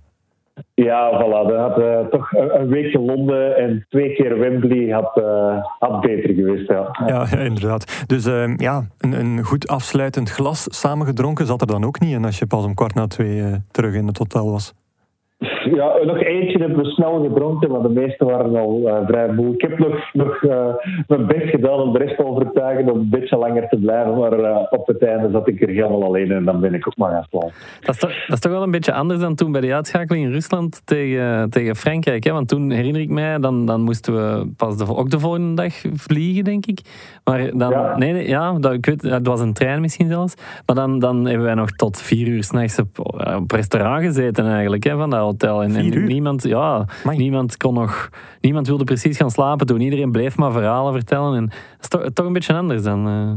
Ja, 0.75 1.11
voilà. 1.13 1.49
Dat 1.49 1.59
had 1.59 1.79
eh, 1.79 2.07
toch 2.07 2.33
een, 2.33 2.69
weekje 2.69 2.99
Londen 2.99 3.57
en 3.57 3.87
twee 3.89 4.15
keer 4.15 4.39
Wembley 4.39 4.91
had, 4.91 5.17
eh, 5.17 5.65
had 5.79 6.01
beter 6.01 6.35
geweest. 6.35 6.69
Ja. 6.69 6.97
Ja, 7.07 7.39
inderdaad. 7.39 8.05
Dus 8.07 8.25
ja, 8.57 8.83
een, 8.99 9.13
een 9.13 9.43
goed 9.43 9.69
afsluitend 9.69 10.31
glas 10.31 10.67
samengedronken 10.81 11.47
zat 11.47 11.61
er 11.61 11.67
dan 11.67 11.85
ook 11.85 12.01
niet 12.01 12.13
in 12.13 12.25
als 12.25 12.39
je 12.39 12.47
pas 12.47 12.65
om 12.65 12.75
kwart 12.75 12.95
na 12.95 13.07
twee 13.07 13.43
terug 13.71 13.95
in 13.95 14.07
het 14.07 14.19
hotel 14.19 14.51
was. 14.51 14.75
Ja, 15.75 15.97
nog 16.05 16.21
eentje 16.23 16.59
hebben 16.59 16.79
we 16.79 16.91
snel 16.91 17.23
gedronken, 17.23 17.71
maar 17.71 17.83
de 17.83 17.89
meesten 17.89 18.27
waren 18.27 18.57
al 18.57 18.89
eh, 18.89 19.07
vrij 19.07 19.33
moe. 19.33 19.55
Ik 19.55 19.61
heb 19.61 19.79
nog, 19.79 20.13
nog 20.13 20.43
eh, 20.43 20.75
mijn 21.07 21.27
best 21.27 21.49
gedaan 21.49 21.81
om 21.81 21.93
de 21.93 21.99
rest 21.99 22.17
te 22.17 22.27
overtuigen 22.27 22.93
om 22.93 22.99
een 22.99 23.09
beetje 23.11 23.37
langer 23.37 23.69
te 23.69 23.77
blijven, 23.79 24.19
maar 24.19 24.33
eh, 24.33 24.67
op 24.71 24.87
het 24.87 25.03
einde 25.05 25.31
zat 25.31 25.49
ik 25.49 25.63
er 25.63 25.69
helemaal 25.69 26.05
alleen 26.05 26.31
en 26.31 26.45
dan 26.45 26.61
ben 26.61 26.75
ik 26.75 26.87
ook 26.87 26.97
maar 26.97 27.11
gaan 27.11 27.27
slapen. 27.31 27.53
Dat 27.81 27.95
is, 27.95 28.01
toch, 28.01 28.11
dat 28.11 28.37
is 28.37 28.41
toch 28.41 28.53
wel 28.53 28.63
een 28.63 28.71
beetje 28.71 28.93
anders 28.93 29.21
dan 29.21 29.35
toen 29.35 29.53
bij 29.53 29.61
de 29.61 29.75
uitschakeling 29.75 30.25
in 30.25 30.33
Rusland 30.33 30.87
tegen, 30.87 31.51
tegen 31.51 31.77
Frankrijk. 31.77 32.25
Hè? 32.25 32.33
Want 32.33 32.49
toen 32.49 32.71
herinner 32.71 33.01
ik 33.01 33.11
mij, 33.11 33.39
dan, 33.39 33.67
dan 33.67 33.81
moesten 33.83 34.15
we 34.15 34.51
pas 34.57 34.77
de, 34.77 34.97
ook 34.97 35.11
de 35.11 35.19
volgende 35.19 35.63
dag 35.63 35.75
vliegen, 35.95 36.45
denk 36.45 36.67
ik. 36.67 36.81
Maar 37.25 37.51
dan, 37.59 37.71
Ja. 37.71 37.99
nee, 37.99 38.13
nee, 38.13 38.29
ja, 38.29 38.53
dat, 38.59 38.73
ik 38.73 38.87
weet, 38.87 39.03
het 39.03 39.27
was 39.27 39.41
een 39.41 39.53
trein 39.53 39.81
misschien 39.81 40.09
zelfs. 40.09 40.35
Maar 40.67 40.77
dan, 40.77 40.99
dan 40.99 41.27
hebben 41.27 41.45
wij 41.45 41.55
nog 41.55 41.71
tot 41.71 42.03
vier 42.03 42.29
uur 42.29 42.45
s'nachts 42.45 42.79
op, 42.79 42.89
op 43.41 43.51
restaurant 43.51 44.05
gezeten 44.05 44.47
eigenlijk, 44.47 44.85
hè, 44.85 44.97
van 44.97 45.11
dat 45.11 45.30
hotel. 45.31 45.63
En, 45.63 45.75
en 45.77 46.05
niemand, 46.05 46.43
ja, 46.43 46.85
Amai. 47.05 47.17
niemand 47.19 47.57
kon 47.57 47.75
nog, 47.75 48.09
niemand 48.41 48.67
wilde 48.67 48.85
precies 48.85 49.17
gaan 49.17 49.31
slapen 49.31 49.67
toen. 49.67 49.81
Iedereen 49.81 50.13
bleef 50.13 50.37
maar 50.37 50.53
verhalen 50.53 50.93
vertellen. 50.93 51.37
En 51.37 51.45
dat 51.47 51.81
is 51.81 51.89
toch, 51.89 52.03
toch 52.13 52.27
een 52.27 52.33
beetje 52.33 52.55
anders 52.55 52.83
dan... 52.83 53.07
eh, 53.07 53.31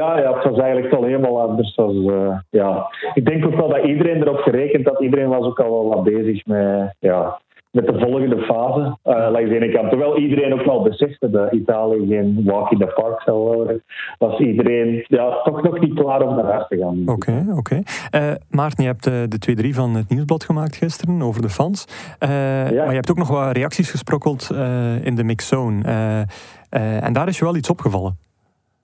Ja, 0.00 0.18
ja, 0.18 0.34
het 0.34 0.44
was 0.44 0.58
eigenlijk 0.58 0.94
al 0.94 1.02
helemaal 1.04 1.40
anders. 1.40 1.72
Het 1.76 1.86
was, 1.86 2.14
eh, 2.14 2.38
ja. 2.50 2.86
Ik 3.14 3.24
denk 3.26 3.46
ook 3.46 3.54
wel 3.54 3.68
dat 3.68 3.84
iedereen 3.84 4.22
erop 4.22 4.38
gerekend 4.38 4.86
had. 4.86 5.00
Iedereen 5.00 5.28
was 5.28 5.46
ook 5.46 5.60
al 5.60 5.70
wel 5.70 5.88
wat 5.88 6.04
bezig 6.04 6.46
met, 6.46 6.94
ja, 6.98 7.40
met 7.70 7.86
de 7.86 7.98
volgende 7.98 8.38
fase. 8.38 8.98
eh 9.02 9.30
langs 9.30 9.48
de 9.48 9.54
ene 9.60 9.72
kant. 9.72 9.88
Terwijl 9.88 10.18
iedereen 10.18 10.52
ook 10.52 10.64
wel 10.64 10.82
besefte 10.82 11.30
dat 11.30 11.52
Italië 11.52 12.06
geen 12.06 12.40
walk 12.44 12.70
in 12.70 12.78
the 12.78 12.92
park 12.94 13.22
zou 13.22 13.38
worden, 13.38 13.82
was 14.18 14.38
iedereen 14.38 15.04
ja, 15.08 15.42
toch 15.42 15.62
nog 15.62 15.78
niet 15.80 15.94
klaar 15.94 16.22
om 16.22 16.34
naar 16.36 16.44
huis 16.52 16.66
te 16.68 16.76
gaan. 16.76 17.02
Oké, 17.06 17.46
oké. 17.56 17.80
Eh, 18.10 18.30
Maarten, 18.50 18.84
je 18.84 18.90
hebt 18.90 19.06
eh, 19.06 19.12
de 19.28 19.66
2-3 19.72 19.74
van 19.74 19.94
het 19.94 20.08
Nieuwsblad 20.08 20.44
gemaakt 20.44 20.76
gisteren 20.76 21.22
over 21.22 21.42
de 21.42 21.48
fans. 21.48 21.84
Eh, 22.18 22.28
Maar 22.28 22.72
je 22.88 22.94
hebt 22.94 23.10
ook 23.10 23.18
nog 23.18 23.28
wat 23.28 23.56
reacties 23.56 23.90
gesprokkeld 23.90 24.50
eh, 24.50 25.04
in 25.04 25.14
de 25.14 25.24
mixzone. 25.24 25.84
Eh, 25.84 26.20
eh, 26.70 27.04
en 27.04 27.12
daar 27.12 27.28
is 27.28 27.38
je 27.38 27.44
wel 27.44 27.56
iets 27.56 27.70
opgevallen. 27.70 28.18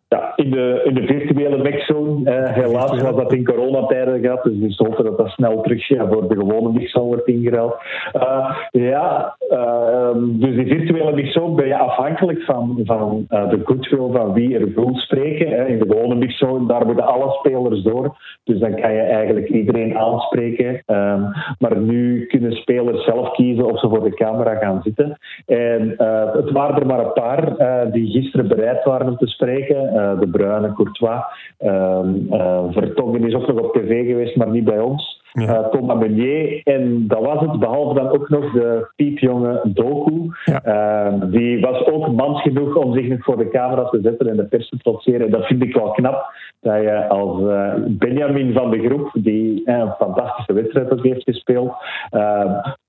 Ja, 0.08 0.32
in 0.36 0.50
de, 0.50 0.80
in 0.84 0.94
de 0.94 1.06
virtuele 1.06 1.62
mixzone. 1.62 2.30
eh 2.30 2.52
helaas 2.52 3.02
was 3.02 3.16
dat 3.16 3.32
in 3.32 3.44
coronatijden 3.44 4.20
gehad, 4.20 4.42
dus 4.42 4.76
we 4.76 4.84
hopen 4.84 5.04
dat 5.04 5.18
dat 5.18 5.28
snel 5.28 5.60
terug 5.60 5.88
ja, 5.88 6.08
voor 6.08 6.28
de 6.28 6.36
gewone 6.36 6.72
mixzone 6.72 7.06
wordt 7.06 7.28
ingeruild. 7.28 7.74
Eh, 8.12 8.56
ja, 8.70 9.36
eh, 9.48 10.10
dus 10.14 10.54
die 10.56 10.66
virtuele 10.66 11.12
mixzone 11.12 11.54
ben 11.54 11.66
je 11.66 11.78
afhankelijk 11.78 12.42
van, 12.42 12.80
van 12.84 13.24
eh, 13.28 13.48
de 13.48 13.60
goodwill 13.64 14.10
van 14.12 14.32
wie 14.32 14.58
er 14.58 14.72
wil 14.74 14.90
spreken. 14.94 15.48
Hè. 15.48 15.64
In 15.64 15.78
de 15.78 15.86
gewone 15.88 16.14
mixzone, 16.14 16.66
daar 16.66 16.86
moeten 16.86 17.06
alle 17.06 17.30
spelers 17.30 17.82
door. 17.82 18.16
Dus 18.44 18.58
dan 18.58 18.74
kan 18.74 18.92
je 18.92 19.00
eigenlijk 19.00 19.48
iedereen 19.48 19.98
aanspreken. 19.98 20.82
Ehm, 20.86 21.22
maar 21.58 21.76
nu 21.78 22.26
kunnen 22.26 22.52
spelers 22.52 23.04
zelf 23.04 23.30
kiezen 23.30 23.64
of 23.64 23.80
ze 23.80 23.88
voor 23.88 24.02
de 24.02 24.14
camera 24.14 24.54
gaan 24.54 24.80
zitten. 24.82 25.18
En 25.46 25.94
het 26.32 26.50
waren 26.50 26.80
er 26.80 26.86
maar 26.86 26.98
een 26.98 27.12
paar 27.12 27.54
die 27.92 28.10
gisteren 28.10 28.48
bereid 28.48 28.84
waren 28.84 29.08
om 29.08 29.16
te 29.16 29.26
spreken. 29.26 29.94
Eh, 29.96 30.20
de 30.20 30.28
Bruyne, 30.28 30.72
Courtois. 30.72 31.20
Ehm, 31.58 32.14
eh, 32.30 32.64
Vertongen 32.70 33.26
is 33.26 33.34
ook 33.34 33.46
nog 33.46 33.58
op 33.58 33.72
tv 33.72 34.06
geweest, 34.06 34.36
maar 34.36 34.50
niet 34.50 34.64
bij 34.64 34.80
ons. 34.80 35.24
Ja. 35.32 35.46
Eh, 35.46 35.68
Thomas 35.68 35.98
Meunier. 35.98 36.60
En 36.64 37.04
dat 37.08 37.20
was 37.20 37.40
het, 37.40 37.58
behalve 37.58 37.94
dan 37.94 38.08
ook 38.08 38.28
nog 38.28 38.52
de 38.52 38.88
piepjonge 38.96 39.60
Doku. 39.64 40.30
Ja. 40.44 40.62
Ehm, 40.62 41.30
die 41.30 41.60
was 41.60 41.86
ook 41.86 42.12
mans 42.12 42.42
genoeg 42.42 42.74
om 42.76 42.94
zich 42.94 43.08
nog 43.08 43.24
voor 43.24 43.36
de 43.36 43.48
camera 43.48 43.84
te 43.84 44.00
zetten 44.02 44.28
en 44.28 44.36
de 44.36 44.44
pers 44.44 44.68
te 44.68 44.76
trotseren. 44.76 45.30
Dat 45.30 45.46
vind 45.46 45.62
ik 45.62 45.74
wel 45.74 45.90
knap. 45.90 46.24
Dat 46.60 46.80
je 46.82 47.08
als 47.08 47.40
Benjamin 47.88 48.52
van 48.52 48.70
de 48.70 48.78
groep, 48.78 49.10
die 49.14 49.62
een 49.64 49.92
fantastische 49.98 50.52
wedstrijd 50.52 50.92
ook 50.92 51.04
heeft 51.04 51.22
gespeeld, 51.22 51.72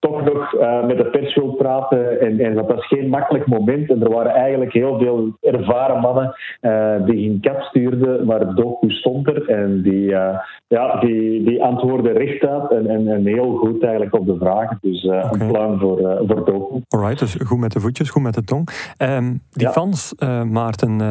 toch 0.07 0.23
nog 0.33 0.53
eh, 0.53 0.85
met 0.85 0.97
de 0.97 1.05
pers 1.05 1.35
wil 1.35 1.51
praten. 1.53 2.19
En, 2.19 2.39
en 2.39 2.55
dat 2.55 2.67
was 2.67 2.87
geen 2.87 3.09
makkelijk 3.09 3.47
moment. 3.47 3.89
En 3.89 4.01
er 4.03 4.09
waren 4.09 4.31
eigenlijk 4.31 4.73
heel 4.73 4.97
veel 4.99 5.37
ervaren 5.41 5.99
mannen 6.01 6.35
eh, 6.59 7.05
die 7.05 7.17
geen 7.17 7.39
kat 7.41 7.63
stuurden, 7.63 8.25
maar 8.25 8.55
Doku 8.55 8.89
stond 8.89 9.27
er. 9.27 9.49
En 9.49 9.81
die, 9.81 10.15
eh, 10.15 10.39
ja, 10.67 10.99
die, 10.99 11.43
die 11.43 11.63
antwoordde 11.63 12.11
rechtuit 12.11 12.71
en, 12.71 12.87
en, 12.87 13.07
en 13.07 13.25
heel 13.25 13.55
goed 13.55 13.83
eigenlijk 13.83 14.15
op 14.15 14.25
de 14.25 14.37
vragen. 14.39 14.77
Dus 14.81 15.05
Oké. 15.05 15.27
een 15.31 15.47
plan 15.47 15.79
voor, 15.79 16.23
voor 16.27 16.45
Doku. 16.45 16.81
Alright, 16.87 17.19
dus 17.19 17.35
goed 17.45 17.59
met 17.59 17.71
de 17.71 17.79
voetjes, 17.79 18.09
goed 18.09 18.23
met 18.23 18.33
de 18.33 18.43
tong. 18.43 18.67
Ehm, 18.97 19.33
die 19.51 19.67
Ja. 19.67 19.71
fans, 19.71 20.15
Maarten, 20.51 21.01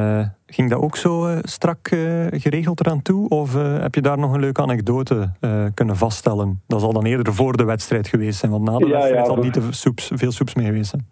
ging 0.46 0.70
dat 0.70 0.80
ook 0.80 0.96
zo 0.96 1.26
eh, 1.26 1.38
strak 1.42 1.88
eh, 1.88 2.26
geregeld 2.30 2.80
eraan 2.80 3.02
toe? 3.02 3.28
Of 3.28 3.56
eh, 3.56 3.80
heb 3.80 3.94
je 3.94 4.00
daar 4.00 4.18
nog 4.18 4.34
een 4.34 4.40
leuke 4.40 4.62
anekdote 4.62 5.30
kunnen 5.74 5.96
vaststellen? 5.96 6.62
Dat 6.66 6.80
zal 6.80 6.92
dan 6.92 7.04
eerder 7.04 7.34
voor 7.34 7.56
de 7.56 7.64
wedstrijd 7.64 8.08
geweest 8.08 8.38
zijn, 8.38 8.52
want 8.52 8.64
na 8.64 8.78
de 8.78 8.86
Ja, 8.86 8.92
wedstrijd 8.92 9.26
ja, 9.26 9.32
zal 9.34 9.42
niet 9.42 9.52
te 9.52 9.68
soeps, 9.70 10.10
veel 10.14 10.32
soeps 10.32 10.54
mee 10.54 10.66
geweest 10.66 10.90
zijn. 10.90 11.06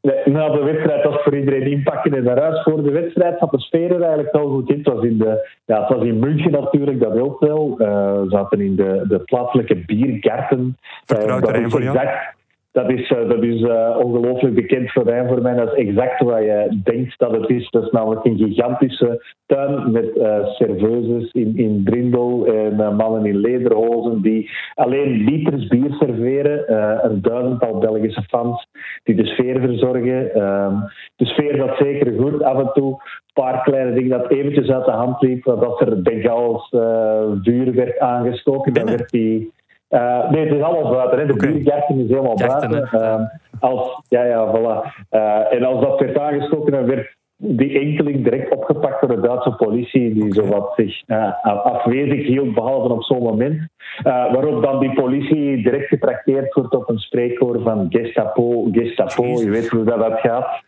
Nee, 0.00 0.34
na 0.34 0.48
de 0.48 0.62
wedstrijd 0.62 1.04
was 1.04 1.22
voor 1.22 1.36
iedereen 1.36 1.70
inpakken 1.70 2.14
en 2.14 2.24
naar 2.24 2.40
huis. 2.40 2.62
Voor 2.62 2.82
de 2.82 2.90
wedstrijd 2.90 3.38
zat 3.38 3.50
de 3.50 3.58
sfeer 3.60 3.94
er 3.94 4.00
eigenlijk 4.00 4.32
wel 4.32 4.48
goed 4.48 4.70
in. 4.70 4.76
Het 4.76 4.86
was 4.86 5.04
in, 5.04 5.18
de, 5.18 5.48
ja, 5.64 5.80
het 5.80 5.88
was 5.96 6.06
in 6.06 6.18
München 6.18 6.50
natuurlijk, 6.50 7.00
dat 7.00 7.12
helpt 7.12 7.40
wel. 7.40 7.74
We 7.76 8.26
zaten 8.28 8.60
in 8.60 8.76
de, 8.76 9.04
de 9.08 9.18
plaatselijke 9.18 9.76
biergarten. 9.76 10.76
Vertrouwd 11.04 11.44
terrein 11.44 11.70
voor 11.70 11.82
jou? 11.82 11.96
exact- 11.96 12.34
Dat 12.74 12.90
is, 12.90 13.10
eh, 13.10 13.28
dat 13.28 13.42
is 13.42 13.62
eh, 13.62 13.96
ongelooflijk 14.02 14.54
bekend 14.54 14.92
terrein 14.92 15.28
voor 15.28 15.42
mij. 15.42 15.54
Dat 15.54 15.72
is 15.72 15.86
exact 15.86 16.20
wat 16.20 16.38
je 16.38 16.80
denkt 16.84 17.18
dat 17.18 17.30
het 17.30 17.50
is. 17.50 17.70
Dat 17.70 17.82
is 17.82 17.90
namelijk 17.90 18.24
een 18.24 18.38
gigantische 18.38 19.24
tuin 19.46 19.92
met 19.92 20.16
eh 20.16 20.46
serveuses 20.46 21.30
in, 21.32 21.56
in 21.56 21.82
brindel 21.84 22.46
en 22.46 22.96
mannen 22.96 23.26
in 23.26 23.36
lederhozen 23.36 24.22
die 24.22 24.50
alleen 24.74 25.24
liters 25.24 25.66
bier 25.66 25.92
serveren. 25.98 26.74
Een 27.04 27.22
duizendtal 27.22 27.78
Belgische 27.78 28.22
fans 28.22 28.66
die 29.02 29.14
de 29.14 29.26
sfeer 29.26 29.60
verzorgen. 29.60 30.34
Ehm, 30.34 30.74
de 31.16 31.26
sfeer 31.26 31.56
zat 31.56 31.76
zeker 31.76 32.12
goed. 32.20 32.42
Af 32.42 32.58
en 32.58 32.70
toe 32.72 32.90
een 32.90 33.42
paar 33.42 33.62
kleine 33.62 33.92
dingen 33.92 34.18
dat 34.18 34.30
eventjes 34.30 34.70
uit 34.70 34.84
de 34.84 34.90
hand 34.90 35.22
liep. 35.22 35.48
Als 35.48 35.80
er 35.80 36.02
Bengaals 36.02 36.70
eh 36.70 37.22
vuur 37.42 37.74
werd 37.74 37.98
aangestoken, 37.98 38.72
dan 38.72 38.86
werd 38.86 39.10
die... 39.10 39.52
Eh, 39.94 40.30
nee, 40.30 40.44
het 40.44 40.54
is 40.54 40.62
allemaal 40.62 40.92
buiten. 40.92 41.18
Hè. 41.18 41.26
De 41.26 41.36
biergarten 41.36 41.98
is 41.98 42.08
helemaal 42.08 42.36
Garten, 42.36 42.70
buiten. 42.70 43.00
Ehm, 43.00 43.22
als, 43.60 44.02
ja, 44.08 44.24
ja, 44.24 44.54
voilà. 44.54 45.04
Eh, 45.08 45.52
en 45.52 45.64
als 45.64 45.80
dat 45.80 46.00
werd 46.00 46.18
aangestoken, 46.18 46.72
dan 46.72 46.86
werd 46.86 47.16
die 47.36 47.78
enkeling 47.78 48.24
direct 48.24 48.52
opgepakt 48.52 49.00
door 49.00 49.16
de 49.16 49.26
Duitse 49.28 49.50
politie, 49.50 50.14
die 50.14 50.34
zowat 50.34 50.72
zich 50.76 51.02
uh, 51.06 51.44
afwezig 51.44 52.26
hield, 52.26 52.54
behalve 52.54 52.92
op 52.92 53.02
zo'n 53.02 53.22
moment. 53.22 53.68
Waarop 54.02 54.62
dan 54.62 54.80
die 54.80 54.94
politie 54.94 55.62
direct 55.62 55.88
getrakteerd 55.88 56.54
wordt 56.54 56.74
op 56.74 56.88
een 56.88 56.98
spreekwoord 56.98 57.62
van 57.62 57.86
Gestapo, 57.88 58.68
Gestapo, 58.72 59.24
je 59.24 59.50
weet 59.50 59.68
hoe 59.68 59.84
dat, 59.84 59.98
dat 59.98 60.20
gaat. 60.20 60.62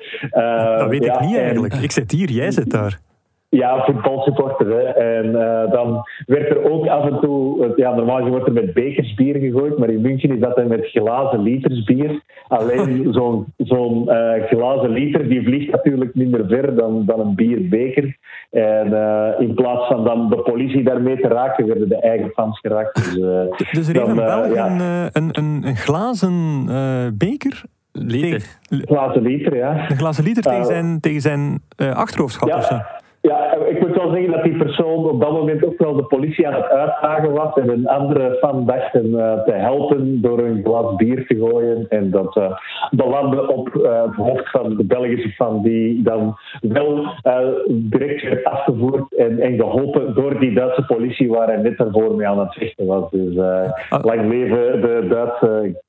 Dat 0.79 0.89
weet 0.89 1.05
ja, 1.05 1.15
ik 1.15 1.21
niet 1.21 1.37
eigenlijk. 1.37 1.75
Ik 1.75 1.91
zit 1.91 2.11
hier, 2.11 2.31
jij 2.31 2.51
zit 2.51 2.71
daar. 2.71 2.99
Ja, 3.49 3.85
voetbalsupporter. 3.85 4.67
Hè. 4.67 4.83
En 4.83 5.27
uh, 5.27 5.73
dan 5.73 6.03
werd 6.27 6.51
er 6.51 6.71
ook 6.71 6.87
af 6.87 7.11
en 7.11 7.21
toe, 7.21 7.73
ja, 7.77 7.95
normaal 7.95 8.29
wordt 8.29 8.47
er 8.47 8.53
met 8.53 8.75
bekers 8.75 9.15
bier 9.15 9.37
gegooid, 9.37 9.79
maar 9.79 9.91
in 9.91 10.01
München 10.01 10.35
is 10.35 10.41
dat 10.41 10.57
dan 10.57 10.69
met 10.69 10.87
glazen 10.87 11.41
liters 11.41 11.85
bier. 11.85 12.21
Alleen 12.49 13.07
zo'n 13.13 13.47
zo'n 13.57 14.05
uh, 14.09 14.45
glazen 14.45 14.91
liter, 14.91 15.29
die 15.29 15.43
vliegt 15.43 15.73
natuurlijk 15.73 16.15
minder 16.15 16.47
ver 16.49 16.75
dan, 16.75 17.05
dan 17.05 17.21
een 17.21 17.35
bierbeker. 17.35 18.17
En 18.51 18.87
uh, 18.87 19.29
in 19.39 19.55
plaats 19.55 19.87
van 19.87 20.05
dan 20.05 20.29
de 20.31 20.37
politie 20.39 20.83
daarmee 20.83 21.21
te 21.21 21.29
raken, 21.29 21.67
werden 21.67 21.89
de 21.89 22.01
eigen 22.01 22.31
fans 22.31 22.61
geraakt. 22.61 22.95
Dus, 22.95 23.71
dus 23.71 23.89
er 23.89 23.95
heeft 23.95 24.09
een 24.09 24.15
Belg 24.15 24.55
ja. 24.55 24.67
een, 25.13 25.29
een, 25.33 25.67
een, 25.67 25.77
glazen 25.77 26.65
beker 27.19 27.63
Liter. 27.93 28.59
Glazen 28.69 29.23
liter, 29.23 29.57
ja. 29.57 29.91
Een 29.91 29.97
glazen 29.97 30.25
liter 30.25 30.43
tegen 30.43 30.65
zijn, 30.65 31.01
tegen 31.01 31.21
zijn 31.21 31.63
achterhoofd 31.77 32.47
ja. 32.47 32.57
of 32.57 32.65
zo? 32.65 32.81
Ja, 33.27 33.36
ik 33.65 33.81
moet 33.81 33.97
wel 33.97 34.11
zeggen 34.11 34.31
dat 34.31 34.43
die 34.43 34.57
persoon 34.57 35.09
op 35.09 35.21
dat 35.21 35.33
moment 35.33 35.65
ook 35.65 35.79
wel 35.79 35.95
de 35.95 36.05
politie 36.05 36.47
aan 36.47 36.55
het 36.55 36.69
uitdagen 36.69 37.33
was 37.33 37.55
en 37.55 37.69
een 37.69 37.87
andere 37.87 38.37
fan 38.41 38.67
dacht 38.67 38.93
hem 38.93 39.15
uh, 39.15 39.43
te 39.43 39.53
helpen 39.53 40.21
door 40.21 40.39
een 40.39 40.61
glas 40.65 40.95
bier 40.95 41.27
te 41.27 41.37
gooien. 41.37 41.87
En 41.89 42.11
dat 42.11 42.37
uh, 42.37 42.51
belandde 42.91 43.49
op 43.55 43.75
uh, 43.75 44.03
het 44.03 44.15
hoofd 44.15 44.51
van 44.51 44.77
de 44.77 44.85
Belgische 44.85 45.29
fan, 45.29 45.63
die 45.63 46.03
dan 46.03 46.37
wel 46.61 47.07
direct 47.69 48.23
werd 48.23 48.45
afgevoerd 48.45 49.15
en, 49.15 49.41
en, 49.41 49.57
geholpen 49.57 50.15
door 50.15 50.41
die 50.41 50.55
Duitse 50.55 50.85
politie 50.87 51.29
waar 51.29 51.47
hij 51.47 51.57
net 51.57 51.79
daarvoor 51.79 52.15
mee 52.15 52.29
aan 52.29 52.39
het 52.39 52.55
vechten 52.55 52.87
was. 52.87 53.11
Dus 53.11 53.39
ah. 53.39 54.05
lang 54.05 54.29
leven 54.29 54.81
de 54.81 55.07
Duitse 55.09 55.83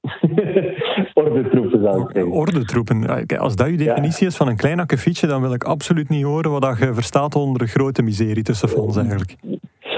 ordentroepen, 1.23 1.81
zou 1.81 2.01
ik 2.01 2.09
zeggen. 2.13 2.31
Ordentroepen. 2.31 3.27
Als 3.37 3.55
dat 3.55 3.69
je 3.69 3.77
definitie 3.77 4.23
ja. 4.23 4.27
is 4.27 4.37
van 4.37 4.47
een 4.47 4.55
klein 4.55 4.79
akkefietje, 4.79 5.27
dan 5.27 5.41
wil 5.41 5.53
ik 5.53 5.63
absoluut 5.63 6.09
niet 6.09 6.23
horen 6.23 6.51
wat 6.51 6.77
je 6.79 6.93
verstaat 6.93 7.35
onder 7.35 7.56
een 7.61 7.67
grote 7.67 8.01
miserie 8.01 8.43
tussen 8.43 8.69
fans 8.69 8.97
eigenlijk. 8.97 9.35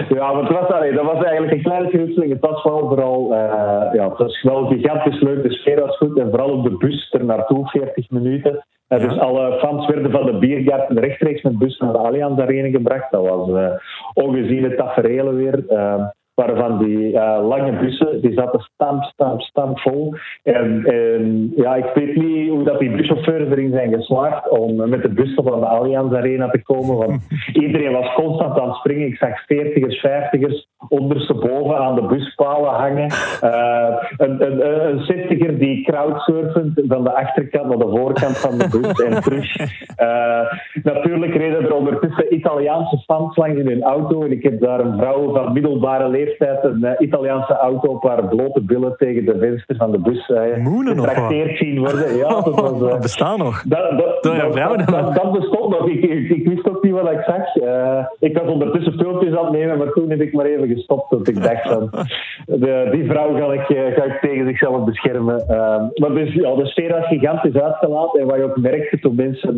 Ja, 0.09 0.31
maar 0.31 0.43
het 0.43 0.51
was, 0.51 0.67
allee, 0.67 0.93
dat 0.93 1.05
was 1.05 1.23
eigenlijk 1.23 1.53
een 1.53 1.61
kleine 1.61 1.89
geruststelling. 1.89 2.31
Het 2.31 2.41
was 2.41 2.63
wel 2.63 2.87
vooral, 2.87 3.33
uh, 3.33 3.93
ja, 3.93 4.09
het 4.09 4.17
was 4.17 4.41
wel 4.41 4.65
gigantisch 4.65 5.21
leuk. 5.21 5.43
De 5.43 5.51
sfeer 5.51 5.79
was 5.79 5.97
goed 5.97 6.19
en 6.19 6.29
vooral 6.29 6.49
op 6.49 6.63
de 6.63 6.77
bus 6.77 7.11
er 7.11 7.25
naartoe, 7.25 7.67
40 7.67 8.09
minuten. 8.09 8.65
Uh, 8.89 8.99
dus 8.99 9.17
alle 9.17 9.59
fans 9.59 9.87
werden 9.87 10.11
van 10.11 10.25
de 10.25 10.37
Biergarten 10.37 10.99
rechtstreeks 10.99 11.41
met 11.41 11.57
bus 11.57 11.77
naar 11.77 11.91
de 11.91 11.97
Allianz 11.97 12.39
Arena 12.39 12.69
gebracht. 12.69 13.11
Dat 13.11 13.27
was 13.27 13.49
uh, 13.49 13.71
ongeziene 14.13 14.75
tafereelen 14.75 15.35
weer 15.35 15.63
waarvan 16.39 16.77
die 16.77 17.11
uh, 17.11 17.47
lange 17.47 17.71
bussen, 17.71 18.21
die 18.21 18.33
zaten 18.33 18.59
stamp, 18.59 19.03
stamp, 19.03 19.41
stamp 19.41 19.79
vol. 19.79 20.15
En, 20.43 20.85
en, 20.85 21.51
ja, 21.55 21.75
ik 21.75 21.91
weet 21.93 22.15
niet 22.15 22.49
hoe 22.49 22.63
dat 22.63 22.79
die 22.79 22.91
buschauffeurs 22.91 23.49
erin 23.49 23.71
zijn 23.71 23.93
geslaagd 23.93 24.49
om 24.49 24.89
met 24.89 25.01
de 25.01 25.09
bussen 25.09 25.43
van 25.43 25.59
de 25.59 25.65
Allianz 25.65 26.13
Arena 26.13 26.49
te 26.49 26.61
komen. 26.61 26.97
Want 26.97 27.27
iedereen 27.63 27.91
was 27.91 28.13
constant 28.13 28.59
aan 28.59 28.67
het 28.67 28.77
springen. 28.77 29.07
Ik 29.07 29.17
zag 29.17 29.43
40ers, 29.53 29.97
50ers 30.07 30.67
ondersteboven 30.87 31.77
aan 31.77 31.95
de 31.95 32.05
buspalen 32.05 32.73
hangen. 32.73 33.11
Uh, 33.43 33.95
een, 34.17 34.45
een, 34.45 34.87
een 34.89 34.99
60er 34.99 35.57
die 35.57 35.83
crowdsurfend 35.83 36.81
van 36.87 37.03
de 37.03 37.13
achterkant 37.15 37.67
naar 37.67 37.77
de 37.77 37.97
voorkant 37.97 38.37
van 38.37 38.57
de 38.57 38.67
bus 38.71 39.03
en 39.05 39.21
terug. 39.21 39.59
Uh, 39.59 40.83
natuurlijk 40.93 41.35
reden 41.35 41.63
er 41.63 41.75
ondertussen 41.75 42.33
Italiaanse 42.33 42.97
fans 42.97 43.35
langs 43.35 43.59
in 43.59 43.67
hun 43.67 43.83
auto. 43.83 44.23
En 44.23 44.31
ik 44.31 44.43
heb 44.43 44.59
daar 44.59 44.79
een 44.79 44.97
vrouw 44.97 45.33
van 45.33 45.53
middelbare 45.53 46.09
leeftijd 46.09 46.28
een 46.37 46.79
uh, 46.81 46.91
Italiaanse 46.97 47.53
auto 47.53 47.87
op 47.87 48.03
haar 48.03 48.27
blote 48.27 48.61
billen 48.61 48.95
tegen 48.97 49.25
de 49.25 49.37
venster 49.39 49.75
van 49.75 49.91
de 49.91 49.99
bus 49.99 50.29
uh, 50.29 50.41
getrakteerd 50.85 51.57
zien 51.57 51.79
worden. 51.79 52.17
Ja, 52.17 52.41
dat, 52.41 52.59
was, 52.59 52.71
uh, 52.71 52.79
dat 52.89 52.99
bestaat 52.99 53.37
nog. 53.37 53.63
Dat, 53.63 53.97
dat, 53.97 54.23
dat, 54.23 55.15
dat, 55.15 55.31
bestond 55.31 55.69
nog. 55.69 55.89
Ik, 55.89 56.03
ik, 56.03 56.29
ik, 56.29 56.47
wist 56.47 56.69
ook 56.69 56.83
niet 56.83 56.93
wat 56.93 57.11
ik 57.11 57.23
zag. 57.25 57.55
ik 58.19 58.37
was 58.37 58.51
ondertussen 58.51 58.93
filmpjes 58.93 59.35
aan 59.35 59.45
het 59.45 59.53
nemen, 59.53 59.77
maar 59.77 59.91
toen 59.91 60.09
heb 60.09 60.21
ik 60.21 60.33
maar 60.33 60.45
even 60.45 60.67
gestopt. 60.67 61.09
Want 61.09 61.27
ik 61.27 61.43
dacht 61.43 61.67
van, 61.67 61.89
de, 62.63 62.87
die 62.91 63.09
vrouw 63.09 63.35
ga 63.35 63.53
ik, 63.53 63.93
ga 63.95 64.03
ik 64.03 64.17
tegen 64.21 64.45
zichzelf 64.45 64.83
beschermen. 64.83 65.43
maar 65.95 66.13
dus, 66.13 66.33
ja, 66.33 66.55
de 66.55 66.65
sfeer 66.65 66.91
was 66.91 67.07
gigantisch 67.07 67.61
uitgelaten. 67.61 68.19
En 68.19 68.27
wat 68.27 68.35
je 68.35 68.43
ook 68.43 68.57
merkte 68.57 68.99
toen 68.99 69.15
mensen 69.15 69.57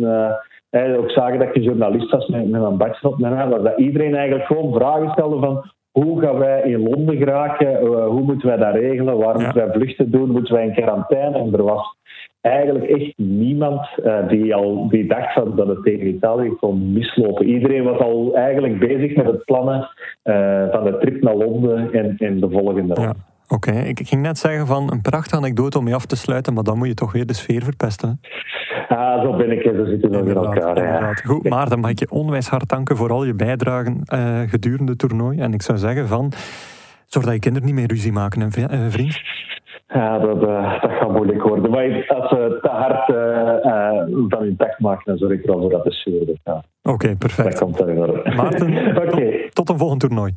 ook 0.72 1.10
zagen 1.10 1.38
dat 1.38 1.54
je 1.54 1.60
journalist 1.60 2.10
was 2.10 2.26
met, 2.26 2.50
met 2.50 2.62
een 2.62 2.76
badje 2.76 3.08
op 3.08 3.18
mijn 3.18 3.50
dat 3.50 3.78
iedereen 3.78 4.14
eigenlijk 4.14 4.46
gewoon 4.46 4.74
vragen 4.74 5.10
stelde 5.10 5.38
van 5.38 5.64
hoe 5.92 6.20
gaan 6.20 6.38
wij 6.38 6.62
in 6.62 6.88
Londen 6.88 7.16
geraken? 7.16 7.84
Uh, 7.84 8.06
hoe 8.06 8.20
moeten 8.20 8.48
wij 8.48 8.56
dat 8.56 8.74
regelen? 8.74 9.18
Waar 9.18 9.34
moeten 9.34 9.66
wij 9.66 9.72
vluchten 9.72 10.10
doen? 10.10 10.30
Moeten 10.30 10.54
wij 10.54 10.66
in 10.66 10.74
quarantaine? 10.74 11.38
En 11.38 11.52
er 11.52 11.62
was 11.62 11.96
eigenlijk 12.40 12.84
echt 12.84 13.12
niemand 13.16 13.88
uh, 14.04 14.28
die 14.28 14.54
al 14.54 14.88
die 14.88 15.06
dacht 15.06 15.32
van 15.32 15.56
dat 15.56 15.66
het 15.66 15.82
tegen 15.82 16.06
Italië 16.06 16.56
kon 16.60 16.92
mislopen. 16.92 17.46
Iedereen 17.46 17.84
was 17.84 17.98
al 17.98 18.34
eigenlijk 18.34 18.78
bezig 18.78 19.16
met 19.16 19.26
het 19.26 19.44
plannen 19.44 19.88
uh, 20.24 20.68
van 20.70 20.84
de 20.84 20.98
trip 20.98 21.22
naar 21.22 21.36
Londen 21.36 21.92
en, 21.92 22.16
en 22.18 22.40
de 22.40 22.50
volgende. 22.50 23.00
Ja. 23.00 23.14
Oké, 23.52 23.70
okay. 23.70 23.86
ik 23.86 24.00
ging 24.08 24.22
net 24.22 24.38
zeggen 24.38 24.66
van 24.66 24.92
een 24.92 25.00
prachtige 25.00 25.36
anekdote 25.36 25.78
om 25.78 25.84
mee 25.84 25.94
af 25.94 26.06
te 26.06 26.16
sluiten, 26.16 26.54
maar 26.54 26.64
dan 26.64 26.78
moet 26.78 26.86
je 26.86 26.94
toch 26.94 27.12
weer 27.12 27.26
de 27.26 27.34
sfeer 27.34 27.62
verpesten. 27.62 28.20
Ah, 28.88 29.22
zo 29.22 29.36
ben 29.36 29.50
ik, 29.50 29.62
zo 29.62 29.84
zitten 29.84 30.10
we 30.10 30.30
in 30.30 30.36
elkaar. 30.36 30.84
Ja. 30.84 31.12
Goed, 31.14 31.48
Maarten, 31.48 31.80
mag 31.80 31.90
ik 31.90 31.98
je 31.98 32.10
onwijs 32.10 32.48
hard 32.48 32.68
danken 32.68 32.96
voor 32.96 33.10
al 33.10 33.24
je 33.24 33.34
bijdragen 33.34 34.00
uh, 34.14 34.40
gedurende 34.40 34.90
het 34.90 35.00
toernooi. 35.00 35.38
En 35.38 35.52
ik 35.52 35.62
zou 35.62 35.78
zeggen 35.78 36.08
van, 36.08 36.32
zorg 37.06 37.24
dat 37.24 37.34
je 37.34 37.40
kinderen 37.40 37.68
niet 37.68 37.76
meer 37.76 37.88
ruzie 37.88 38.12
maken, 38.12 38.40
uh, 38.58 38.66
vriend. 38.88 39.20
Ja, 39.88 40.18
dat, 40.18 40.42
uh, 40.42 40.80
dat 40.80 40.90
gaat 40.90 41.12
moeilijk 41.12 41.42
worden. 41.42 41.70
Maar 41.70 42.04
als 42.08 42.28
ze 42.28 42.58
te 42.62 42.68
hard 42.68 43.06
van 44.28 44.42
hun 44.42 44.56
tak 44.56 44.78
maken, 44.78 45.02
dan 45.04 45.16
zorg 45.16 45.32
ik 45.32 45.44
er 45.44 45.52
al 45.52 45.60
voor 45.60 45.70
dat 45.70 45.84
de 45.84 45.92
sfeer 45.92 46.36
ja. 46.44 46.64
Oké, 46.82 47.16
perfect. 47.16 47.48
Dat 47.48 47.60
komt 47.60 47.80
er. 47.80 48.34
Maarten, 48.36 48.96
okay. 48.96 49.42
tot, 49.42 49.54
tot 49.54 49.68
een 49.68 49.78
volgend 49.78 50.00
toernooi. 50.00 50.32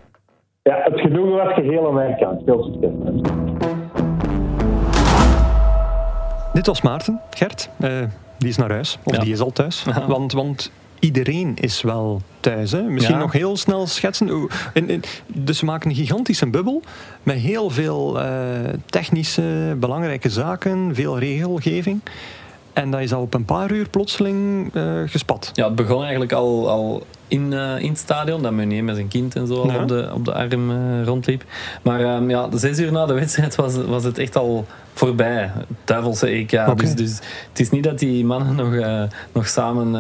Ja, 0.69 0.81
het 0.83 0.99
genoegen 0.99 1.35
was 1.35 1.53
geheel 1.53 1.87
aan 1.87 1.93
mijn 1.93 2.17
kant. 2.17 2.41
Veel 2.45 2.63
succes. 2.63 2.91
Dit 6.53 6.65
was 6.65 6.81
Maarten, 6.81 7.21
Gert. 7.29 7.69
Uh, 7.79 7.89
die 8.37 8.49
is 8.49 8.57
naar 8.57 8.71
huis. 8.71 8.99
Of 9.03 9.15
ja. 9.15 9.21
die 9.21 9.33
is 9.33 9.39
al 9.39 9.51
thuis. 9.51 9.83
Ja. 9.83 10.07
Want, 10.07 10.33
want 10.33 10.71
iedereen 10.99 11.55
is 11.55 11.81
wel 11.81 12.21
thuis. 12.39 12.71
Hè? 12.71 12.81
Misschien 12.81 13.15
ja. 13.15 13.21
nog 13.21 13.31
heel 13.31 13.57
snel 13.57 13.87
schetsen. 13.87 14.49
Dus 15.27 15.59
we 15.59 15.65
maken 15.65 15.89
een 15.89 15.95
gigantische 15.95 16.49
bubbel 16.49 16.81
met 17.23 17.35
heel 17.35 17.69
veel 17.69 18.21
uh, 18.21 18.25
technische, 18.85 19.75
belangrijke 19.77 20.29
zaken, 20.29 20.95
veel 20.95 21.19
regelgeving. 21.19 22.01
En 22.75 22.91
dat 22.91 23.01
is 23.01 23.13
al 23.13 23.21
op 23.21 23.33
een 23.33 23.45
paar 23.45 23.71
uur 23.71 23.89
plotseling 23.89 24.69
uh, 24.73 25.01
gespat. 25.05 25.51
Ja, 25.53 25.65
het 25.65 25.75
begon 25.75 26.01
eigenlijk 26.01 26.31
al, 26.31 26.69
al 26.69 27.05
in, 27.27 27.51
uh, 27.51 27.79
in 27.79 27.89
het 27.89 27.97
stadion, 27.97 28.41
dat 28.41 28.51
Meunier 28.51 28.83
met 28.83 28.95
zijn 28.95 29.07
kind 29.07 29.35
en 29.35 29.47
zo 29.47 29.67
ja. 29.67 29.81
op, 29.81 29.87
de, 29.87 30.09
op 30.13 30.25
de 30.25 30.33
arm 30.33 30.71
uh, 30.71 31.05
rondliep. 31.05 31.43
Maar 31.81 32.15
um, 32.15 32.29
ja, 32.29 32.47
zes 32.53 32.79
uur 32.79 32.91
na 32.91 33.05
de 33.05 33.13
wedstrijd 33.13 33.55
was, 33.55 33.75
was 33.75 34.03
het 34.03 34.17
echt 34.17 34.35
al 34.35 34.65
voorbij. 34.93 35.51
Duivelse 35.83 36.27
EK. 36.27 36.51
Okay. 36.51 36.75
Dus, 36.75 36.95
dus 36.95 37.19
het 37.49 37.59
is 37.59 37.69
niet 37.69 37.83
dat 37.83 37.99
die 37.99 38.25
mannen 38.25 38.55
nog, 38.55 38.99
nog 39.31 39.47
samen 39.47 39.91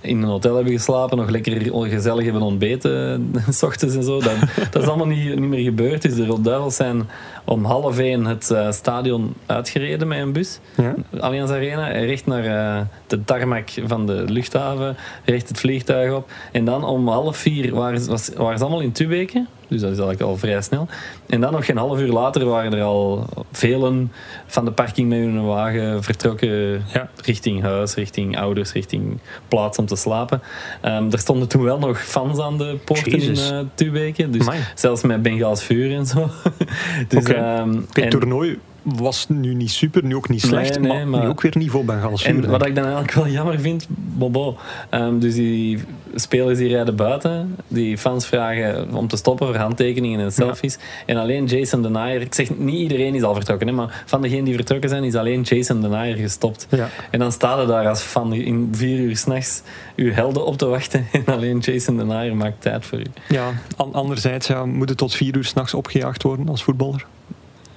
in 0.00 0.22
een 0.22 0.28
hotel 0.28 0.54
hebben 0.54 0.72
geslapen, 0.72 1.16
nog 1.16 1.30
lekker 1.30 1.60
gezellig 1.88 2.24
hebben 2.24 2.42
ontbeten, 2.42 3.32
s 3.50 3.62
ochtends 3.62 3.94
en 3.94 4.02
zo. 4.02 4.20
Dat, 4.20 4.34
dat 4.70 4.82
is 4.82 4.88
allemaal 4.88 5.06
niet, 5.06 5.38
niet 5.38 5.48
meer 5.48 5.64
gebeurd. 5.64 6.02
Dus 6.02 6.14
de 6.14 6.26
Rode 6.26 6.42
Duivels 6.42 6.76
zijn 6.76 7.08
om 7.44 7.64
half 7.64 7.98
één 7.98 8.24
het 8.24 8.50
uh, 8.52 8.72
stadion 8.72 9.34
uitgereden 9.46 10.08
met 10.08 10.18
een 10.18 10.32
bus. 10.32 10.58
Ja. 10.76 10.94
Allianz 11.20 11.50
Arena, 11.50 11.88
recht 11.88 12.26
naar 12.26 12.44
uh, 12.44 12.86
de 13.06 13.24
tarmac 13.24 13.68
van 13.86 14.06
de 14.06 14.24
luchthaven, 14.28 14.96
recht 15.24 15.48
het 15.48 15.60
vliegtuig 15.60 16.12
op. 16.12 16.30
En 16.52 16.64
dan 16.64 16.84
om 16.84 17.08
half 17.08 17.36
vier 17.36 17.74
waren, 17.74 18.06
was, 18.06 18.30
waren 18.36 18.58
ze 18.58 18.64
allemaal 18.64 18.82
in 18.82 18.92
Tubeke. 18.92 19.46
Dus 19.68 19.80
dat 19.80 19.90
is 19.90 19.98
eigenlijk 19.98 20.20
al 20.20 20.36
vrij 20.36 20.62
snel. 20.62 20.88
En 21.26 21.40
dan 21.40 21.52
nog 21.52 21.64
geen 21.64 21.76
half 21.76 22.00
uur 22.00 22.12
later 22.12 22.44
waren 22.44 22.72
er 22.72 22.82
al 22.82 23.26
velen 23.52 24.12
van 24.46 24.64
de 24.64 24.70
parking 24.70 25.08
met 25.08 25.18
hun 25.18 25.44
wagen 25.44 26.02
vertrokken 26.02 26.82
ja. 26.92 27.08
richting 27.22 27.62
huis, 27.62 27.94
richting 27.94 28.38
ouders, 28.38 28.72
richting 28.72 29.18
plaats 29.48 29.78
om 29.78 29.86
te 29.86 29.96
slapen. 29.96 30.42
Um, 30.84 31.12
er 31.12 31.18
stonden 31.18 31.48
toen 31.48 31.62
wel 31.62 31.78
nog 31.78 32.04
fans 32.04 32.38
aan 32.38 32.58
de 32.58 32.76
poorten 32.84 33.12
in 33.12 33.30
uh, 33.30 33.58
Tubeke. 33.74 34.30
Dus 34.30 34.40
Amai. 34.40 34.60
zelfs 34.74 35.02
met 35.02 35.22
Bengaals 35.22 35.62
vuur 35.62 35.96
en 35.96 36.06
zo. 36.06 36.30
dus, 37.08 37.22
okay. 37.22 37.60
um, 37.60 37.86
het 37.92 38.10
toernooi 38.10 38.58
was 38.84 39.26
nu 39.28 39.54
niet 39.54 39.70
super, 39.70 40.04
nu 40.04 40.16
ook 40.16 40.28
niet 40.28 40.40
slecht, 40.40 40.70
Nee, 40.80 40.88
nee, 40.88 40.98
maar, 40.98 41.08
maar- 41.08 41.20
nu 41.22 41.26
ook 41.28 41.40
weer 41.40 41.52
niveau 41.58 41.84
bij 41.84 42.00
Galsvuur. 42.00 42.44
En 42.44 42.50
wat 42.50 42.66
ik 42.66 42.74
dan 42.74 42.84
eigenlijk 42.84 43.14
wel 43.14 43.28
jammer 43.28 43.60
vind, 43.60 43.86
Bobo. 43.88 44.56
ehm, 44.90 45.18
dus 45.18 45.34
die 45.34 45.78
spelers 46.14 46.58
die 46.58 46.68
rijden 46.68 46.96
buiten, 46.96 47.56
die 47.68 47.98
fans 47.98 48.26
vragen 48.26 48.94
om 48.94 49.08
te 49.08 49.16
stoppen 49.16 49.46
voor 49.46 49.56
handtekeningen 49.56 50.20
en 50.20 50.32
selfies. 50.32 50.78
En 51.06 51.16
alleen 51.16 51.44
Jason 51.46 51.82
Denier, 51.82 52.20
ik 52.20 52.34
zeg 52.34 52.56
niet 52.58 52.74
iedereen 52.78 53.14
is 53.14 53.22
al 53.22 53.34
vertrokken, 53.34 53.66
hè, 53.66 53.72
maar 53.72 54.02
van 54.06 54.22
degenen 54.22 54.44
die 54.44 54.54
vertrokken 54.54 54.88
zijn, 54.88 55.04
is 55.04 55.14
alleen 55.14 55.42
Jason 55.42 55.80
Denier 55.80 56.16
gestopt. 56.16 56.66
Ja. 56.70 56.88
En 57.10 57.18
dan 57.18 57.32
staat 57.32 57.58
er 57.58 57.66
daar 57.66 57.88
als 57.88 58.00
fan 58.00 58.34
in 58.34 58.68
vier 58.72 58.98
uur 58.98 59.16
s'nachts 59.16 59.62
uw 59.96 60.12
helden 60.12 60.46
op 60.46 60.58
te 60.58 60.66
wachten. 60.66 61.06
En 61.12 61.24
alleen 61.34 61.58
Jason 61.58 61.96
Denier 61.96 62.36
maakt 62.36 62.60
tijd 62.60 62.84
voor 62.86 62.98
u. 62.98 63.04
Ja, 63.28 63.50
an- 63.76 63.92
anderzijds 63.94 64.46
ja, 64.46 64.64
moet 64.66 64.88
het 64.88 64.98
tot 64.98 65.14
vier 65.14 65.36
uur 65.36 65.44
s'nachts 65.44 65.74
opgejaagd 65.74 66.22
worden 66.22 66.48
als 66.48 66.62
voetballer. 66.62 67.06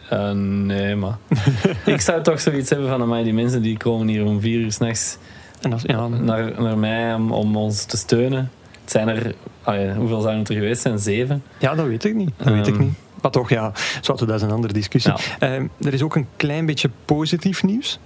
Eh, 0.10 0.32
nee, 0.32 0.96
maar 0.96 1.18
ik 1.86 2.02
zou 2.02 2.24
toch 2.24 2.42
zoiets 2.42 2.70
hebben 2.70 2.88
van 2.88 3.08
mij, 3.08 3.24
die 3.24 3.34
mensen 3.34 3.62
die 3.62 3.78
komen 3.78 4.08
hier 4.08 4.26
om 4.26 4.42
vier 4.42 4.60
uur 4.60 4.72
s'nachts 4.72 5.18
ja, 5.82 6.08
naar, 6.08 6.62
naar 6.62 6.78
mij 6.78 7.14
om, 7.14 7.32
om 7.32 7.56
ons 7.58 7.84
te 7.86 7.98
steunen. 7.98 8.52
Het 8.82 8.92
zijn 8.92 9.08
er, 9.08 9.34
hoeveel 9.98 10.22
zijn 10.22 10.38
het 10.38 10.50
er 10.50 10.56
geweest? 10.56 10.82
zijn 10.82 11.00
zeven. 11.00 11.44
ja, 11.60 11.76
dat 11.76 11.86
weet 11.86 12.04
ik 12.06 12.16
niet. 12.16 12.32
Dat 12.38 12.48
weet 12.48 12.68
ik 12.68 12.74
Ehm. 12.74 12.84
niet. 12.84 12.94
Maar 13.22 13.32
toch, 13.32 13.50
ja, 13.50 13.72
zwart, 14.02 14.20
dat 14.20 14.30
is 14.30 14.42
een 14.42 14.52
andere 14.52 14.74
discussie. 14.74 15.14
Ja. 15.40 15.54
Ehm, 15.54 15.68
er 15.82 15.94
is 15.94 16.02
ook 16.02 16.16
een 16.16 16.28
klein 16.36 16.66
beetje 16.66 16.90
positief 17.06 17.64
nieuws. 17.64 18.00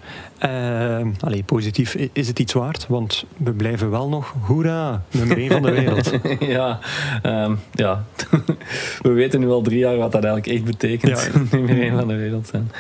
Allee, 1.20 1.44
positief 1.46 1.96
is 2.14 2.28
het 2.28 2.40
iets 2.40 2.54
waard, 2.54 2.86
want 2.88 3.26
we 3.38 3.52
blijven 3.52 3.90
wel 3.90 4.10
nog, 4.10 4.34
hoera, 4.42 5.04
nummer 5.12 5.38
1 5.38 5.52
van 5.52 5.62
de 5.62 5.72
wereld. 5.72 6.12
ja, 6.40 6.80
ehm, 7.22 7.56
ja. 7.74 8.04
we 9.02 9.10
weten 9.10 9.40
nu 9.40 9.50
al 9.50 9.62
drie 9.62 9.80
jaar 9.80 9.98
wat 9.98 10.12
dat 10.12 10.24
eigenlijk 10.24 10.54
echt 10.56 10.64
betekent. 10.64 11.32
Ja. 11.34 11.40
Nummer 11.58 11.82
één 11.82 11.98
van 11.98 12.08
de 12.08 12.16
wereld 12.16 12.48
zijn. 12.48 12.72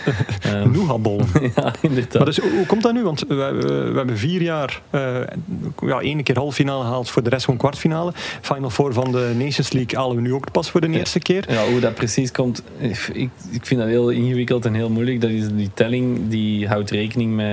Ehm, 0.41 0.71
Nougatbollen. 0.71 1.27
ja, 1.55 1.73
inderdaad. 1.81 2.13
Maar 2.13 2.25
dus, 2.25 2.39
hoe 2.39 2.65
komt 2.65 2.81
dat 2.81 2.93
nu? 2.93 3.03
Want 3.03 3.23
we, 3.27 3.35
we, 3.35 3.89
we 3.91 3.97
hebben 3.97 4.17
vier 4.17 4.41
jaar, 4.41 4.81
eh 4.89 5.15
ja, 5.85 5.99
één 5.99 6.23
keer 6.23 6.37
halve 6.37 6.55
finale 6.55 6.83
gehaald, 6.83 7.09
voor 7.09 7.23
de 7.23 7.29
rest 7.29 7.45
gewoon 7.45 7.59
kwartfinale. 7.59 8.11
Final 8.41 8.69
Four 8.69 8.93
van 8.93 9.11
de 9.11 9.31
Nations 9.37 9.71
League 9.71 9.99
halen 9.99 10.15
we 10.15 10.21
nu 10.21 10.33
ook 10.33 10.51
pas 10.51 10.71
voor 10.71 10.81
de 10.81 10.89
eerste 10.89 11.19
keer. 11.19 11.45
Ja, 11.51 11.65
hoe 11.65 11.79
dat 11.79 11.93
precies 11.93 12.31
komt, 12.31 12.63
ik, 12.77 13.31
ik 13.51 13.65
vind 13.65 13.79
dat 13.79 13.89
heel 13.89 14.09
ingewikkeld 14.09 14.65
en 14.65 14.73
heel 14.73 14.89
moeilijk. 14.89 15.21
Dat 15.21 15.29
is 15.29 15.47
die 15.47 15.69
telling 15.73 16.29
die 16.29 16.67
houdt 16.67 16.89
rekening 16.89 17.35
met 17.35 17.50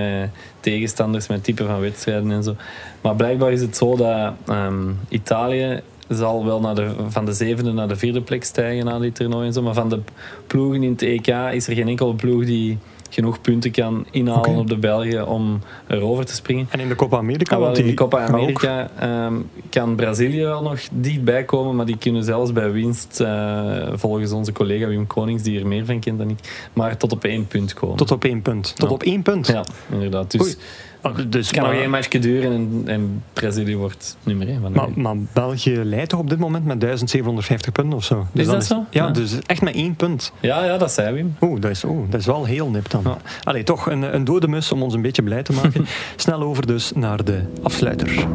tegenstanders, 0.61 1.27
met 1.27 1.45
type 1.45 1.65
van 1.65 1.81
wedstrijden 1.81 2.31
en 2.31 2.43
zo. 2.43 2.55
Maar 3.01 3.17
blijkbaar 3.17 3.53
is 3.53 3.61
het 3.61 3.77
zo 3.77 3.97
dat 3.97 4.33
ehm, 4.47 4.91
Italië 5.09 5.83
zal 6.09 6.45
wel 6.45 6.61
naar 6.61 6.75
de, 6.75 6.91
van 7.09 7.25
de 7.25 7.33
zevende 7.33 7.73
naar 7.73 7.89
de 7.89 7.97
vierde 7.97 8.21
plek 8.21 8.45
stijgen 8.45 8.85
na 8.85 8.99
dit 8.99 9.15
toernooi 9.15 9.47
en 9.47 9.53
zo. 9.53 9.63
Maar 9.63 9.75
van 9.75 9.89
de 9.89 10.01
ploegen 10.47 10.83
in 10.83 10.91
het 10.91 11.03
EK 11.03 11.27
is 11.53 11.69
er 11.69 11.75
geen 11.75 11.89
enkele 11.89 12.15
ploeg 12.15 12.45
die 12.45 12.79
genoeg 13.09 13.41
punten 13.41 13.71
kan 13.71 14.07
inhalen 14.11 14.57
op 14.57 14.69
de 14.69 14.77
Belgen 14.77 15.27
om 15.27 15.61
erover 15.87 16.27
te 16.27 16.35
springen. 16.35 16.67
En 16.71 16.81
in 16.81 16.89
de 16.89 16.95
Copa 16.95 17.17
America, 17.17 17.55
Ah, 17.57 17.61
wel, 17.61 17.77
in 17.77 17.87
de 17.87 17.95
Copa 17.95 18.27
America 18.27 18.91
ehm, 18.99 19.35
kan 19.71 19.95
Brazilië 19.97 20.43
wel 20.45 20.63
nog 20.63 20.79
dichtbij 20.93 21.45
komen, 21.45 21.77
maar 21.77 21.87
die 21.87 21.99
kunnen 21.99 22.25
zelfs 22.25 22.53
bij 22.53 22.71
winst, 22.73 23.21
eh, 23.21 23.87
volgens 23.95 24.33
onze 24.33 24.53
collega 24.53 24.87
Wim 24.87 25.07
Konings, 25.07 25.43
die 25.43 25.61
er 25.61 25.67
meer 25.67 25.85
van 25.85 26.01
kent 26.01 26.19
dan 26.19 26.31
ik, 26.31 26.69
maar 26.73 26.97
tot 26.97 27.13
op 27.13 27.25
één 27.25 27.47
punt 27.47 27.75
komen. 27.75 27.97
Tot 27.97 28.11
op 28.11 28.25
één 28.25 28.43
punt. 28.43 28.75
Tot 28.77 28.89
Ja. 28.89 28.95
op 28.95 29.03
één 29.03 29.23
punt. 29.23 29.47
Ja, 29.47 29.65
inderdaad. 29.93 30.31
Dus 30.31 30.41
Oei. 30.41 30.55
Ah, 31.01 31.17
Dus, 31.29 31.47
het 31.47 31.55
kan 31.55 31.63
nog 31.63 31.73
maar, 31.73 31.81
één 31.81 31.91
matchje 31.91 32.19
duren 32.19 32.53
en, 32.53 32.83
en 32.87 33.23
Brazilië 33.33 33.77
wordt 33.77 34.17
nummer 34.23 34.49
één 34.49 34.61
van 34.61 34.73
de 34.73 34.77
maar, 34.79 34.87
wereld. 34.89 35.05
maar 35.05 35.17
België 35.33 35.75
leidt 35.85 36.09
toch 36.09 36.21
op 36.21 36.29
dit 36.29 36.39
moment 36.39 36.65
met 36.65 36.81
1750 36.81 37.73
punten 37.73 37.97
of 37.97 38.05
zo? 38.05 38.27
Dus 38.33 38.43
Is 38.47 38.51
dat 38.53 38.65
zo? 38.65 38.85
Ja, 38.91 39.05
Ja. 39.05 39.11
dus 39.11 39.39
echt 39.47 39.63
met 39.63 39.75
één 39.75 39.95
punt. 39.95 40.33
Ja, 40.41 40.65
ja, 40.65 40.77
dat 40.79 40.93
zei 40.93 41.15
Wim. 41.15 41.37
Oeh, 41.41 41.61
dat 41.61 41.71
is, 41.71 41.85
oeh, 41.85 42.11
dat 42.11 42.21
is 42.21 42.27
wel 42.27 42.45
heel 42.45 42.71
nip 42.71 42.91
dan. 42.91 43.03
Ja. 43.05 43.17
Allee, 43.45 43.63
toch 43.63 43.91
een, 43.91 44.15
een 44.15 44.25
dode 44.25 44.49
mus 44.49 44.73
om 44.73 44.83
ons 44.83 44.95
een 44.95 45.03
beetje 45.03 45.23
blij 45.23 45.43
te 45.43 45.53
maken. 45.53 45.87
Snel 46.17 46.43
over 46.43 46.67
dus 46.67 46.93
naar 46.95 47.25
de 47.25 47.41
afsluiter. 47.63 48.27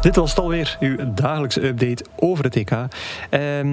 Dit 0.00 0.16
was 0.16 0.30
het 0.30 0.38
alweer, 0.38 0.76
uw 0.80 0.96
dagelijkse 1.14 1.66
update 1.66 2.04
over 2.16 2.44
het 2.44 2.56
EK. 2.56 2.70
Ehm, 3.30 3.68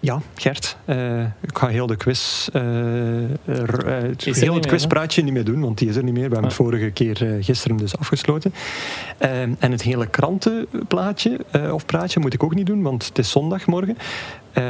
ja, 0.00 0.20
Gert, 0.34 0.76
eh, 0.84 1.20
ik 1.20 1.58
ga 1.58 1.68
heel 1.68 1.86
de 1.86 1.96
quiz, 1.96 2.48
eh, 2.52 3.24
eh, 3.24 3.30
het, 3.44 4.24
heel 4.24 4.54
het 4.54 4.66
quizpraatje 4.66 5.22
niet 5.22 5.32
meer 5.32 5.44
doen, 5.44 5.60
want 5.60 5.78
die 5.78 5.88
is 5.88 5.96
er 5.96 6.02
niet 6.02 6.12
meer. 6.12 6.28
We 6.28 6.32
hebben 6.32 6.44
het 6.48 6.54
vorige 6.54 6.90
keer 6.90 7.38
gisteren 7.40 7.76
dus 7.76 7.98
afgesloten. 7.98 8.54
Ehm, 9.18 9.52
en 9.58 9.72
het 9.72 9.82
hele 9.82 10.06
krantenplaatje, 10.06 11.38
of 11.72 11.86
praatje, 11.86 12.20
moet 12.20 12.34
ik 12.34 12.42
ook 12.42 12.54
niet 12.54 12.66
doen, 12.66 12.82
want 12.82 13.06
het 13.06 13.18
is 13.18 13.30
zondagmorgen. 13.30 13.98
Eh, 14.56 14.62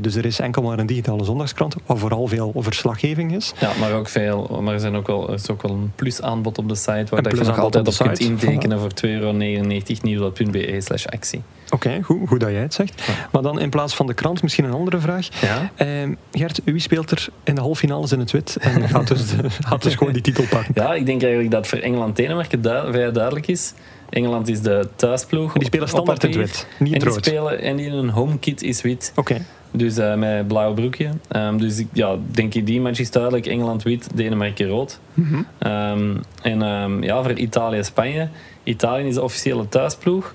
dus 0.00 0.14
er 0.14 0.24
is 0.24 0.38
enkel 0.38 0.62
maar 0.62 0.78
een 0.78 0.86
digitale 0.86 1.24
zondagskrant, 1.24 1.76
waar 1.86 1.96
vooral 1.96 2.26
veel 2.26 2.52
verslaggeving 2.56 3.34
is. 3.34 3.52
Ja, 3.60 3.70
maar 3.80 3.92
ook 3.92 4.08
veel. 4.08 4.58
Maar 4.62 4.74
er, 4.74 4.80
zijn 4.80 4.94
ook 4.96 5.06
wel, 5.06 5.28
er 5.28 5.34
is 5.34 5.50
ook 5.50 5.62
wel 5.62 5.70
een 5.70 5.92
plusaanbod 5.96 6.58
op 6.58 6.68
de 6.68 6.74
site 6.74 7.04
waar 7.08 7.22
dat 7.22 7.38
je 7.38 7.44
nog 7.44 7.58
altijd 7.58 7.88
op 7.88 7.94
kunt 8.06 8.18
intekenen 8.18 8.78
voor 8.80 8.90
2,99 9.06 9.10
euro 9.10 9.32
nieuwsblad.be 9.32 10.76
slash 10.80 11.06
actie. 11.06 11.42
Oké, 11.70 12.02
goed, 12.02 12.28
goed 12.28 12.40
dat 12.40 12.50
jij 12.50 12.60
het 12.60 12.74
zegt. 12.74 13.02
Maar 13.32 13.42
dan 13.42 13.60
in 13.60 13.70
plaats 13.70 13.94
van 13.94 14.06
de 14.06 14.14
krant 14.14 14.42
misschien 14.42 14.64
een 14.64 14.72
andere 14.72 14.98
vraag. 14.98 15.28
Ja? 15.40 15.70
Ehm, 15.74 16.14
Gert, 16.32 16.60
wie 16.64 16.78
speelt 16.80 17.10
er 17.10 17.28
in 17.44 17.54
de 17.54 17.60
halve 17.60 17.76
finales 17.80 18.12
in 18.12 18.18
het 18.18 18.30
wit 18.30 18.56
en 18.60 18.88
gaat 18.88 19.08
dus, 19.08 19.28
de- 19.36 19.50
gaat 19.68 19.82
dus 19.82 19.94
gewoon 19.94 20.12
die 20.12 20.22
titel 20.22 20.44
pakken? 20.50 20.72
Ja, 20.74 20.94
ik 20.94 21.06
denk 21.06 21.22
eigenlijk 21.22 21.52
dat 21.52 21.66
voor 21.66 21.78
Engeland-Denemarken 21.78 22.60
vrij 22.62 23.12
duidelijk 23.12 23.46
is. 23.46 23.72
Engeland 24.12 24.48
is 24.48 24.60
de 24.60 24.88
thuisploeg. 24.96 25.52
Die 25.52 25.64
spelen 25.64 25.88
standaard 25.88 26.24
in 26.24 26.30
het 26.30 26.38
wit, 26.38 26.66
niet 26.78 26.92
en 26.92 26.98
die 26.98 27.08
rood. 27.08 27.26
spelen 27.26 27.60
En 27.60 27.76
die 27.76 27.90
hun 27.90 28.08
home 28.08 28.38
kit 28.38 28.62
is 28.62 28.82
wit. 28.82 29.12
Oké, 29.16 29.44
Dus 29.70 29.96
eh, 29.96 30.14
met 30.14 30.48
blauw 30.48 30.74
broekje. 30.74 31.10
Ehm, 31.28 31.58
dus 31.58 31.78
ik, 31.78 31.86
ja, 31.92 32.16
denk 32.30 32.54
ik, 32.54 32.66
die 32.66 32.80
match 32.80 32.98
is 32.98 33.10
duidelijk. 33.10 33.46
Engeland 33.46 33.82
wit, 33.82 34.08
Denemarken 34.14 34.68
rood. 34.68 35.00
Mhm. 35.14 35.42
Ehm, 35.58 36.16
en 36.42 36.62
ehm, 36.62 37.02
ja, 37.02 37.22
voor 37.22 37.32
Italië-Spanje. 37.32 38.28
Italië 38.62 39.06
is 39.06 39.14
de 39.14 39.22
officiële 39.22 39.68
thuisploeg. 39.68 40.34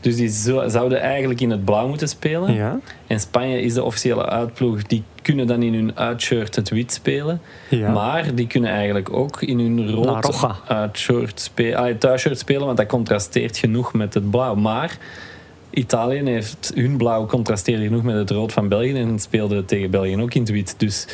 Dus 0.00 0.16
die 0.16 0.28
zo- 0.28 0.68
zouden 0.68 1.00
eigenlijk 1.00 1.40
in 1.40 1.50
het 1.50 1.64
blauw 1.64 1.88
moeten 1.88 2.08
spelen. 2.08 2.54
ja. 2.54 2.78
En 3.06 3.20
Spanje 3.20 3.60
is 3.60 3.74
de 3.74 3.82
officiële 3.82 4.26
uitploeg. 4.26 4.82
Die 4.82 5.02
kunnen 5.22 5.46
dan 5.46 5.62
in 5.62 5.74
hun 5.74 5.96
uitshirt 5.98 6.56
het 6.56 6.68
wit 6.68 6.92
spelen. 6.92 7.40
Ja. 7.68 7.90
Maar 7.92 8.34
die 8.34 8.46
kunnen 8.46 8.70
eigenlijk 8.70 9.12
ook 9.12 9.42
in 9.42 9.58
hun 9.58 9.90
rood 9.90 10.44
uitshirt 10.66 11.40
spelen, 11.40 11.98
thuisshirt 11.98 12.38
spelen, 12.38 12.64
want 12.66 12.76
dat 12.76 12.86
contrasteert 12.86 13.56
genoeg 13.56 13.92
met 13.92 14.14
het 14.14 14.30
blauw. 14.30 14.54
Maar 14.54 14.96
Italië 15.70 16.22
heeft 16.30 16.72
hun 16.74 16.96
blauw 16.96 17.26
contrasteerde 17.26 17.82
genoeg 17.84 18.02
met 18.02 18.14
het 18.14 18.30
rood 18.30 18.52
van 18.52 18.68
België 18.68 18.94
en 18.94 19.18
speelde 19.18 19.64
tegen 19.64 19.90
België 19.90 20.16
ook 20.22 20.34
in 20.34 20.40
het 20.40 20.50
wit. 20.50 20.74
Dus 20.78 21.06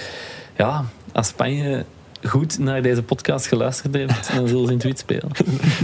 ja, 0.56 0.84
als 1.12 1.26
Spanje 1.28 1.84
goed 2.28 2.58
naar 2.58 2.82
deze 2.82 3.02
podcast 3.02 3.46
geluisterd 3.46 3.94
heeft, 3.94 4.30
dan 4.36 4.48
zullen 4.48 4.66
ze 4.66 4.72
in 4.72 4.78
wit 4.78 4.98
spelen. 4.98 5.28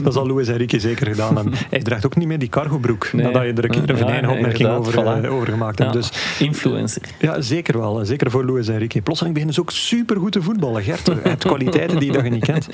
Dat 0.02 0.12
zal 0.12 0.26
Luis 0.26 0.48
Enrique 0.48 0.80
zeker 0.80 1.06
gedaan 1.06 1.36
hebben. 1.36 1.52
Hij 1.70 1.82
draagt 1.82 2.06
ook 2.06 2.16
niet 2.16 2.26
meer 2.28 2.38
die 2.38 2.48
cargobroek, 2.48 3.12
Nee. 3.12 3.24
nadat 3.24 3.42
je 3.42 3.52
er 3.52 3.64
een 3.64 3.70
keer 3.70 3.80
een 3.80 3.86
Ja, 3.88 3.96
venijnige 3.96 4.32
opmerking 4.32 4.68
inderdaad, 4.68 4.86
over, 5.04 5.20
voilà. 5.20 5.24
eh, 5.24 5.34
over 5.34 5.46
gemaakt 5.48 5.78
hebt. 5.78 5.94
Ja, 5.94 6.00
Dus 6.00 6.36
influencer. 6.38 7.02
ja, 7.18 7.40
zeker 7.40 7.78
wel. 7.78 8.04
Zeker 8.04 8.30
voor 8.30 8.44
Luis 8.44 8.68
Enrique. 8.68 9.02
Plotseling 9.02 9.34
beginnen 9.34 9.54
ze 9.54 9.60
ook 9.60 9.70
supergoed 9.70 10.32
te 10.32 10.42
voetballen. 10.42 10.82
Gert, 10.82 11.06
je 11.06 11.16
hebt 11.22 11.44
kwaliteiten 11.44 11.98
die 11.98 12.12
dat 12.12 12.24
je 12.24 12.30
niet 12.30 12.44
kent. 12.44 12.68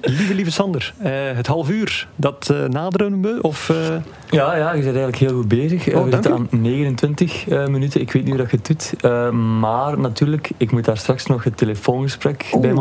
Lieve, 0.00 0.34
lieve 0.34 0.50
Sander, 0.50 0.94
eh, 0.98 1.12
het 1.12 1.46
half 1.46 1.70
uur, 1.70 2.08
dat 2.16 2.50
eh, 2.50 2.64
naderen 2.64 3.22
we? 3.22 3.38
Of, 3.42 3.68
eh, 3.70 3.76
Ja, 4.30 4.56
ja, 4.56 4.66
je 4.72 4.82
bent 4.82 4.84
eigenlijk 4.96 5.16
heel 5.16 5.34
goed 5.34 5.48
bezig. 5.48 5.94
Oh, 5.94 6.04
we 6.04 6.10
zitten 6.10 6.32
aan 6.32 6.48
29 6.50 7.48
eh, 7.48 7.66
minuten. 7.66 8.00
Ik 8.00 8.12
weet 8.12 8.22
niet 8.24 8.32
hoe 8.34 8.42
dat 8.42 8.50
je 8.50 8.56
het 8.56 8.66
doet. 8.66 9.02
Maar 9.60 9.98
natuurlijk, 9.98 10.50
ik 10.56 10.72
moet 10.72 10.84
daar 10.84 10.96
straks 10.96 11.26
nog 11.26 11.44
het 11.44 11.56
telefoongesprek 11.56 12.44
bij 12.60 12.68
Ai, 12.70 12.74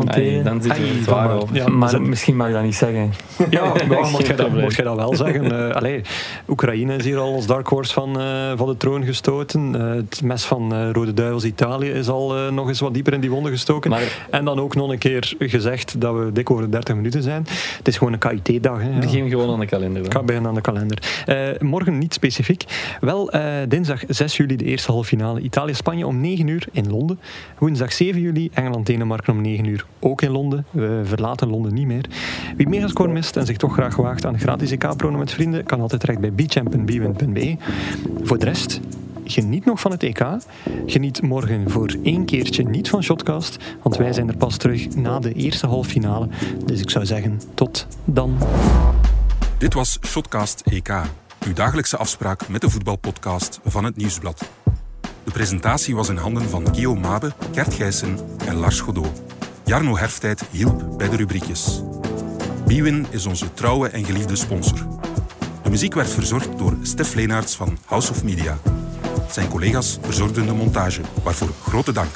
dan 0.44 0.62
zitten 0.62 0.82
we 0.82 0.88
Ai, 0.88 0.98
er 0.98 1.04
zwaar 1.04 1.38
ja, 1.52 1.68
maar 1.68 2.02
misschien 2.02 2.36
mag 2.36 2.48
ik 2.48 2.54
dat 2.54 2.64
niet 2.64 2.76
zeggen. 2.76 3.14
Ja, 3.50 3.66
maar 3.90 4.10
mocht, 4.12 4.28
je 4.28 4.34
dat, 4.34 4.48
je 4.76 4.84
wel 4.96 5.16
zeggen. 5.16 5.70
Eh 5.70 5.76
allee, 5.76 6.02
Oekraïne 6.48 6.96
is 6.96 7.04
hier 7.06 7.18
al 7.18 7.34
als 7.34 7.46
dark 7.46 7.68
horse 7.68 7.94
van, 7.94 8.20
eh, 8.20 8.52
van 8.56 8.68
de 8.68 8.78
troon 8.78 9.04
gestoten. 9.04 9.76
Eh, 9.76 9.96
het 9.96 10.22
mes 10.24 10.44
van 10.46 10.74
eh, 10.74 10.90
Rode 10.92 11.14
Duivels 11.14 11.44
Italië 11.46 11.90
is 11.90 12.08
al 12.10 12.36
eh, 12.38 12.52
nog 12.52 12.68
eens 12.68 12.80
wat 12.80 12.94
dieper 12.94 13.14
in 13.14 13.20
die 13.22 13.30
wonden 13.30 13.52
gestoken. 13.52 13.90
Maar- 13.90 14.26
En 14.30 14.46
dan 14.46 14.60
ook 14.60 14.76
nog 14.76 14.92
een 14.92 14.98
keer 14.98 15.34
gezegd 15.40 16.02
dat 16.02 16.16
we 16.16 16.32
dik 16.32 16.52
over 16.52 16.64
de 16.64 16.70
30 16.70 16.96
minuten 16.96 17.24
zijn. 17.24 17.46
Het 17.78 17.88
is 17.88 17.98
gewoon 17.98 18.14
een 18.14 18.42
KIT-dag. 18.44 18.82
hè, 18.82 18.90
ja. 18.90 19.00
Begin 19.00 19.30
gewoon 19.30 19.54
aan 19.54 19.60
de 19.60 19.66
kalender. 19.66 19.98
Ik 20.04 20.12
dan. 20.12 20.20
ga 20.20 20.26
beginnen 20.26 20.50
aan 20.50 20.56
de 20.56 20.62
kalender. 20.62 21.24
Eh, 21.26 21.38
morgen 21.60 21.98
niet 21.98 22.14
specifiek. 22.14 22.64
Wel, 23.00 23.32
eh, 23.32 23.42
dinsdag 23.68 24.02
6 24.08 24.38
juli 24.38 24.56
de 24.56 24.66
eerste 24.66 24.92
halve 24.92 25.08
finale 25.08 25.40
Italië-Spanje 25.40 26.08
om 26.08 26.22
9 26.22 26.48
uur 26.48 26.68
in 26.72 26.90
Londen. 26.90 27.20
Woensdag 27.58 27.92
7 27.94 28.22
juli 28.22 28.50
Engeland-Denemarken 28.54 29.34
om 29.34 29.42
9 29.42 29.66
uur 29.66 29.86
ook 30.08 30.22
in 30.22 30.32
Londen. 30.32 30.66
We 30.72 31.02
verlaten 31.04 31.50
Londen 31.50 31.74
niet 31.74 31.86
meer. 31.86 32.06
Wie 32.58 32.68
megascore 32.68 33.12
mist 33.12 33.38
en 33.38 33.46
zich 33.46 33.58
toch 33.58 33.74
graag 33.74 33.96
waagt 33.96 34.26
aan 34.26 34.40
gratis 34.40 34.72
EK-pronen 34.72 35.20
met 35.20 35.32
vrienden, 35.32 35.64
kan 35.64 35.82
altijd 35.82 36.02
terecht 36.02 36.20
bij 36.20 36.34
bchamp.bwin.be. 36.34 37.58
Voor 38.24 38.38
de 38.38 38.46
rest, 38.46 38.80
geniet 39.24 39.66
nog 39.66 39.80
van 39.80 39.92
het 39.92 40.04
EK. 40.04 40.26
Geniet 40.86 41.22
morgen 41.22 41.70
voor 41.70 41.96
één 42.04 42.26
keertje 42.26 42.64
niet 42.64 42.90
van 42.90 43.04
Shotcast, 43.04 43.58
want 43.82 43.98
wij 43.98 44.14
zijn 44.14 44.30
er 44.30 44.38
pas 44.38 44.58
terug 44.58 44.96
na 44.96 45.20
de 45.20 45.34
eerste 45.34 45.68
halve 45.68 45.90
finale. 45.90 46.28
Dus 46.66 46.82
ik 46.82 46.90
zou 46.90 47.06
zeggen, 47.06 47.42
tot 47.54 47.88
dan. 48.06 48.38
Dit 49.58 49.74
was 49.74 50.00
Shotcast 50.06 50.62
EK, 50.66 50.90
uw 51.46 51.54
dagelijkse 51.54 51.98
afspraak 51.98 52.48
met 52.48 52.62
de 52.62 52.70
voetbalpodcast 52.70 53.60
van 53.66 53.84
het 53.84 53.96
Nieuwsblad. 53.96 54.50
De 55.24 55.32
presentatie 55.32 55.96
was 55.96 56.10
in 56.10 56.18
handen 56.18 56.50
van 56.50 56.66
Guillaume 56.66 57.00
Mabe, 57.00 57.32
Gert 57.54 57.74
Gijssen 57.74 58.18
en 58.46 58.56
Lars 58.56 58.80
Godot. 58.80 59.27
Jarno 59.68 59.98
Herftijd 59.98 60.44
hielp 60.52 60.98
bij 60.98 61.10
de 61.10 61.16
rubriekjes. 61.16 61.82
Biwin 62.66 63.06
is 63.10 63.26
onze 63.26 63.54
trouwe 63.54 63.90
en 63.90 64.06
geliefde 64.06 64.36
sponsor. 64.36 64.88
De 65.64 65.70
muziek 65.70 65.94
werd 65.94 66.10
verzorgd 66.10 66.58
door 66.58 66.78
Stef 66.82 67.14
Leenaerts 67.14 67.56
van 67.56 67.78
House 67.86 68.12
of 68.12 68.24
Media. 68.24 68.58
Zijn 69.30 69.48
collega's 69.48 69.98
verzorgden 70.02 70.46
de 70.46 70.54
montage, 70.54 71.02
waarvoor 71.24 71.50
grote 71.64 71.92
dank. 71.92 72.16